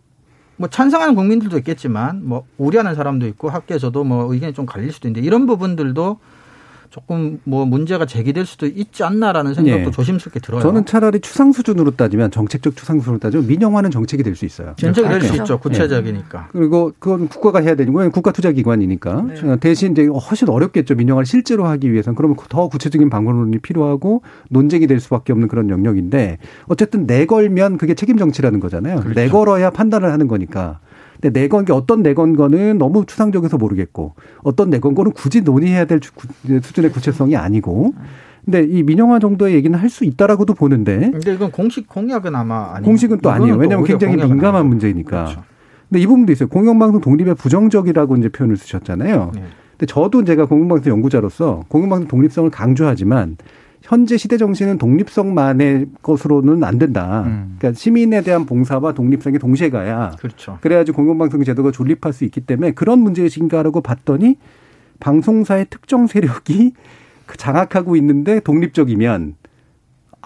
뭐 0.57 0.69
찬성하는 0.69 1.15
국민들도 1.15 1.59
있겠지만 1.59 2.23
뭐 2.25 2.47
우려하는 2.59 2.95
사람도 2.95 3.27
있고 3.29 3.51
학계에서도 3.51 4.05
뭐 4.05 4.33
의견이 4.33 4.53
좀 4.53 4.67
갈릴 4.67 4.93
수도 4.93 5.09
있는데 5.09 5.27
이런 5.27 5.47
부분들도 5.47 6.19
조금 6.93 7.41
뭐 7.45 7.65
문제가 7.65 8.05
제기될 8.05 8.45
수도 8.45 8.67
있지 8.67 9.03
않나라는 9.03 9.55
생각도 9.55 9.85
네. 9.87 9.91
조심스럽게 9.91 10.41
들어요. 10.41 10.61
저는 10.61 10.85
차라리 10.85 11.21
추상 11.21 11.51
수준으로 11.51 11.93
따지면 11.93 12.31
정책적 12.31 12.77
추상 12.77 12.99
수준으로 12.99 13.19
따지면 13.19 13.47
민영화는 13.47 13.91
정책이 13.91 14.23
될 14.23 14.37
수 14.37 14.45
있어요. 14.45 14.75
정책이 14.77 15.09
될 15.09 15.23
수 15.23 15.37
있죠. 15.37 15.59
구체적이니까. 15.59 16.39
네. 16.39 16.47
그리고 16.53 16.93
그건 16.99 17.29
국가가 17.29 17.61
해야 17.61 17.75
되는 17.77 17.95
거예요. 17.95 18.11
국가 18.11 18.31
투자 18.31 18.53
기관이니까. 18.53 19.23
네. 19.23 19.57
대신 19.61 19.93
이제 19.93 20.07
훨씬 20.07 20.51
어렵겠죠. 20.51 20.95
민영화를 20.95 21.25
실제로 21.25 21.65
하기 21.65 21.91
위해서는 21.91 22.15
그러면 22.15 22.37
더 22.51 22.69
구체적인 22.69 23.09
방법론이 23.09 23.59
필요하고 23.61 24.21
논쟁이 24.51 24.87
될 24.87 25.01
수밖에 25.01 25.33
없는 25.33 25.49
그런 25.49 25.71
영역인데 25.71 26.37
어쨌든 26.67 27.07
내걸면 27.07 27.79
그게 27.79 27.95
책임 27.95 28.19
정치라는 28.19 28.61
거잖아요. 28.61 29.01
그렇죠. 29.01 29.19
내걸어야 29.19 29.71
판단을 29.71 30.13
하는 30.13 30.29
거니까. 30.29 30.79
근데 31.23 31.41
내건 31.41 31.65
게 31.65 31.73
어떤 31.73 32.03
내건 32.03 32.35
거는 32.35 32.79
너무 32.79 33.07
추상적에서 33.07 33.57
모르겠고 33.57 34.15
어떤 34.43 34.71
내건 34.71 34.97
거는 34.97 35.13
굳이 35.13 35.43
논의해야 35.43 35.85
될 35.85 36.01
수준의 36.03 36.91
구체성이 36.91 37.37
아니고 37.37 37.95
근데 38.45 38.65
이 38.65 38.83
민영화 38.83 39.21
정도의 39.21 39.55
얘기는 39.55 39.79
할 39.79 39.89
수 39.89 40.05
있다라고도 40.05 40.55
보는데. 40.55 41.11
근데 41.13 41.35
이건 41.35 41.53
공식 41.53 41.87
공약은 41.87 42.35
아마 42.35 42.75
아니 42.75 42.85
공식은 42.85 43.19
또 43.21 43.31
아니에요. 43.31 43.55
왜냐하면 43.55 43.87
굉장히 43.87 44.17
민감한 44.17 44.57
아니고. 44.57 44.69
문제니까. 44.71 45.25
그렇죠. 45.25 45.45
근데 45.89 46.01
이 46.01 46.07
부분도 46.07 46.33
있어요. 46.33 46.49
공영방송 46.49 47.01
독립에 47.03 47.35
부정적이라고 47.35 48.17
이제 48.17 48.29
표현을 48.29 48.57
쓰셨잖아요. 48.57 49.33
네. 49.35 49.43
근데 49.73 49.87
저도 49.87 50.25
제가 50.25 50.47
공영방송 50.47 50.91
연구자로서 50.91 51.63
공영방송 51.69 52.09
독립성을 52.09 52.51
강조하지만 52.51 53.37
현재 53.83 54.17
시대 54.17 54.37
정신은 54.37 54.79
독립성만의 54.79 55.87
것으로는 56.03 56.65
안 56.65 56.79
된다. 56.79 57.25
음. 57.27 57.57
그러니까 57.59 57.79
시민에 57.79 58.23
대한 58.23 58.47
봉사와 58.47 58.93
독립성이 58.93 59.39
동시에 59.39 59.71
가야. 59.71 60.13
그렇죠. 60.19 60.59
그래야지 60.61 60.93
공영방송 60.93 61.45
제도가 61.45 61.73
존립할 61.73 62.13
수 62.13 62.25
있기 62.25 62.41
때문에 62.43 62.73
그런 62.73 63.01
문제의식인가라고 63.01 63.81
봤더니 63.81 64.37
방송사의 65.01 65.67
특정 65.69 66.07
세력이 66.07 66.75
그 67.27 67.37
장악하고 67.37 67.97
있는데 67.97 68.41
독립적이면 68.41 69.35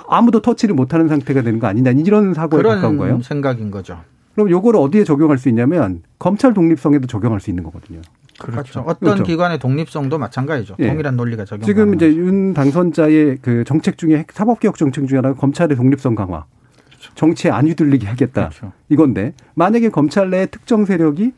아무도 0.09 0.42
터치를 0.42 0.74
못하는 0.74 1.09
상태가 1.09 1.42
되는 1.42 1.59
거 1.59 1.66
아니냐 1.66 1.92
이런 1.92 2.34
사고에 2.34 2.62
가까운 2.62 2.98
거예요. 2.98 3.20
생각인 3.22 3.70
거죠. 3.70 3.98
그럼 4.34 4.50
요거를 4.50 4.78
어디에 4.78 5.04
적용할 5.04 5.38
수 5.38 5.48
있냐면 5.48 6.02
검찰 6.18 6.52
독립성에도 6.52 7.07
적용할 7.07 7.40
수 7.40 7.50
있는 7.50 7.64
거거든요. 7.64 8.02
그렇죠. 8.39 8.80
어떤 8.80 9.14
그렇죠. 9.14 9.24
기관의 9.24 9.59
독립성도 9.59 10.18
마찬가지죠. 10.18 10.76
예. 10.78 10.89
동일한 10.89 11.16
논리가 11.16 11.45
적용. 11.45 11.64
지금 11.64 11.95
이제 11.95 12.14
윤 12.14 12.55
당선자의 12.55 13.39
그 13.43 13.64
정책 13.64 13.99
중에 13.99 14.24
사법개혁 14.30 14.76
정책 14.76 15.07
중에 15.09 15.18
하나가 15.18 15.34
검찰의 15.34 15.76
독립성 15.76 16.14
강화. 16.14 16.45
그렇죠. 16.87 17.12
정치에 17.14 17.51
안 17.51 17.66
휘둘리게 17.66 18.07
하겠다. 18.07 18.49
그렇죠. 18.49 18.72
이건데 18.89 19.32
만약에 19.55 19.89
검찰 19.89 20.30
내 20.30 20.47
특정 20.47 20.84
세력이 20.84 21.32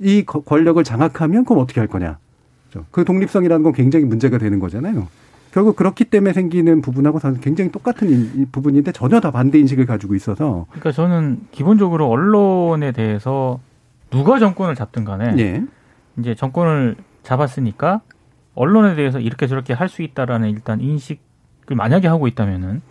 이 0.00 0.24
권력을 0.24 0.82
장악하면 0.82 1.44
그럼 1.44 1.62
어떻게 1.62 1.80
할 1.80 1.88
거냐. 1.88 2.18
그렇죠. 2.70 2.86
그 2.90 3.04
독립성이라는 3.04 3.62
건 3.62 3.72
굉장히 3.72 4.04
문제가 4.04 4.38
되는 4.38 4.58
거잖아요. 4.58 5.08
결국 5.52 5.76
그렇기 5.76 6.06
때문에 6.06 6.32
생기는 6.32 6.82
부분하고 6.82 7.20
사실 7.20 7.40
굉장히 7.40 7.70
똑같은 7.70 8.48
부분인데 8.50 8.90
전혀 8.90 9.20
다 9.20 9.30
반대 9.30 9.60
인식을 9.60 9.86
가지고 9.86 10.16
있어서. 10.16 10.66
그러니까 10.70 10.90
저는 10.90 11.42
기본적으로 11.52 12.08
언론에 12.08 12.90
대해서 12.90 13.60
누가 14.10 14.40
정권을 14.40 14.74
잡든 14.74 15.04
간에 15.04 15.34
예. 15.38 15.62
이제 16.18 16.34
정권을 16.34 16.96
잡았으니까 17.22 18.00
언론에 18.54 18.94
대해서 18.94 19.18
이렇게 19.20 19.46
저렇게 19.46 19.72
할 19.72 19.88
수 19.88 20.02
있다라는 20.02 20.50
일단 20.50 20.80
인식을 20.80 21.74
만약에 21.76 22.06
하고 22.08 22.26
있다면은 22.28 22.82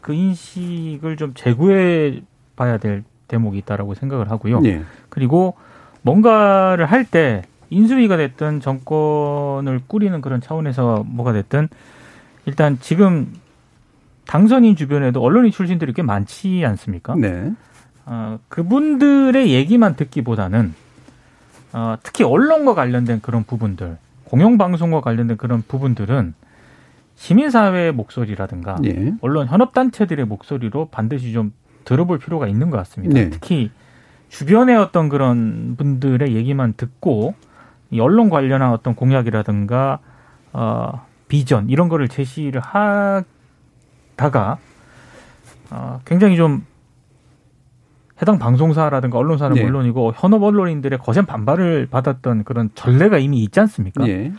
그 0.00 0.12
인식을 0.14 1.16
좀 1.16 1.32
재구해 1.34 2.22
봐야 2.56 2.78
될 2.78 3.04
대목이 3.28 3.58
있다라고 3.58 3.94
생각을 3.94 4.30
하고요. 4.30 4.60
예. 4.64 4.82
그리고 5.08 5.54
뭔가를 6.02 6.86
할 6.86 7.04
때 7.04 7.42
인수위가 7.70 8.16
됐든 8.18 8.60
정권을 8.60 9.80
꾸리는 9.86 10.20
그런 10.20 10.40
차원에서 10.40 11.04
뭐가 11.06 11.32
됐든 11.32 11.68
일단 12.44 12.78
지금 12.80 13.32
당선인 14.26 14.76
주변에도 14.76 15.22
언론인 15.22 15.50
출신들이 15.52 15.92
꽤 15.94 16.02
많지 16.02 16.62
않습니까? 16.66 17.14
네. 17.14 17.52
어, 18.04 18.38
그분들의 18.48 19.50
얘기만 19.50 19.96
듣기보다는 19.96 20.74
어, 21.72 21.96
특히 22.02 22.24
언론과 22.24 22.74
관련된 22.74 23.20
그런 23.20 23.44
부분들, 23.44 23.98
공영방송과 24.24 25.00
관련된 25.00 25.36
그런 25.36 25.62
부분들은 25.66 26.34
시민사회의 27.16 27.92
목소리라든가 27.92 28.76
네. 28.80 29.12
언론 29.20 29.46
현업단체들의 29.46 30.24
목소리로 30.26 30.88
반드시 30.90 31.32
좀 31.32 31.52
들어볼 31.84 32.18
필요가 32.18 32.46
있는 32.46 32.70
것 32.70 32.76
같습니다. 32.78 33.14
네. 33.14 33.30
특히 33.30 33.70
주변의 34.28 34.76
어떤 34.76 35.08
그런 35.08 35.76
분들의 35.76 36.34
얘기만 36.34 36.74
듣고 36.76 37.34
이 37.90 38.00
언론 38.00 38.30
관련한 38.30 38.72
어떤 38.72 38.94
공약이라든가 38.94 39.98
어, 40.52 41.06
비전 41.28 41.68
이런 41.68 41.88
거를 41.88 42.08
제시를 42.08 42.60
하다가 42.60 43.26
어, 45.70 46.00
굉장히 46.04 46.36
좀 46.36 46.64
해당 48.22 48.38
방송사라든가 48.38 49.18
언론사는 49.18 49.56
네. 49.56 49.64
물론이고 49.64 50.14
현업 50.16 50.44
언론인들의 50.44 51.00
거센 51.00 51.26
반발을 51.26 51.88
받았던 51.90 52.44
그런 52.44 52.70
전례가 52.74 53.18
이미 53.18 53.42
있지 53.42 53.58
않습니까? 53.60 54.06
네. 54.06 54.32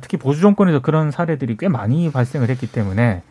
특히 0.00 0.16
보수 0.16 0.40
정권에서 0.40 0.80
그런 0.80 1.10
사례들이 1.10 1.56
꽤 1.58 1.68
많이 1.68 2.10
발생을 2.10 2.48
했기 2.48 2.70
때문에 2.70 3.22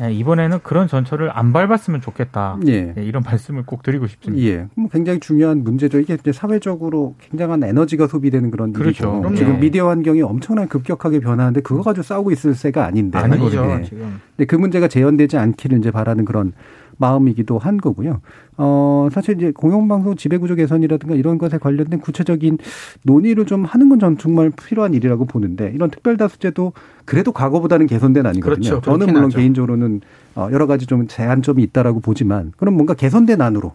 예, 0.00 0.12
이번에는 0.12 0.60
그런 0.62 0.86
전철을 0.86 1.36
안 1.36 1.52
밟았으면 1.52 2.00
좋겠다. 2.00 2.58
예. 2.68 2.94
예. 2.96 3.02
이런 3.02 3.22
말씀을 3.24 3.64
꼭 3.66 3.82
드리고 3.82 4.06
싶습니다. 4.06 4.44
예. 4.46 4.66
뭐 4.76 4.88
굉장히 4.88 5.18
중요한 5.18 5.64
문제죠. 5.64 5.98
이게 5.98 6.16
사회적으로 6.32 7.16
굉장한 7.20 7.64
에너지가 7.64 8.06
소비되는 8.06 8.52
그런 8.52 8.72
그렇죠. 8.72 9.20
일이죠. 9.24 9.34
지금 9.34 9.60
미디어 9.60 9.88
환경이 9.88 10.22
엄청나게 10.22 10.68
급격하게 10.68 11.18
변하는데 11.18 11.60
그거 11.62 11.82
가지고 11.82 12.04
싸우고 12.04 12.30
있을 12.30 12.54
새가 12.54 12.84
아닌데. 12.84 13.18
아니죠. 13.18 13.66
네. 13.66 13.82
지금. 13.82 14.20
근데 14.36 14.46
그 14.46 14.54
문제가 14.54 14.86
재현되지 14.86 15.36
않기를 15.36 15.78
이제 15.78 15.90
바라는 15.90 16.24
그런 16.24 16.52
마음이기도 16.98 17.58
한 17.58 17.78
거고요. 17.78 18.20
어, 18.56 19.08
사실 19.12 19.36
이제 19.36 19.52
공영방송 19.52 20.16
지배구조 20.16 20.56
개선이라든가 20.56 21.14
이런 21.14 21.38
것에 21.38 21.58
관련된 21.58 22.00
구체적인 22.00 22.58
논의를 23.04 23.46
좀 23.46 23.64
하는 23.64 23.88
건 23.88 23.98
전 23.98 24.16
정말 24.18 24.50
필요한 24.50 24.94
일이라고 24.94 25.24
보는데 25.24 25.72
이런 25.74 25.90
특별다수제도 25.90 26.72
그래도 27.04 27.32
과거보다는 27.32 27.86
개선된 27.88 28.26
아니거든요. 28.26 28.68
그렇죠. 28.68 28.80
저는 28.80 29.06
물론 29.08 29.24
하죠. 29.24 29.38
개인적으로는 29.38 30.00
어, 30.36 30.48
여러 30.52 30.66
가지 30.68 30.86
좀 30.86 31.08
제한점이 31.08 31.62
있다라고 31.64 31.98
보지만 32.00 32.52
그럼 32.56 32.74
뭔가 32.74 32.94
개선된 32.94 33.40
안으로 33.40 33.72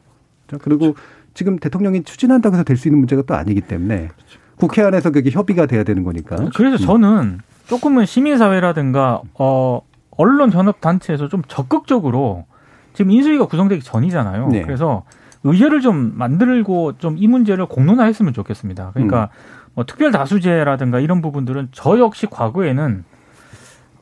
그리고 0.61 0.93
그렇죠. 0.93 0.95
지금 1.33 1.57
대통령이 1.57 2.03
추진한다고 2.03 2.55
해서 2.55 2.63
될 2.63 2.77
수 2.77 2.87
있는 2.87 2.99
문제가 2.99 3.23
또 3.23 3.33
아니기 3.35 3.59
때문에 3.61 4.07
그렇죠. 4.07 4.39
국회 4.55 4.81
안에서 4.83 5.09
그게 5.11 5.29
협의가 5.31 5.65
돼야 5.65 5.83
되는 5.83 6.03
거니까. 6.03 6.37
그래서 6.55 6.77
저는 6.77 7.39
조금은 7.67 8.05
시민사회라든가 8.05 9.21
어 9.33 9.81
언론 10.11 10.51
현업 10.51 10.79
단체에서 10.79 11.27
좀 11.27 11.41
적극적으로 11.47 12.45
지금 12.93 13.11
인수위가 13.11 13.45
구성되기 13.47 13.81
전이잖아요. 13.83 14.47
네. 14.49 14.61
그래서 14.61 15.03
의회를 15.43 15.81
좀 15.81 16.13
만들고 16.15 16.93
좀 16.97 17.17
이 17.17 17.27
문제를 17.27 17.65
공론화했으면 17.65 18.33
좋겠습니다. 18.33 18.91
그러니까 18.93 19.23
음. 19.23 19.71
뭐 19.75 19.85
특별 19.85 20.11
다수제라든가 20.11 20.99
이런 20.99 21.21
부분들은 21.21 21.69
저 21.71 21.99
역시 21.99 22.27
과거에는 22.27 23.03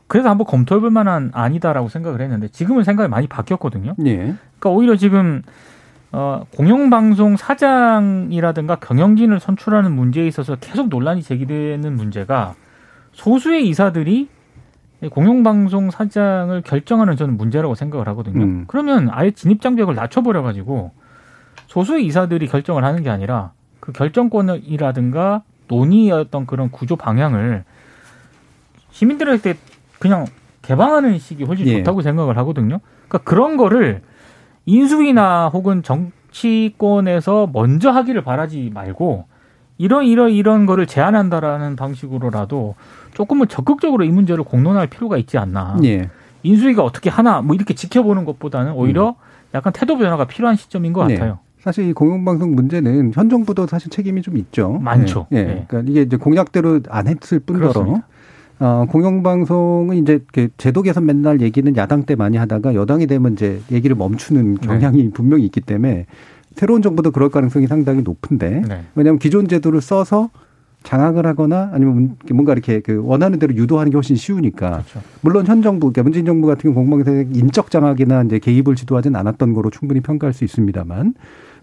그래서 0.07 0.29
한번 0.29 0.45
검토해볼 0.45 0.91
만한 0.91 1.31
아니다라고 1.33 1.87
생각을 1.87 2.19
했는데 2.21 2.49
지금은 2.49 2.83
생각이 2.83 3.09
많이 3.09 3.27
바뀌었거든요. 3.27 3.93
네. 3.97 4.15
그러니까 4.17 4.69
오히려 4.69 4.97
지금 4.97 5.41
어, 6.11 6.43
공영방송 6.57 7.37
사장이라든가 7.37 8.75
경영진을 8.75 9.39
선출하는 9.39 9.93
문제에 9.93 10.27
있어서 10.27 10.57
계속 10.57 10.89
논란이 10.89 11.23
제기되는 11.23 11.95
문제가 11.95 12.55
소수의 13.13 13.67
이사들이 13.69 14.27
공영방송 15.10 15.89
사장을 15.89 16.62
결정하는 16.62 17.16
저는 17.16 17.38
문제라고 17.38 17.76
생각을 17.76 18.08
하거든요. 18.10 18.43
음. 18.43 18.66
그러면 18.68 19.10
아예 19.12 19.32
진입 19.32 19.62
장벽을 19.62 19.95
낮춰버려 19.95 20.43
가지고 20.43 20.91
소수의 21.68 22.06
이사들이 22.06 22.47
결정을 22.47 22.84
하는 22.84 23.02
게 23.02 23.10
아니라 23.10 23.52
그 23.80 23.91
결정권이라든가 23.91 25.41
논의였던 25.68 26.45
그런 26.45 26.70
구조 26.70 26.95
방향을 26.95 27.64
시민들한테 28.91 29.56
그냥 29.99 30.26
개방하는 30.62 31.18
식이 31.18 31.45
훨씬 31.45 31.68
예. 31.68 31.78
좋다고 31.78 32.02
생각을 32.02 32.38
하거든요. 32.39 32.80
그러니까 33.08 33.18
그런 33.30 33.58
거를 33.58 34.02
인수위나 34.66 35.49
혹은 35.49 35.82
정치권에서 35.82 37.49
먼저 37.52 37.89
하기를 37.89 38.24
바라지 38.24 38.70
말고 38.74 39.26
이런 39.82 40.05
이런 40.05 40.29
이런 40.29 40.67
거를 40.67 40.86
제한한다라는 40.86 41.75
방식으로라도 41.75 42.75
조금은 43.15 43.47
적극적으로 43.47 44.03
이 44.03 44.09
문제를 44.09 44.43
공론할 44.43 44.86
필요가 44.86 45.17
있지 45.17 45.39
않나. 45.39 45.75
예. 45.84 46.07
인수위가 46.43 46.84
어떻게 46.84 47.09
하나 47.09 47.41
뭐 47.41 47.55
이렇게 47.55 47.73
지켜보는 47.73 48.25
것보다는 48.25 48.73
오히려 48.73 49.09
음. 49.09 49.15
약간 49.55 49.73
태도 49.73 49.97
변화가 49.97 50.25
필요한 50.25 50.55
시점인 50.55 50.93
것 50.93 51.07
네. 51.07 51.15
같아요. 51.15 51.39
사실 51.59 51.88
이 51.88 51.93
공영방송 51.93 52.53
문제는 52.53 53.11
현 53.15 53.29
정부도 53.29 53.65
사실 53.65 53.89
책임이 53.89 54.21
좀 54.21 54.38
있죠. 54.38 54.77
많죠. 54.82 55.25
예. 55.32 55.38
예. 55.38 55.43
네. 55.43 55.65
그러니까 55.67 55.91
이게 55.91 56.03
이제 56.03 56.15
공약대로 56.15 56.82
안 56.89 57.07
했을 57.07 57.39
뿐더러 57.39 58.01
어, 58.59 58.86
공영방송은 58.88 59.97
이제 59.97 60.19
제도 60.57 60.84
개선 60.84 61.07
맨날 61.07 61.41
얘기는 61.41 61.75
야당 61.75 62.03
때 62.03 62.13
많이 62.13 62.38
하다가 62.38 62.75
여당이 62.75 63.07
되면 63.07 63.34
이제 63.34 63.59
얘기를 63.71 63.95
멈추는 63.95 64.57
네. 64.57 64.67
경향이 64.67 65.03
네. 65.05 65.09
분명히 65.11 65.45
있기 65.45 65.61
때문에 65.61 66.05
새로운 66.56 66.82
정부도 66.82 67.12
그럴 67.12 67.30
가능성이 67.30 67.68
상당히 67.68 68.02
높은데 68.02 68.62
네. 68.68 68.86
왜냐하면 68.95 69.20
기존 69.20 69.47
제도를 69.47 69.82
써서 69.82 70.30
장악을 70.84 71.26
하거나 71.28 71.70
아니면 71.74 72.18
뭔가 72.32 72.54
이렇게 72.54 72.80
그 72.80 73.02
원하는 73.04 73.39
대로 73.39 73.54
유도하는 73.56 73.91
게 73.91 73.97
훨씬 73.97 74.16
쉬우니까 74.16 74.72
그렇죠. 74.72 75.02
물론 75.22 75.45
현 75.45 75.62
정부 75.62 75.91
그러니까 75.91 76.04
문재인 76.04 76.26
정부 76.26 76.47
같은 76.47 76.74
경우 76.74 76.88
공방에서 76.88 77.30
인적 77.34 77.70
장악이나 77.70 78.24
이제 78.24 78.39
개입을 78.39 78.76
지도하진 78.76 79.16
않았던 79.16 79.54
거로 79.54 79.70
충분히 79.70 80.02
평가할 80.02 80.34
수 80.34 80.43
있습니다만 80.43 81.14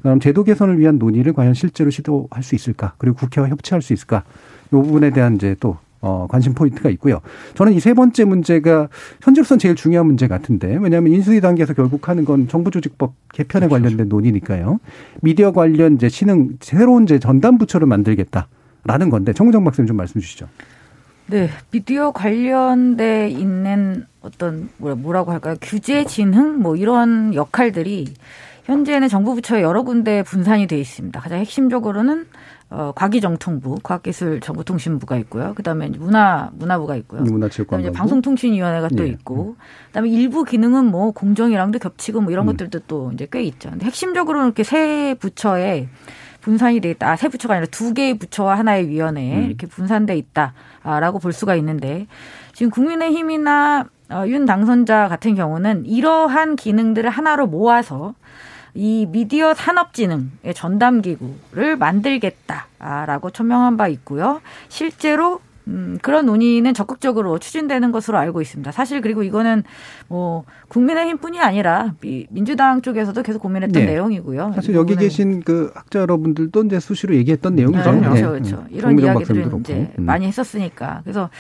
그럼 0.03 0.20
제도 0.20 0.45
개선을 0.45 0.78
위한 0.78 0.99
논의를 0.99 1.32
과연 1.32 1.55
실제로 1.55 1.91
시도할 1.91 2.43
수 2.43 2.55
있을까 2.55 2.95
그리고 2.99 3.16
국회와 3.16 3.49
협치할 3.49 3.82
수 3.82 3.93
있을까 3.93 4.22
이 4.66 4.70
부분에 4.70 5.11
대한 5.11 5.34
이제 5.34 5.57
또 5.59 5.78
어, 6.01 6.26
관심 6.28 6.55
포인트가 6.55 6.90
있고요. 6.90 7.20
저는 7.55 7.72
이 7.72 7.80
세 7.80 7.94
번째 7.94 8.24
문제가 8.24 8.88
현재로서는 9.22 9.59
제일 9.59 9.74
중요한 9.74 10.07
문제 10.07 10.28
같은데 10.28 10.78
왜냐하면 10.80 11.12
인수위 11.12 11.40
단계에서 11.40 11.72
결국 11.74 12.09
하는 12.09 12.24
건 12.24 12.46
정부조직법 12.49 13.14
개편에 13.32 13.66
그렇죠. 13.66 13.82
관련된 13.82 14.09
논의니까요. 14.09 14.78
미디어 15.22 15.53
관련 15.53 15.94
이제 15.94 16.09
신흥 16.09 16.59
새로운 16.61 17.05
이제 17.05 17.18
전담 17.18 17.57
부처를 17.59 17.86
만들겠다. 17.86 18.49
라는 18.84 19.11
건데 19.11 19.32
정우정 19.32 19.64
박사님 19.64 19.86
좀 19.86 19.96
말씀 19.96 20.20
주시죠. 20.20 20.49
네, 21.26 21.51
미디어 21.70 22.11
관련돼 22.12 23.28
있는 23.28 24.07
어떤 24.22 24.68
뭐라고 24.78 25.32
할까요? 25.32 25.57
규제 25.61 26.05
진흥 26.05 26.61
뭐 26.61 26.74
이런 26.76 27.34
역할들이 27.34 28.14
현재는 28.64 29.09
정부 29.09 29.34
부처에 29.34 29.62
여러 29.62 29.82
군데 29.82 30.22
분산이 30.22 30.66
돼 30.66 30.78
있습니다. 30.78 31.20
가장 31.20 31.38
핵심적으로는 31.40 32.26
어, 32.70 32.92
과기정통부, 32.94 33.78
과학기술정보통신부가 33.82 35.16
있고요. 35.18 35.54
그다음에 35.54 35.88
문화 35.88 36.50
문화부가 36.52 36.96
있고요. 36.96 37.22
문화체육관 37.22 37.80
그다음에 37.80 37.96
방송통신위원회가 37.96 38.88
또 38.88 39.04
네. 39.04 39.08
있고, 39.08 39.56
그다음에 39.86 40.10
일부 40.10 40.44
기능은 40.44 40.84
뭐 40.84 41.12
공정이랑도 41.12 41.78
겹치고 41.78 42.20
뭐 42.20 42.30
이런 42.30 42.46
음. 42.46 42.52
것들도 42.52 42.80
또 42.86 43.10
이제 43.12 43.26
꽤 43.30 43.42
있죠. 43.44 43.70
근데 43.70 43.86
핵심적으로는 43.86 44.48
이렇게 44.48 44.64
세 44.64 45.14
부처에 45.18 45.88
분산이 46.42 46.80
돼 46.80 46.90
있다. 46.90 47.10
아, 47.10 47.16
세 47.16 47.28
부처가 47.28 47.54
아니라 47.54 47.68
두 47.70 47.94
개의 47.94 48.18
부처와 48.18 48.58
하나의 48.58 48.88
위원회에 48.88 49.38
음. 49.38 49.44
이렇게 49.46 49.66
분산돼 49.66 50.16
있다라고 50.16 51.18
볼 51.20 51.32
수가 51.32 51.54
있는데 51.56 52.06
지금 52.52 52.70
국민의힘이나 52.70 53.86
어, 54.10 54.24
윤 54.26 54.46
당선자 54.46 55.08
같은 55.08 55.34
경우는 55.34 55.84
이러한 55.86 56.56
기능들을 56.56 57.08
하나로 57.10 57.46
모아서 57.46 58.14
이 58.78 59.06
미디어 59.10 59.54
산업진흥의 59.54 60.54
전담기구를 60.54 61.76
만들겠다라고 61.78 63.30
천명한 63.30 63.76
바 63.76 63.88
있고요. 63.88 64.40
실제로 64.68 65.40
음, 65.66 65.98
그런 66.00 66.26
논의는 66.26 66.74
적극적으로 66.74 67.40
추진되는 67.40 67.90
것으로 67.90 68.18
알고 68.18 68.40
있습니다. 68.40 68.70
사실 68.70 69.00
그리고 69.00 69.24
이거는 69.24 69.64
뭐 70.06 70.44
국민의힘뿐이 70.68 71.40
아니라 71.40 71.92
민주당 72.30 72.80
쪽에서도 72.80 73.20
계속 73.24 73.40
고민했던 73.40 73.84
네. 73.84 73.92
내용이고요. 73.94 74.52
사실 74.54 74.76
여기 74.76 74.94
계신 74.94 75.42
그 75.42 75.72
학자 75.74 75.98
여러분들도 75.98 76.62
이제 76.62 76.78
수시로 76.78 77.16
얘기했던 77.16 77.56
내용이죠. 77.56 77.92
네, 77.92 78.00
그렇죠, 78.00 78.30
그렇죠. 78.30 78.56
음. 78.58 78.66
이런 78.70 78.96
이야기들을 78.96 79.50
이제 79.58 79.92
음. 79.98 80.04
많이 80.06 80.24
했었으니까 80.28 81.00
그래서 81.02 81.30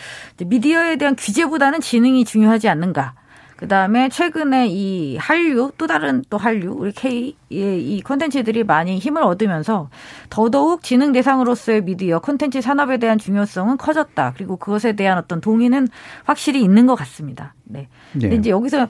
미디어에 0.44 0.96
대한 0.96 1.14
규제보다는 1.14 1.80
지능이 1.82 2.24
중요하지 2.24 2.68
않는가. 2.68 3.14
그 3.58 3.66
다음에 3.66 4.08
최근에 4.08 4.68
이 4.68 5.16
한류, 5.16 5.72
또 5.76 5.88
다른 5.88 6.22
또 6.30 6.38
한류, 6.38 6.76
우리 6.78 6.92
K의 6.92 7.34
이 7.50 8.00
콘텐츠들이 8.04 8.62
많이 8.62 9.00
힘을 9.00 9.20
얻으면서 9.24 9.90
더더욱 10.30 10.84
지능 10.84 11.10
대상으로서의 11.10 11.82
미디어 11.82 12.20
콘텐츠 12.20 12.60
산업에 12.60 12.98
대한 12.98 13.18
중요성은 13.18 13.76
커졌다. 13.76 14.34
그리고 14.36 14.58
그것에 14.58 14.92
대한 14.92 15.18
어떤 15.18 15.40
동의는 15.40 15.88
확실히 16.22 16.62
있는 16.62 16.86
것 16.86 16.94
같습니다. 16.94 17.54
네. 17.64 17.88
네. 18.12 18.20
근데 18.20 18.36
이제 18.36 18.50
여기서 18.50 18.86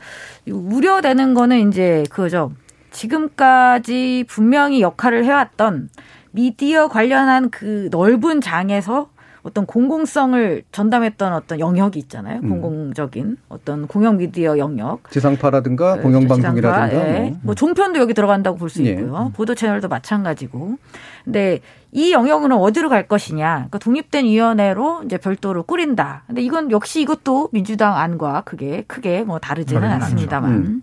우려되는 0.46 1.32
거는 1.32 1.70
이제 1.70 2.04
그거죠. 2.10 2.52
지금까지 2.90 4.26
분명히 4.28 4.82
역할을 4.82 5.24
해왔던 5.24 5.88
미디어 6.32 6.88
관련한 6.88 7.48
그 7.48 7.88
넓은 7.90 8.42
장에서 8.42 9.08
어떤 9.42 9.66
공공성을 9.66 10.62
전담했던 10.72 11.32
어떤 11.32 11.60
영역이 11.60 11.98
있잖아요. 12.00 12.40
음. 12.42 12.48
공공적인 12.48 13.36
어떤 13.48 13.86
공영 13.86 14.16
미디어 14.16 14.58
영역. 14.58 15.10
지상파라든가 15.10 15.96
그, 15.96 16.02
공영방송이라든가. 16.02 16.86
네. 16.86 17.30
뭐. 17.30 17.38
뭐 17.42 17.54
종편도 17.54 17.98
여기 17.98 18.14
들어간다고 18.14 18.56
볼수 18.56 18.84
예. 18.84 18.90
있고요. 18.90 19.28
예. 19.28 19.36
보도 19.36 19.54
채널도 19.54 19.88
마찬가지고. 19.88 20.76
근데 21.24 21.60
이 21.92 22.12
영역은 22.12 22.52
어디로 22.52 22.88
갈 22.88 23.06
것이냐. 23.06 23.54
그러니까 23.54 23.78
독립된 23.78 24.24
위원회로 24.26 25.02
이제 25.04 25.16
별도로 25.18 25.62
꾸린다. 25.62 26.24
근데 26.26 26.42
이건 26.42 26.70
역시 26.70 27.00
이것도 27.00 27.50
민주당 27.52 27.96
안과 27.96 28.42
그게 28.44 28.84
크게 28.86 29.22
뭐 29.22 29.38
다르지는 29.38 29.84
않습니다만. 29.84 30.50
음. 30.50 30.82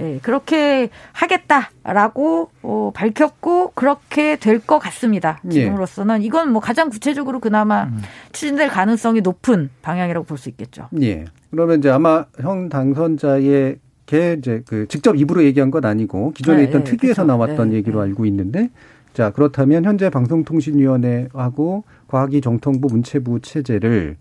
예, 0.00 0.18
그렇게 0.22 0.88
하겠다라고 1.12 2.50
어, 2.62 2.90
밝혔고 2.94 3.72
그렇게 3.74 4.36
될 4.36 4.60
것 4.60 4.78
같습니다. 4.78 5.40
예. 5.46 5.50
지금으로서는 5.50 6.22
이건 6.22 6.52
뭐 6.52 6.60
가장 6.60 6.90
구체적으로 6.90 7.40
그나마 7.40 7.84
음. 7.84 7.98
추진될 8.32 8.68
가능성이 8.68 9.20
높은 9.20 9.70
방향이라고 9.82 10.26
볼 10.26 10.38
수 10.38 10.48
있겠죠. 10.50 10.88
예. 11.02 11.24
그러면 11.50 11.78
이제 11.78 11.90
아마 11.90 12.24
형 12.40 12.68
당선자의 12.68 13.78
게 14.06 14.36
이제 14.38 14.62
그 14.66 14.86
직접 14.88 15.14
입으로 15.16 15.44
얘기한 15.44 15.70
건 15.70 15.84
아니고 15.84 16.32
기존에 16.32 16.58
네, 16.58 16.64
있던 16.64 16.82
네, 16.84 16.90
특위에서 16.90 17.22
그렇죠. 17.24 17.26
나왔던 17.26 17.70
네, 17.70 17.76
얘기로 17.76 18.02
네. 18.02 18.08
알고 18.08 18.26
있는데 18.26 18.70
자 19.14 19.30
그렇다면 19.30 19.84
현재 19.84 20.10
방송통신위원회하고 20.10 21.84
과학기정통부 22.08 22.88
문체부 22.90 23.40
체제를 23.40 24.16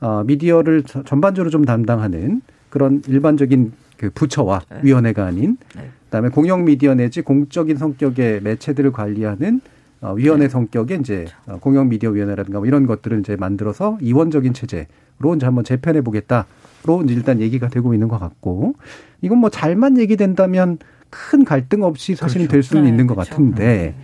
어, 0.00 0.22
미디어를 0.24 0.82
전반적으로 0.82 1.50
좀 1.50 1.64
담당하는 1.64 2.42
그런 2.70 3.02
일반적인 3.08 3.72
그 4.04 4.10
부처와 4.10 4.60
네. 4.70 4.80
위원회가 4.82 5.24
아닌 5.24 5.56
네. 5.74 5.88
그다음에 6.04 6.28
공영 6.28 6.66
미디어 6.66 6.94
내지 6.94 7.22
공적인 7.22 7.78
성격의 7.78 8.42
매체들을 8.42 8.92
관리하는 8.92 9.62
어, 10.02 10.12
위원회 10.12 10.44
네. 10.44 10.48
성격의 10.50 11.00
이제 11.00 11.16
그렇죠. 11.24 11.36
어, 11.46 11.58
공영 11.60 11.88
미디어 11.88 12.10
위원회라든가 12.10 12.58
뭐 12.58 12.66
이런 12.66 12.86
것들을 12.86 13.18
이제 13.20 13.36
만들어서 13.36 13.96
이원적인 14.02 14.52
체제로 14.52 15.34
이제 15.34 15.46
한번 15.46 15.64
재편해 15.64 16.02
보겠다로 16.02 17.02
이제 17.04 17.14
일단 17.14 17.40
얘기가 17.40 17.68
되고 17.68 17.94
있는 17.94 18.08
것 18.08 18.18
같고 18.18 18.74
이건 19.22 19.38
뭐 19.38 19.48
잘만 19.48 19.98
얘기된다면 19.98 20.76
큰 21.08 21.44
갈등 21.46 21.82
없이 21.82 22.14
사실은 22.14 22.46
그렇죠. 22.46 22.52
될 22.52 22.62
수는 22.62 22.82
네, 22.82 22.90
있는 22.90 23.06
것 23.06 23.14
그렇죠. 23.14 23.30
같은데 23.30 23.64
네. 23.64 23.94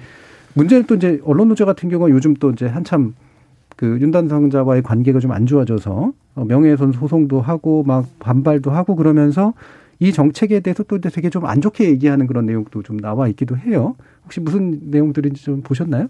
문제는 0.54 0.86
또 0.86 0.94
이제 0.94 1.20
언론 1.24 1.48
노조 1.48 1.66
같은 1.66 1.90
경우가 1.90 2.10
요즘 2.10 2.32
또 2.34 2.50
이제 2.50 2.66
한참 2.66 3.14
그 3.76 3.98
윤단상자와의 4.00 4.82
관계가 4.82 5.20
좀 5.20 5.32
안 5.32 5.44
좋아져서 5.44 6.12
어, 6.36 6.44
명예훼손 6.44 6.92
소송도 6.92 7.42
하고 7.42 7.82
막 7.82 8.06
반발도 8.18 8.70
하고 8.70 8.96
그러면서 8.96 9.52
이 10.00 10.12
정책에 10.12 10.60
대해서 10.60 10.82
또 10.82 10.98
되게 10.98 11.28
좀 11.30 11.44
안 11.46 11.60
좋게 11.60 11.88
얘기하는 11.90 12.26
그런 12.26 12.46
내용도 12.46 12.82
좀 12.82 12.98
나와 12.98 13.28
있기도 13.28 13.56
해요. 13.56 13.96
혹시 14.24 14.40
무슨 14.40 14.80
내용들인지 14.90 15.42
좀 15.44 15.62
보셨나요? 15.62 16.08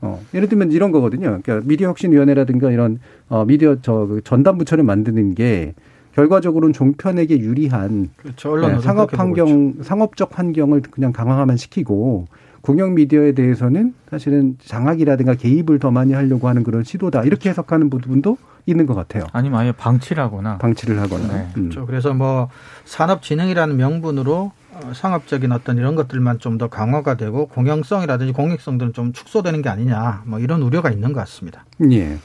어, 0.00 0.20
예를 0.34 0.48
들면 0.48 0.72
이런 0.72 0.90
거거든요. 0.90 1.38
그러니까 1.42 1.60
미디어 1.66 1.88
혁신위원회라든가 1.88 2.70
이런 2.72 2.98
어, 3.28 3.44
미디어 3.44 3.80
저그 3.80 4.22
전담 4.24 4.58
부처를 4.58 4.82
만드는 4.84 5.34
게 5.34 5.74
결과적으로는 6.14 6.72
종편에게 6.72 7.38
유리한 7.38 8.10
그렇죠. 8.16 8.56
네, 8.56 8.80
상업 8.80 9.16
환경, 9.18 9.74
상업적 9.82 10.38
환경을 10.38 10.82
그냥 10.82 11.12
강화만 11.12 11.56
시키고 11.56 12.26
공영 12.62 12.94
미디어에 12.94 13.32
대해서는 13.32 13.94
사실은 14.10 14.56
장악이라든가 14.64 15.34
개입을 15.34 15.78
더 15.78 15.90
많이 15.90 16.12
하려고 16.12 16.48
하는 16.48 16.62
그런 16.62 16.84
시도다 16.84 17.24
이렇게 17.24 17.50
해석하는 17.50 17.90
부분도 17.90 18.38
있는 18.66 18.86
것 18.86 18.94
같아요. 18.94 19.24
아니면 19.32 19.60
아예 19.60 19.72
방치를 19.72 20.22
하거나 20.22 20.58
방치를 20.58 21.00
하거나. 21.00 21.26
네. 21.26 21.48
음. 21.56 21.68
그렇죠. 21.68 21.86
그래서 21.86 22.14
뭐 22.14 22.48
산업진흥이라는 22.84 23.76
명분으로 23.76 24.52
어, 24.74 24.92
상업적인 24.94 25.52
어떤 25.52 25.76
이런 25.76 25.96
것들만 25.96 26.38
좀 26.38 26.56
더 26.58 26.68
강화가 26.68 27.16
되고 27.16 27.46
공영성이라든지 27.48 28.32
공익성들은 28.32 28.92
좀 28.92 29.12
축소되는 29.12 29.62
게 29.62 29.68
아니냐 29.68 30.22
뭐 30.26 30.38
이런 30.38 30.62
우려가 30.62 30.90
있는 30.90 31.12
것 31.12 31.20
같습니다. 31.20 31.64
예. 31.90 32.18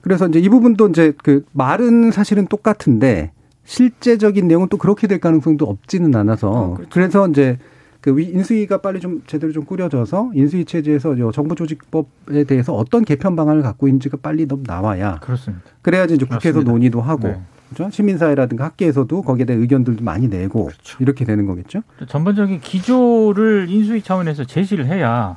그래서 0.00 0.26
이제 0.26 0.38
이 0.40 0.48
부분도 0.48 0.88
이제 0.88 1.12
그 1.22 1.44
말은 1.52 2.10
사실은 2.10 2.46
똑같은데 2.46 3.32
실제적인 3.64 4.48
내용은 4.48 4.68
또 4.68 4.76
그렇게 4.78 5.06
될 5.06 5.20
가능성도 5.20 5.66
없지는 5.66 6.14
않아서 6.16 6.50
어, 6.50 6.74
그렇죠. 6.74 6.90
그래서 6.92 7.28
이제 7.28 7.58
그 8.06 8.20
인수위가 8.20 8.82
빨리 8.82 9.00
좀 9.00 9.20
제대로 9.26 9.52
좀 9.52 9.64
꾸려져서 9.64 10.30
인수위 10.32 10.64
체제에서 10.64 11.32
정부 11.32 11.56
조직법에 11.56 12.44
대해서 12.44 12.72
어떤 12.72 13.04
개편 13.04 13.34
방안을 13.34 13.62
갖고 13.62 13.88
있는지가 13.88 14.18
빨리 14.22 14.46
좀 14.46 14.62
나와야 14.64 15.18
그렇습니다. 15.18 15.64
그래야지 15.82 16.14
이제 16.14 16.24
국회에서 16.24 16.58
맞습니다. 16.58 16.70
논의도 16.70 17.00
하고 17.00 17.26
네. 17.26 17.40
그렇죠? 17.74 17.90
시민사회라든가 17.90 18.64
학계에서도 18.66 19.22
거기에 19.22 19.44
대한 19.44 19.60
의견들도 19.60 20.04
많이 20.04 20.28
내고 20.28 20.66
그렇죠. 20.66 20.98
이렇게 21.00 21.24
되는 21.24 21.46
거겠죠. 21.46 21.82
전반적인 22.06 22.60
기조를 22.60 23.66
인수위 23.68 24.02
차원에서 24.02 24.44
제시를 24.44 24.86
해야 24.86 25.36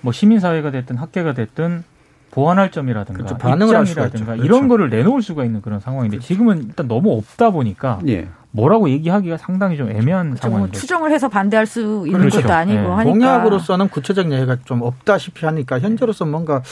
뭐 0.00 0.12
시민사회가 0.12 0.72
됐든 0.72 0.96
학계가 0.96 1.34
됐든 1.34 1.84
보완할 2.30 2.70
점이라든가 2.70 3.18
그렇죠. 3.18 3.38
반응을 3.38 3.80
입장이라든가 3.80 4.34
이런 4.34 4.46
그렇죠. 4.46 4.68
거를 4.68 4.90
내놓을 4.90 5.22
수가 5.22 5.44
있는 5.44 5.62
그런 5.62 5.80
상황인데 5.80 6.18
그렇죠. 6.18 6.26
지금은 6.26 6.64
일단 6.64 6.88
너무 6.88 7.16
없다 7.16 7.50
보니까 7.50 8.00
예. 8.08 8.28
뭐라고 8.50 8.88
얘기하기가 8.88 9.36
상당히 9.36 9.76
좀 9.76 9.90
애매한 9.90 10.30
그렇죠. 10.30 10.42
상황이죠. 10.42 10.72
뭐 10.72 10.80
추정을 10.80 11.12
해서 11.12 11.28
반대할 11.28 11.66
수 11.66 12.04
있는 12.06 12.20
그렇죠. 12.20 12.42
것도 12.42 12.52
아니고 12.52 12.80
네. 12.80 12.88
하니까 12.88 13.10
공약으로서는 13.10 13.88
구체적 13.88 14.32
얘기가 14.32 14.56
좀 14.64 14.82
없다시피 14.82 15.44
하니까 15.44 15.78
현재로서 15.78 16.24
뭔가 16.24 16.62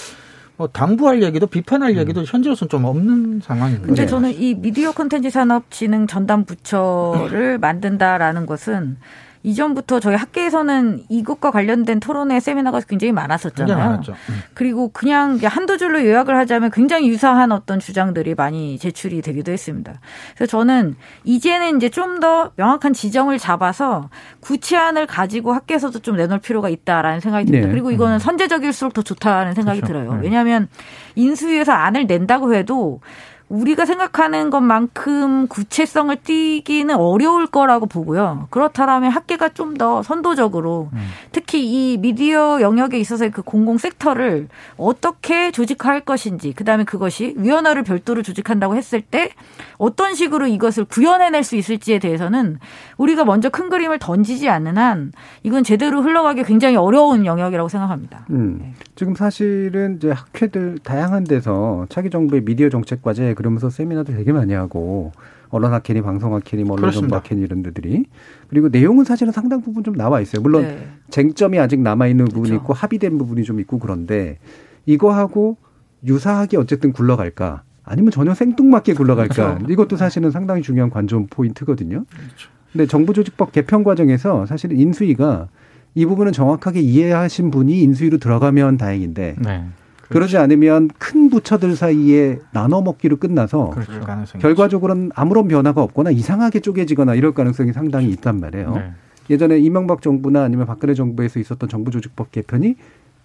뭐 0.57 0.69
당부할 0.69 1.23
얘기도 1.23 1.47
비판할 1.47 1.93
음. 1.93 1.97
얘기도 1.99 2.25
현재로서는 2.25 2.69
좀 2.69 2.85
없는 2.85 3.41
상황입니다. 3.43 3.87
근데 3.87 4.07
저는 4.07 4.31
이 4.35 4.55
미디어 4.55 4.93
콘텐츠 4.93 5.29
산업 5.31 5.71
진흥 5.71 6.07
전담 6.07 6.45
부처를 6.45 7.59
만든다라는 7.59 8.47
것은 8.47 8.97
이전부터 9.45 10.01
저희 10.01 10.17
학계에서는 10.17 11.05
이것과 11.09 11.53
관련된 11.53 12.01
토론회 12.01 12.41
세미나가 12.41 12.81
굉장히 12.81 13.13
많았었잖아요. 13.13 13.67
굉장히 13.67 13.89
많았죠. 13.91 14.13
음. 14.13 14.43
그리고 14.55 14.89
그냥 14.89 15.39
한두 15.43 15.79
줄로 15.79 16.05
요약을 16.05 16.37
하자면 16.37 16.71
굉장히 16.73 17.09
유사한 17.09 17.53
어떤 17.53 17.79
주장들이 17.79 18.35
많이 18.35 18.79
제출이 18.79 19.23
되기도 19.23 19.53
했습니다. 19.53 20.01
그래서 20.35 20.51
저는 20.51 20.97
이제는 21.25 21.77
이제 21.77 21.89
좀 21.91 22.15
더 22.25 22.53
명확한 22.57 22.93
지정을 22.93 23.39
잡아서 23.39 24.09
구체안을 24.41 25.07
가지고 25.07 25.53
학계에서도 25.53 25.99
좀 25.99 26.17
내놓을 26.17 26.41
필요가 26.41 26.69
있다라는 26.69 27.21
생각이 27.21 27.47
듭니다. 27.47 27.67
네. 27.67 27.73
그리고 27.73 27.91
이거는 27.91 28.15
음. 28.15 28.19
선제적일수록 28.19 28.95
더 28.95 29.03
좋다는 29.03 29.55
생각이 29.55 29.81
그렇죠. 29.81 29.93
들어요. 29.93 30.15
네. 30.15 30.21
왜냐하면 30.23 30.69
인수위에서 31.17 31.73
안을 31.73 32.07
낸다고 32.07 32.55
해도 32.55 33.01
우리가 33.49 33.85
생각하는 33.85 34.51
것만큼 34.51 35.49
구체성을 35.49 36.17
띠기는 36.17 36.95
어려울 36.95 37.47
거라고 37.47 37.87
보고요. 37.87 38.47
그렇다면 38.51 39.11
학계가 39.11 39.51
좀 39.51 39.75
더 39.75 40.03
선도적으로 40.03 40.89
음. 40.93 40.99
특히 41.33 41.65
이 41.65 41.97
미디어 41.99 42.61
영역에 42.61 42.99
있어서의 42.99 43.31
그 43.31 43.43
공공 43.43 43.79
섹터를 43.79 44.49
어떻게 44.77 45.51
조직할 45.51 46.03
것인지 46.03 46.53
그 46.53 46.65
다음에 46.65 46.85
그것이 46.85 47.35
위원회를 47.37 47.83
별도로 47.83 48.23
조직한다고 48.23 48.77
했을 48.77 49.01
때 49.01 49.31
어떤 49.79 50.15
식으로 50.15 50.47
이것을 50.47 50.85
구현해낼 50.85 51.43
수 51.43 51.57
있을지에 51.57 51.99
대해서는 51.99 52.59
우리가 52.97 53.25
먼저 53.25 53.49
큰 53.49 53.69
그림을 53.69 53.99
던지지 53.99 54.49
않는 54.49 54.79
한 54.79 55.13
이건 55.43 55.65
제대로 55.65 56.03
흘러가기 56.03 56.45
굉장히 56.45 56.77
어려운 56.77 57.27
영역이라고 57.27 57.69
생각합니다. 57.69 58.27
음. 58.31 58.59
네. 58.61 58.75
지금 58.95 59.15
사실은 59.15 59.97
이제 59.97 60.11
학회들 60.13 60.79
다양한 60.85 61.25
데서 61.25 61.87
차기 61.89 62.11
정부의 62.11 62.45
미디어 62.45 62.69
정책 62.69 63.03
과제 63.03 63.34
그러면서 63.35 63.71
세미나도 63.71 64.13
되게 64.13 64.33
많이 64.33 64.53
하고 64.53 65.13
언론 65.51 65.73
학회니 65.73 66.03
방송 66.03 66.35
학회니 66.35 66.65
뭐 66.65 66.77
언론 66.77 66.91
정보 66.91 67.17
학회니 67.17 67.41
이런 67.41 67.63
데들이 67.63 68.05
그리고 68.49 68.69
내용은 68.69 69.05
사실은 69.05 69.33
상당 69.33 69.61
부분 69.61 69.85
좀 69.85 69.95
나와 69.95 70.21
있어요. 70.21 70.43
물론 70.43 70.63
네. 70.63 70.89
쟁점이 71.11 71.59
아직 71.59 71.81
남아 71.81 72.09
있는 72.09 72.25
부분이 72.25 72.49
그렇죠. 72.51 72.63
있고 72.63 72.73
합의된 72.73 73.19
부분이 73.19 73.45
좀 73.45 73.61
있고 73.61 73.79
그런데 73.79 74.39
이거하고 74.87 75.57
유사하게 76.05 76.57
어쨌든 76.57 76.93
굴러갈까? 76.93 77.63
아니면 77.85 78.11
전혀 78.11 78.35
생뚱맞게 78.35 78.95
굴러갈까? 78.95 79.57
그렇죠. 79.57 79.73
이것도 79.73 79.97
사실은 79.97 80.31
상당히 80.31 80.63
중요한 80.63 80.91
관전 80.91 81.29
포인트거든요. 81.29 82.05
그렇죠. 82.09 82.51
근데 82.73 82.87
정부조직법 82.87 83.53
개편 83.53 83.85
과정에서 83.85 84.47
사실은 84.47 84.77
인수위가 84.79 85.49
이 85.95 86.07
부분은 86.07 86.33
정확하게 86.33 86.81
이해하신 86.81 87.53
분이 87.53 87.81
인수위로 87.83 88.19
들어가면 88.19 88.79
다행인데 88.79 89.37
네. 89.39 89.65
그러지 90.09 90.37
않으면 90.37 90.91
큰 90.99 91.31
부처들 91.31 91.77
사이에 91.77 92.39
나눠 92.53 92.83
먹기로 92.83 93.17
끝나서 93.17 93.71
그렇죠. 93.71 94.01
결과적으로는 94.39 95.11
아무런 95.15 95.49
변화가 95.49 95.83
없거나 95.83 96.11
이상하게 96.11 96.61
쪼개지거나 96.61 97.15
이럴 97.15 97.33
가능성이 97.33 97.73
상당히 97.73 98.09
있단 98.11 98.41
말이에요. 98.41 98.75
네. 98.75 98.93
예전에 99.31 99.59
이명박 99.59 100.03
정부나 100.03 100.43
아니면 100.43 100.67
박근혜 100.67 100.95
정부에서 100.95 101.41
있었던 101.41 101.69
정부조직법 101.69 102.31
개편이 102.33 102.77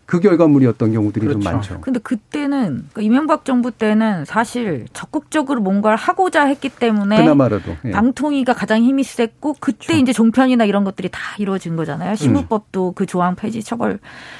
그 0.10 0.20
결과물이었던 0.20 0.91
경우들이 0.91 1.28
그렇죠. 1.28 1.39
좀 1.39 1.53
많죠. 1.53 1.82
근데 1.82 1.99
그때는 1.99 2.88
그러니까 2.91 3.01
이명박 3.03 3.45
정부 3.45 3.70
때는 3.70 4.26
사실 4.26 4.88
적극적으로 4.91 5.62
뭔가를 5.62 5.97
하고자 5.97 6.45
했기 6.45 6.70
때문에 6.70 7.18
그나마라도 7.18 7.76
예. 7.86 7.91
방통위가 7.91 8.53
가장 8.53 8.82
힘이 8.82 9.03
셌고 9.03 9.57
그때 9.60 9.86
그렇죠. 9.86 10.01
이제 10.01 10.12
종편이나 10.12 10.66
이런 10.66 10.84
것들이 10.84 11.10
다 11.12 11.20
이루어진 11.38 11.76
거잖아요. 11.76 12.16
신문법도 12.16 12.88
음. 12.88 12.93
그 12.95 13.05
조항 13.05 13.36
폐지 13.36 13.62
처벌 13.62 13.99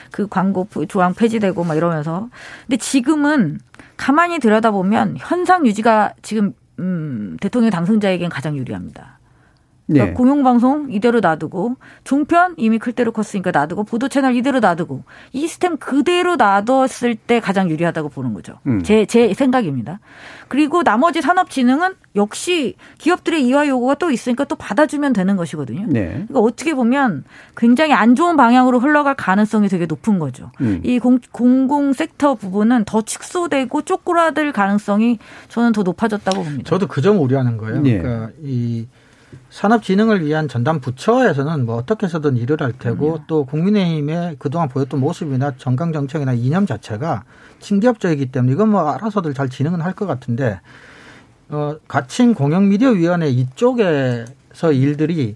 그 0.10 0.26
광고 0.28 0.68
조항 0.88 1.14
폐지되고 1.14 1.64
막 1.64 1.78
이러면서 1.78 2.30
근데 2.66 2.78
지금은 2.78 3.60
가만히 3.96 4.40
들여다보면 4.40 5.18
현상 5.20 5.68
유지가 5.68 6.14
지금 6.24 6.54
음, 6.80 7.38
대통령 7.40 7.70
당선자에겐 7.70 8.30
가장 8.30 8.58
유리합니다. 8.58 9.19
그러니까 9.90 10.06
네. 10.12 10.14
공영방송 10.14 10.90
이대로 10.92 11.20
놔두고 11.20 11.76
종편 12.04 12.54
이미 12.58 12.78
클 12.78 12.94
대로 12.94 13.12
컸으니까 13.12 13.50
놔두고 13.52 13.84
보도 13.84 14.08
채널 14.08 14.36
이대로 14.36 14.60
놔두고 14.60 15.04
이 15.34 15.42
시스템 15.42 15.78
그대로 15.78 16.36
놔뒀을 16.36 17.16
때 17.16 17.40
가장 17.40 17.70
유리하다고 17.70 18.10
보는 18.10 18.36
거죠. 18.36 18.60
음. 18.68 18.84
제, 18.84 19.06
제 19.06 19.34
생각입니다. 19.34 20.00
그리고 20.48 20.84
나머지 20.84 21.22
산업진흥은 21.22 21.94
역시 22.16 22.76
기업들의 22.98 23.46
이화 23.46 23.68
요구가 23.68 23.96
또 23.96 24.10
있으니까 24.12 24.46
또 24.46 24.56
받아주면 24.56 25.14
되는 25.14 25.36
것이거든요. 25.36 25.86
네. 25.88 26.08
그러니까 26.10 26.40
어떻게 26.40 26.74
보면 26.74 27.24
굉장히 27.58 27.94
안 27.94 28.16
좋은 28.16 28.36
방향으로 28.38 28.80
흘러갈 28.80 29.16
가능성이 29.16 29.70
되게 29.70 29.86
높은 29.86 30.20
거죠. 30.20 30.52
음. 30.62 30.82
이 30.84 31.00
공, 31.00 31.20
공공 31.32 31.94
섹터 31.94 32.36
부분은 32.36 32.86
더 32.86 33.02
축소되고 33.02 33.84
쪼그라들 33.84 34.52
가능성이 34.52 35.20
저는 35.50 35.72
더 35.72 35.84
높아졌다고 35.84 36.44
봅니다. 36.44 36.64
저도 36.66 36.88
그 36.88 37.00
점 37.00 37.18
우려하는 37.22 37.58
거예요. 37.58 37.80
네. 37.82 37.98
그러니까 38.00 38.32
이 38.44 38.86
산업진흥을 39.50 40.24
위한 40.26 40.48
전담 40.48 40.80
부처에서는 40.80 41.66
뭐 41.66 41.76
어떻게 41.76 42.06
해서든 42.06 42.38
일을 42.38 42.62
할 42.62 42.72
테고 42.74 43.14
음. 43.16 43.20
또 43.28 43.46
국민의힘의 43.46 44.36
그동안 44.40 44.70
보였던 44.70 45.00
모습이나 45.00 45.54
정강 45.58 45.92
정책이나 45.92 46.34
이념 46.34 46.66
자체가 46.66 47.24
친기업적이기 47.60 48.28
때문에 48.28 48.54
이건 48.54 48.70
뭐 48.70 48.88
알아서들 48.90 49.34
잘 49.34 49.50
진행은 49.50 49.82
할 49.82 49.94
것 49.94 50.06
같은데 50.06 50.62
어 51.50 51.76
가칭 51.88 52.36
공영미디어위원회 52.36 53.28
이쪽에서 53.30 54.72
일들이 54.72 55.36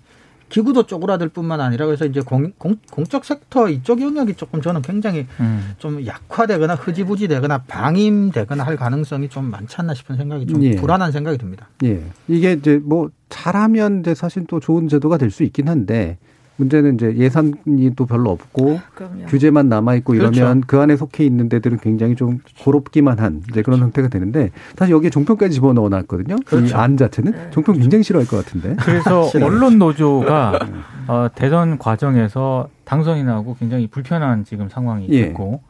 기구도 0.54 0.84
쪼그라들 0.84 1.30
뿐만 1.30 1.60
아니라 1.62 1.88
그래서 1.88 2.06
이제 2.06 2.22
공, 2.22 2.52
공, 2.60 2.76
공 2.92 3.06
적 3.06 3.26
섹터 3.26 3.70
이쪽 3.70 4.02
영역이 4.02 4.36
조금 4.36 4.62
저는 4.62 4.84
굉장히 4.84 5.26
음. 5.40 5.74
좀 5.80 6.06
약화되거나 6.06 6.76
흐지부지되거나 6.76 7.64
방임되거나 7.68 8.64
할 8.64 8.76
가능성이 8.78 9.30
좀 9.30 9.46
많지 9.46 9.76
않나 9.80 9.96
싶은 9.96 10.16
생각이 10.16 10.46
좀 10.46 10.62
예. 10.64 10.76
불안한 10.76 11.12
생각이 11.12 11.40
듭니다. 11.40 11.70
예. 11.84 12.04
이게 12.28 12.54
이제 12.54 12.80
뭐 12.84 13.10
잘하면 13.30 14.04
사실 14.16 14.46
또 14.48 14.60
좋은 14.60 14.88
제도가 14.88 15.18
될 15.18 15.32
수 15.32 15.44
있긴 15.44 15.68
한데 15.70 16.20
문제는 16.58 16.96
이제 16.96 17.16
예산이 17.16 17.96
또 17.96 18.06
별로 18.06 18.30
없고 18.32 18.80
그럼요. 18.94 19.26
규제만 19.26 19.70
남아 19.70 19.96
있고 19.96 20.14
이러면 20.14 20.34
그렇죠. 20.34 20.62
그 20.68 20.80
안에 20.80 20.96
속해 20.96 21.26
있는 21.26 21.50
데들은 21.50 21.80
굉장히 21.80 22.16
좀 22.16 22.40
고롭기만 22.62 23.20
한 23.20 23.42
이제 23.50 23.62
그런 23.62 23.80
그렇죠. 23.80 23.84
형태가 23.86 24.08
되는데 24.10 24.52
사실 24.76 24.94
여기에 24.94 25.10
종편까지 25.10 25.54
집어넣어 25.56 25.90
놨거든요. 25.90 26.36
그렇죠. 26.46 26.76
이안 26.76 26.98
자체는 26.98 27.32
네. 27.32 27.48
종편 27.52 27.80
굉장히 27.80 28.04
싫어할 28.04 28.28
것 28.28 28.38
같은데. 28.38 28.76
그래서 28.80 29.30
언론 29.44 29.80
노조가 29.80 30.60
어, 31.08 31.28
대선 31.34 31.78
과정에서 31.78 32.70
당선이 32.86 33.24
나고 33.24 33.56
굉장히 33.60 33.88
불편한 33.88 34.44
지금 34.44 34.70
상황이 34.70 35.08
예. 35.12 35.22
있고 35.22 35.62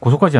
고소까지 0.00 0.38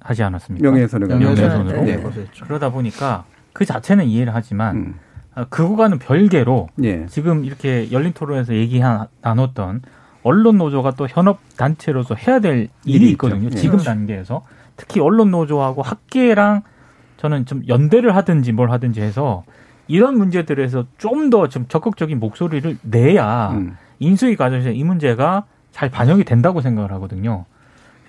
하지 0.00 0.22
않았 0.22 0.42
습니까? 0.42 0.68
명예훼손으로. 0.68 1.16
명예훼손으로. 1.18 1.82
네. 1.82 1.96
네. 1.96 2.26
그러다 2.42 2.70
보니까 2.70 3.24
그 3.52 3.64
자체는 3.64 4.04
이해를 4.06 4.34
하지만 4.34 4.76
음. 4.76 4.94
아, 5.34 5.44
그거와는 5.44 5.98
별개로 5.98 6.68
예. 6.82 7.06
지금 7.06 7.44
이렇게 7.44 7.90
열린 7.90 8.12
토론에서 8.12 8.54
얘기 8.54 8.80
나눴던 9.22 9.82
언론 10.22 10.58
노조가 10.58 10.92
또 10.92 11.06
현업 11.08 11.38
단체로서 11.56 12.14
해야 12.14 12.38
될 12.38 12.68
일이 12.84 13.10
있거든요. 13.12 13.48
있죠. 13.48 13.58
지금 13.58 13.80
예. 13.80 13.84
단계에서 13.84 14.42
특히 14.76 15.00
언론 15.00 15.30
노조하고 15.30 15.82
학계랑 15.82 16.62
저는 17.16 17.46
좀 17.46 17.62
연대를 17.68 18.14
하든지 18.16 18.52
뭘 18.52 18.70
하든지 18.70 19.00
해서 19.00 19.44
이런 19.88 20.16
문제들에서 20.18 20.86
좀 20.98 21.30
더 21.30 21.46
좀 21.48 21.66
적극적인 21.68 22.20
목소리를 22.20 22.78
내야 22.82 23.50
음. 23.52 23.76
인수위 23.98 24.36
과정에서 24.36 24.70
이 24.70 24.84
문제가 24.84 25.44
잘 25.70 25.88
반영이 25.90 26.24
된다고 26.24 26.60
생각을 26.60 26.92
하거든요. 26.92 27.44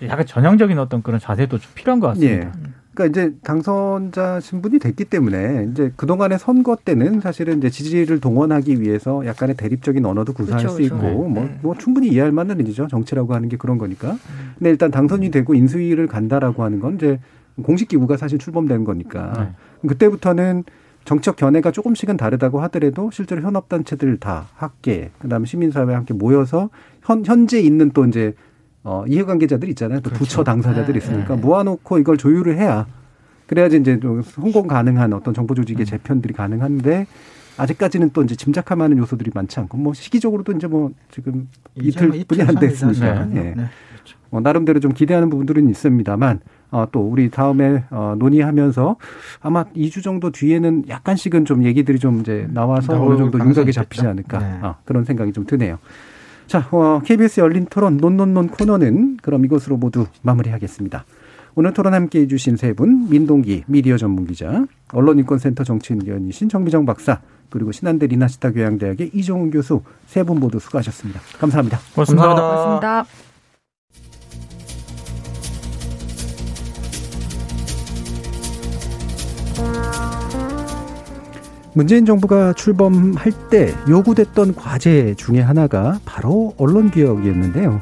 약간 0.03 0.25
전형적인 0.25 0.77
어떤 0.79 1.01
그런 1.01 1.19
자세도 1.19 1.57
좀 1.59 1.71
필요한 1.75 1.99
것 1.99 2.07
같습니다. 2.07 2.47
예. 2.47 2.51
그러니까 2.93 3.05
이제 3.05 3.35
당선자 3.43 4.39
신분이 4.39 4.79
됐기 4.79 5.05
때문에 5.05 5.67
이제 5.71 5.91
그동안의 5.95 6.37
선거 6.37 6.75
때는 6.75 7.21
사실은 7.21 7.57
이제 7.57 7.69
지지를 7.69 8.19
동원하기 8.19 8.81
위해서 8.81 9.25
약간의 9.25 9.55
대립적인 9.57 10.05
언어도 10.05 10.33
구사할 10.33 10.61
그렇죠, 10.61 10.75
수 10.75 10.81
있고 10.83 10.97
그렇죠. 10.97 11.17
뭐, 11.17 11.43
네. 11.43 11.59
뭐 11.63 11.75
충분히 11.75 12.09
이해할 12.09 12.31
만한 12.31 12.59
일이죠. 12.59 12.87
정치라고 12.87 13.33
하는 13.33 13.49
게 13.49 13.57
그런 13.57 13.77
거니까. 13.77 14.17
근데 14.57 14.69
일단 14.69 14.91
당선이 14.91 15.31
되고 15.31 15.55
인수위를 15.55 16.07
간다라고 16.07 16.63
하는 16.63 16.79
건 16.79 16.95
이제 16.95 17.19
공식 17.63 17.87
기구가 17.87 18.17
사실 18.17 18.37
출범된 18.37 18.83
거니까 18.83 19.33
네. 19.81 19.89
그때부터는 19.89 20.63
정책 21.05 21.35
견해가 21.35 21.71
조금씩은 21.71 22.15
다르다고 22.15 22.61
하더라도 22.61 23.09
실제로 23.11 23.41
현업단체들 23.41 24.17
다 24.17 24.47
학계 24.55 25.11
그다음에 25.19 25.45
시민사회 25.45 25.93
함께 25.93 26.13
모여서 26.13 26.69
현 27.01 27.25
현재 27.25 27.59
있는 27.59 27.91
또 27.91 28.05
이제 28.05 28.33
어, 28.83 29.05
이해관계자들 29.07 29.69
있잖아요. 29.69 29.99
또 30.01 30.09
그렇죠. 30.09 30.23
부처 30.23 30.43
당사자들이 30.43 30.99
네, 30.99 31.05
있으니까 31.05 31.35
네. 31.35 31.41
모아놓고 31.41 31.99
이걸 31.99 32.17
조율을 32.17 32.57
해야 32.57 32.85
그래야지 33.47 33.77
이제 33.77 33.99
성공 34.25 34.67
가능한 34.67 35.13
어떤 35.13 35.33
정보 35.33 35.53
조직의 35.53 35.83
음. 35.83 35.85
재편들이 35.85 36.33
가능한데 36.33 37.07
아직까지는 37.57 38.09
또 38.13 38.23
이제 38.23 38.35
짐작할 38.35 38.77
만한 38.77 38.97
요소들이 38.97 39.31
많지 39.33 39.59
않고 39.59 39.77
뭐 39.77 39.93
시기적으로도 39.93 40.53
이제 40.53 40.67
뭐 40.67 40.91
지금 41.11 41.47
이틀뿐이 41.75 42.25
뭐안 42.27 42.55
됐으니까 42.55 43.25
네. 43.25 43.35
예. 43.35 43.41
네. 43.41 43.53
그렇죠. 43.53 44.17
뭐 44.29 44.41
나름대로 44.41 44.79
좀 44.79 44.91
기대하는 44.93 45.29
부분들은 45.29 45.69
있습니다만 45.69 46.39
어, 46.71 46.87
또 46.91 47.01
우리 47.01 47.29
다음에 47.29 47.83
어, 47.91 48.15
논의하면서 48.17 48.95
아마 49.41 49.65
2주 49.65 50.03
정도 50.03 50.31
뒤에는 50.31 50.85
약간씩은 50.89 51.45
좀 51.45 51.63
얘기들이 51.63 51.99
좀 51.99 52.21
이제 52.21 52.47
나와서 52.49 52.99
어느 52.99 53.17
정도 53.17 53.37
윤곽이 53.37 53.71
잡히지 53.71 54.07
않을까 54.07 54.39
네. 54.39 54.59
어, 54.63 54.75
그런 54.83 55.05
생각이 55.05 55.31
좀 55.31 55.45
드네요. 55.45 55.77
자, 56.53 56.67
어, 56.69 57.01
KBS 57.03 57.39
열린 57.39 57.65
토론 57.65 57.97
논논논 57.97 58.49
코너는 58.49 59.17
그럼 59.23 59.43
이것으로 59.43 59.75
모두 59.75 60.05
마무리하겠습니다. 60.21 61.03
오늘 61.55 61.73
토론 61.73 61.95
함께 61.95 62.19
해주신 62.19 62.57
세 62.57 62.73
분, 62.73 63.09
민동기 63.09 63.63
미디어 63.65 63.97
전문기자, 63.97 64.63
언론인권센터 64.91 65.63
정치인위원이신 65.63 66.49
정비정 66.49 66.85
박사, 66.85 67.21
그리고 67.49 67.71
신한대 67.71 68.05
리나시타 68.05 68.51
교양대학의 68.51 69.09
이종훈 69.15 69.49
교수 69.49 69.81
세 70.05 70.21
분 70.21 70.39
모두 70.39 70.59
수고하셨습니다. 70.59 71.21
감사합니다. 71.39 71.79
고맙습니다. 71.95 72.35
고맙습니다. 72.35 73.05
문재인 81.75 82.05
정부가 82.05 82.53
출범할 82.53 83.31
때 83.49 83.73
요구됐던 83.89 84.55
과제 84.55 85.15
중에 85.15 85.41
하나가 85.41 85.99
바로 86.05 86.53
언론 86.57 86.91
개혁이었는데요. 86.91 87.79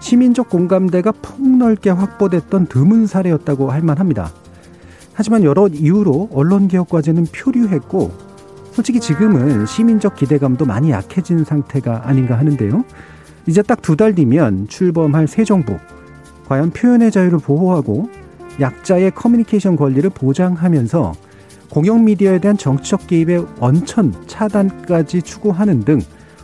시민적 0.00 0.48
공감대가 0.48 1.12
폭넓게 1.12 1.90
확보됐던 1.90 2.66
드문 2.66 3.06
사례였다고 3.06 3.70
할 3.70 3.82
만합니다. 3.82 4.32
하지만 5.12 5.44
여러 5.44 5.68
이유로 5.68 6.30
언론 6.32 6.66
개혁 6.66 6.88
과제는 6.88 7.26
표류했고, 7.26 8.10
솔직히 8.72 8.98
지금은 8.98 9.66
시민적 9.66 10.16
기대감도 10.16 10.64
많이 10.64 10.90
약해진 10.90 11.44
상태가 11.44 12.08
아닌가 12.08 12.38
하는데요. 12.38 12.84
이제 13.46 13.62
딱 13.62 13.82
두 13.82 13.94
달 13.96 14.14
뒤면 14.14 14.68
출범할 14.68 15.28
새 15.28 15.44
정부. 15.44 15.76
과연 16.48 16.70
표현의 16.70 17.12
자유를 17.12 17.38
보호하고 17.38 18.10
약자의 18.60 19.12
커뮤니케이션 19.12 19.76
권리를 19.76 20.08
보장하면서 20.10 21.12
공영 21.70 22.04
미디어에 22.04 22.40
대한 22.40 22.56
정치적 22.56 23.06
개입의 23.06 23.46
원천 23.60 24.12
차단까지 24.26 25.22
추구하는 25.22 25.80
등 25.80 26.00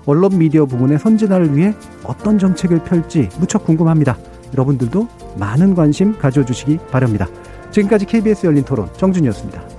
언론 0.06 0.38
미디어 0.38 0.66
부분의 0.66 1.00
선진화를 1.00 1.56
위해 1.56 1.74
어떤 2.04 2.38
정책을 2.38 2.84
펼지 2.84 3.28
무척 3.40 3.64
궁금합니다. 3.64 4.16
여러분들도 4.52 5.08
많은 5.36 5.74
관심 5.74 6.16
가져주시기 6.16 6.78
바랍니다. 6.92 7.26
지금까지 7.72 8.06
KBS 8.06 8.46
열린 8.46 8.64
토론 8.64 8.88
정준이었습니다. 8.96 9.75